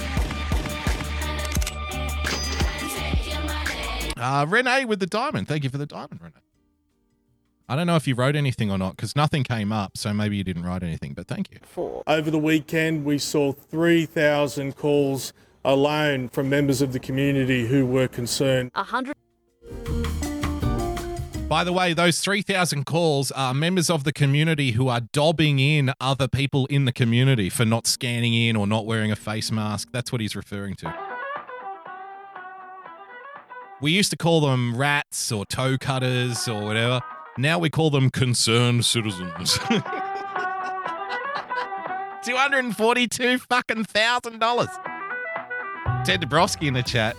Uh, 4.16 4.46
Renee 4.48 4.84
with 4.84 5.00
the 5.00 5.06
diamond. 5.06 5.48
Thank 5.48 5.64
you 5.64 5.70
for 5.70 5.78
the 5.78 5.86
diamond, 5.86 6.20
Renee. 6.22 6.34
I 7.68 7.74
don't 7.74 7.88
know 7.88 7.96
if 7.96 8.06
you 8.06 8.14
wrote 8.14 8.36
anything 8.36 8.70
or 8.70 8.78
not 8.78 8.96
because 8.96 9.16
nothing 9.16 9.42
came 9.42 9.72
up, 9.72 9.96
so 9.96 10.14
maybe 10.14 10.36
you 10.36 10.44
didn't 10.44 10.64
write 10.64 10.84
anything, 10.84 11.14
but 11.14 11.26
thank 11.26 11.50
you. 11.50 11.58
Over 12.06 12.30
the 12.30 12.38
weekend, 12.38 13.04
we 13.04 13.18
saw 13.18 13.52
3,000 13.52 14.76
calls 14.76 15.32
alone 15.64 16.28
from 16.28 16.48
members 16.48 16.80
of 16.80 16.92
the 16.92 17.00
community 17.00 17.66
who 17.66 17.84
were 17.84 18.06
concerned. 18.06 18.70
A 18.76 18.84
hundred. 18.84 19.16
By 21.48 21.64
the 21.64 21.72
way, 21.72 21.92
those 21.92 22.20
3,000 22.20 22.86
calls 22.86 23.30
are 23.32 23.54
members 23.54 23.90
of 23.90 24.04
the 24.04 24.12
community 24.12 24.72
who 24.72 24.88
are 24.88 25.00
dobbing 25.00 25.58
in 25.58 25.92
other 26.00 26.28
people 26.28 26.66
in 26.66 26.84
the 26.84 26.92
community 26.92 27.48
for 27.50 27.64
not 27.64 27.86
scanning 27.86 28.34
in 28.34 28.56
or 28.56 28.66
not 28.66 28.86
wearing 28.86 29.12
a 29.12 29.16
face 29.16 29.50
mask. 29.52 29.88
That's 29.92 30.10
what 30.10 30.20
he's 30.20 30.34
referring 30.34 30.74
to. 30.76 31.05
We 33.80 33.92
used 33.92 34.10
to 34.10 34.16
call 34.16 34.40
them 34.40 34.76
rats 34.76 35.30
or 35.30 35.44
toe 35.44 35.76
cutters 35.78 36.48
or 36.48 36.62
whatever. 36.62 37.00
Now 37.36 37.58
we 37.58 37.68
call 37.68 37.90
them 37.90 38.08
concerned 38.08 38.86
citizens. 38.86 39.58
242 42.24 43.38
fucking 43.38 43.84
thousand 43.84 44.40
dollars. 44.40 44.70
Ted 46.04 46.22
Dabrowski 46.22 46.68
in 46.68 46.74
the 46.74 46.82
chat. 46.82 47.16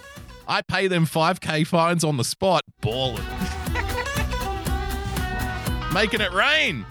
I 0.48 0.62
pay 0.62 0.88
them 0.88 1.06
5k 1.06 1.68
fines 1.68 2.04
on 2.04 2.18
the 2.18 2.24
spot. 2.24 2.64
Balling. 2.82 3.24
Making 5.94 6.22
it 6.22 6.34
rain. 6.34 6.86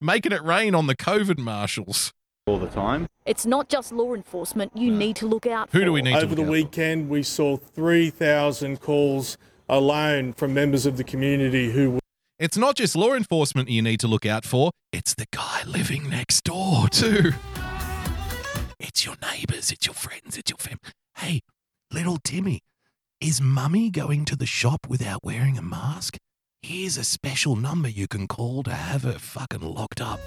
Making 0.00 0.32
it 0.32 0.42
rain 0.42 0.74
on 0.74 0.86
the 0.86 0.96
COVID 0.96 1.38
marshals. 1.38 2.12
All 2.48 2.60
the 2.60 2.68
time. 2.68 3.08
It's 3.24 3.44
not 3.44 3.68
just 3.68 3.90
law 3.90 4.14
enforcement 4.14 4.70
you 4.76 4.92
need 4.92 5.16
to 5.16 5.26
look 5.26 5.46
out 5.46 5.68
for. 5.68 5.78
Who 5.78 5.84
do 5.84 5.92
we 5.92 6.00
need 6.00 6.12
to 6.12 6.18
Over 6.18 6.36
the 6.36 6.42
look 6.42 6.46
out 6.46 6.52
weekend, 6.52 7.08
we 7.08 7.24
saw 7.24 7.56
3,000 7.56 8.80
calls 8.80 9.36
alone 9.68 10.32
from 10.32 10.54
members 10.54 10.86
of 10.86 10.96
the 10.96 11.02
community 11.02 11.72
who 11.72 11.90
were 11.90 12.00
It's 12.38 12.56
not 12.56 12.76
just 12.76 12.94
law 12.94 13.14
enforcement 13.14 13.68
you 13.68 13.82
need 13.82 13.98
to 13.98 14.06
look 14.06 14.24
out 14.24 14.44
for, 14.44 14.70
it's 14.92 15.12
the 15.12 15.26
guy 15.32 15.64
living 15.66 16.08
next 16.08 16.44
door, 16.44 16.88
too. 16.88 17.32
It's 18.78 19.04
your 19.04 19.16
neighbors, 19.20 19.72
it's 19.72 19.84
your 19.84 19.94
friends, 19.94 20.38
it's 20.38 20.48
your 20.48 20.58
family. 20.58 20.78
Hey, 21.16 21.40
little 21.92 22.18
Timmy, 22.22 22.60
is 23.20 23.40
mummy 23.40 23.90
going 23.90 24.24
to 24.24 24.36
the 24.36 24.46
shop 24.46 24.86
without 24.88 25.24
wearing 25.24 25.58
a 25.58 25.62
mask? 25.62 26.16
Here's 26.62 26.96
a 26.96 27.02
special 27.02 27.56
number 27.56 27.88
you 27.88 28.06
can 28.06 28.28
call 28.28 28.62
to 28.62 28.72
have 28.72 29.02
her 29.02 29.18
fucking 29.18 29.62
locked 29.62 30.00
up. 30.00 30.20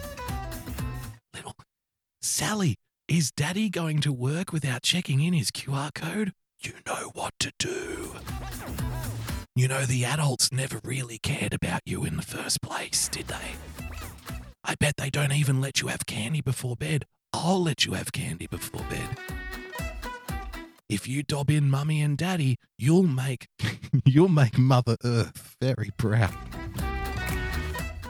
Sally, 2.22 2.76
is 3.08 3.32
daddy 3.32 3.70
going 3.70 4.02
to 4.02 4.12
work 4.12 4.52
without 4.52 4.84
checking 4.84 5.22
in 5.22 5.34
his 5.34 5.52
QR 5.52 5.94
code? 5.94 6.34
You 6.60 6.74
know 6.86 7.12
what 7.14 7.34
to 7.40 7.54
do. 7.58 8.16
You 9.56 9.70
know, 9.70 9.86
the 9.86 10.04
adults 10.04 10.52
never 10.52 10.82
really 10.84 11.18
cared 11.18 11.54
about 11.54 11.82
you 11.86 12.04
in 12.04 12.18
the 12.18 12.22
first 12.24 12.62
place, 12.62 13.08
did 13.08 13.28
they? 13.28 13.56
I 14.66 14.76
bet 14.80 14.98
they 14.98 15.10
don't 15.10 15.32
even 15.32 15.62
let 15.62 15.82
you 15.82 15.88
have 15.88 16.06
candy 16.06 16.42
before 16.42 16.76
bed. 16.76 17.06
I'll 17.32 17.64
let 17.64 17.86
you 17.86 17.94
have 17.94 18.12
candy 18.12 18.48
before 18.48 18.84
bed. 18.90 19.18
If 20.90 21.08
you 21.08 21.24
dob 21.24 21.50
in 21.50 21.70
mummy 21.70 22.02
and 22.02 22.18
daddy, 22.18 22.58
you'll 22.78 23.04
make 23.04 23.48
you'll 24.06 24.28
make 24.28 24.58
Mother 24.58 24.98
Earth 25.06 25.56
very 25.62 25.92
proud. 25.98 26.36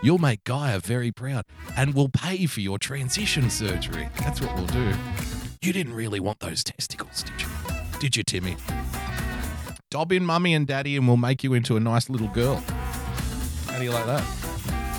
You'll 0.01 0.17
make 0.17 0.43
Gaia 0.45 0.80
very 0.80 1.11
proud 1.11 1.43
and 1.76 1.93
we'll 1.93 2.09
pay 2.09 2.45
for 2.45 2.61
your 2.61 2.80
transition 2.80 3.49
surgery. 3.49 4.09
That's 4.19 4.39
what 4.41 4.55
we'll 4.55 4.67
do. 4.67 4.93
You 5.61 5.73
didn't 5.73 5.93
really 5.93 6.19
want 6.19 6.39
those 6.39 6.63
testicles, 6.63 7.23
did 7.23 7.41
you? 7.41 7.47
Did 7.99 8.15
you, 8.15 8.23
Timmy? 8.23 8.55
Dob 9.91 10.11
in 10.11 10.26
mummy 10.26 10.53
and 10.53 10.65
daddy 10.65 10.95
and 10.95 11.07
we'll 11.07 11.17
make 11.17 11.43
you 11.43 11.53
into 11.53 11.76
a 11.76 11.80
nice 11.80 12.09
little 12.09 12.30
girl. 12.30 12.63
How 13.67 13.77
do 13.77 13.84
you 13.84 13.91
like 13.91 14.05
that? 14.05 14.23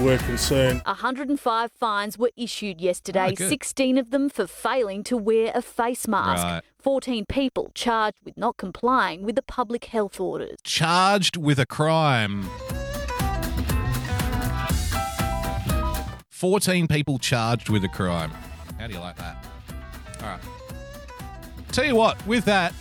were 0.00 0.16
concerned. 0.18 0.80
105 0.86 1.72
fines 1.72 2.16
were 2.18 2.30
issued 2.36 2.80
yesterday, 2.80 3.28
Oh, 3.32 3.34
good. 3.34 3.48
16 3.50 3.98
of 3.98 4.10
them 4.10 4.30
for 4.30 4.46
failing 4.46 5.04
to 5.04 5.16
wear 5.16 5.52
a 5.54 5.60
face 5.60 6.08
mask. 6.08 6.42
Right. 6.42 6.62
14 6.80 7.26
people 7.26 7.70
charged 7.74 8.16
with 8.24 8.36
not 8.38 8.56
complying 8.56 9.22
with 9.24 9.36
the 9.36 9.42
public 9.42 9.86
health 9.86 10.18
orders. 10.18 10.56
Charged 10.64 11.36
with 11.36 11.58
a 11.58 11.66
crime. 11.66 12.48
14 16.40 16.88
people 16.88 17.18
charged 17.18 17.68
with 17.68 17.84
a 17.84 17.88
crime. 17.88 18.30
How 18.78 18.86
do 18.86 18.94
you 18.94 18.98
like 18.98 19.16
that? 19.16 19.44
All 20.22 20.26
right. 20.26 20.40
Tell 21.70 21.84
you 21.84 21.94
what, 21.94 22.26
with 22.26 22.46
that, 22.46 22.72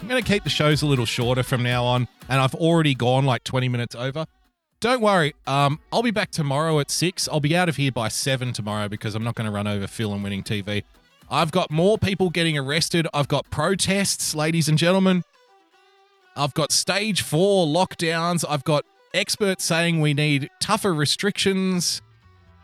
I'm 0.00 0.08
going 0.08 0.20
to 0.20 0.28
keep 0.28 0.42
the 0.42 0.50
shows 0.50 0.82
a 0.82 0.86
little 0.86 1.06
shorter 1.06 1.44
from 1.44 1.62
now 1.62 1.84
on, 1.84 2.08
and 2.28 2.40
I've 2.40 2.56
already 2.56 2.96
gone 2.96 3.24
like 3.24 3.44
20 3.44 3.68
minutes 3.68 3.94
over. 3.94 4.26
Don't 4.80 5.00
worry, 5.00 5.36
um, 5.46 5.78
I'll 5.92 6.02
be 6.02 6.10
back 6.10 6.32
tomorrow 6.32 6.80
at 6.80 6.90
6. 6.90 7.28
I'll 7.28 7.38
be 7.38 7.56
out 7.56 7.68
of 7.68 7.76
here 7.76 7.92
by 7.92 8.08
7 8.08 8.52
tomorrow 8.52 8.88
because 8.88 9.14
I'm 9.14 9.22
not 9.22 9.36
going 9.36 9.46
to 9.46 9.52
run 9.52 9.68
over 9.68 9.86
Phil 9.86 10.12
and 10.12 10.24
winning 10.24 10.42
TV. 10.42 10.82
I've 11.30 11.52
got 11.52 11.70
more 11.70 11.96
people 11.96 12.28
getting 12.28 12.58
arrested. 12.58 13.06
I've 13.14 13.28
got 13.28 13.48
protests, 13.50 14.34
ladies 14.34 14.68
and 14.68 14.76
gentlemen. 14.76 15.22
I've 16.34 16.54
got 16.54 16.72
stage 16.72 17.22
four 17.22 17.68
lockdowns. 17.68 18.44
I've 18.48 18.64
got 18.64 18.84
experts 19.14 19.62
saying 19.62 20.00
we 20.00 20.12
need 20.12 20.50
tougher 20.58 20.92
restrictions. 20.92 22.02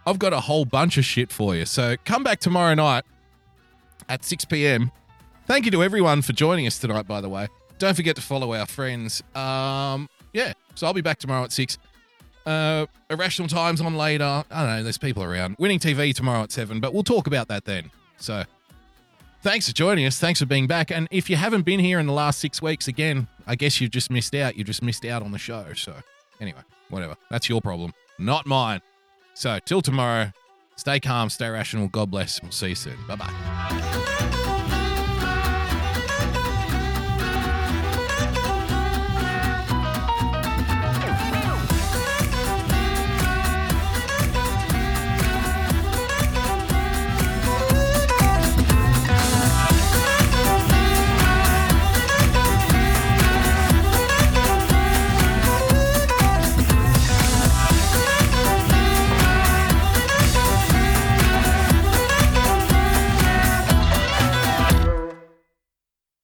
I've 0.08 0.18
got 0.18 0.32
a 0.32 0.40
whole 0.40 0.64
bunch 0.64 0.96
of 0.96 1.04
shit 1.04 1.30
for 1.30 1.54
you. 1.54 1.66
So 1.66 1.96
come 2.06 2.24
back 2.24 2.40
tomorrow 2.40 2.72
night 2.74 3.04
at 4.08 4.24
6 4.24 4.46
p.m. 4.46 4.90
Thank 5.46 5.66
you 5.66 5.70
to 5.72 5.82
everyone 5.82 6.22
for 6.22 6.32
joining 6.32 6.66
us 6.66 6.78
tonight, 6.78 7.06
by 7.06 7.20
the 7.20 7.28
way. 7.28 7.48
Don't 7.78 7.94
forget 7.94 8.16
to 8.16 8.22
follow 8.22 8.54
our 8.54 8.64
friends. 8.64 9.22
Um, 9.34 10.08
yeah, 10.32 10.54
so 10.74 10.86
I'll 10.86 10.94
be 10.94 11.02
back 11.02 11.18
tomorrow 11.18 11.44
at 11.44 11.52
6. 11.52 11.76
Uh, 12.46 12.86
Irrational 13.10 13.48
Times 13.48 13.82
on 13.82 13.96
later. 13.96 14.44
I 14.50 14.60
don't 14.64 14.76
know, 14.76 14.82
there's 14.82 14.96
people 14.96 15.22
around. 15.22 15.56
Winning 15.58 15.78
TV 15.78 16.14
tomorrow 16.14 16.42
at 16.42 16.52
7, 16.52 16.80
but 16.80 16.94
we'll 16.94 17.02
talk 17.02 17.26
about 17.26 17.48
that 17.48 17.66
then. 17.66 17.90
So 18.16 18.44
thanks 19.42 19.68
for 19.68 19.74
joining 19.74 20.06
us. 20.06 20.18
Thanks 20.18 20.40
for 20.40 20.46
being 20.46 20.66
back. 20.66 20.90
And 20.90 21.06
if 21.10 21.28
you 21.28 21.36
haven't 21.36 21.62
been 21.66 21.80
here 21.80 21.98
in 21.98 22.06
the 22.06 22.14
last 22.14 22.38
six 22.38 22.62
weeks, 22.62 22.88
again, 22.88 23.28
I 23.46 23.56
guess 23.56 23.78
you've 23.78 23.90
just 23.90 24.10
missed 24.10 24.34
out. 24.34 24.56
You 24.56 24.64
just 24.64 24.82
missed 24.82 25.04
out 25.04 25.22
on 25.22 25.32
the 25.32 25.38
show. 25.38 25.66
So 25.74 25.94
anyway, 26.40 26.62
whatever. 26.88 27.14
That's 27.30 27.50
your 27.50 27.60
problem, 27.60 27.92
not 28.18 28.46
mine. 28.46 28.80
So 29.38 29.60
till 29.64 29.82
tomorrow, 29.82 30.32
stay 30.74 30.98
calm, 30.98 31.30
stay 31.30 31.48
rational. 31.48 31.86
God 31.86 32.10
bless. 32.10 32.42
We'll 32.42 32.50
see 32.50 32.70
you 32.70 32.74
soon. 32.74 32.96
Bye 33.06 33.14
bye. 33.14 34.14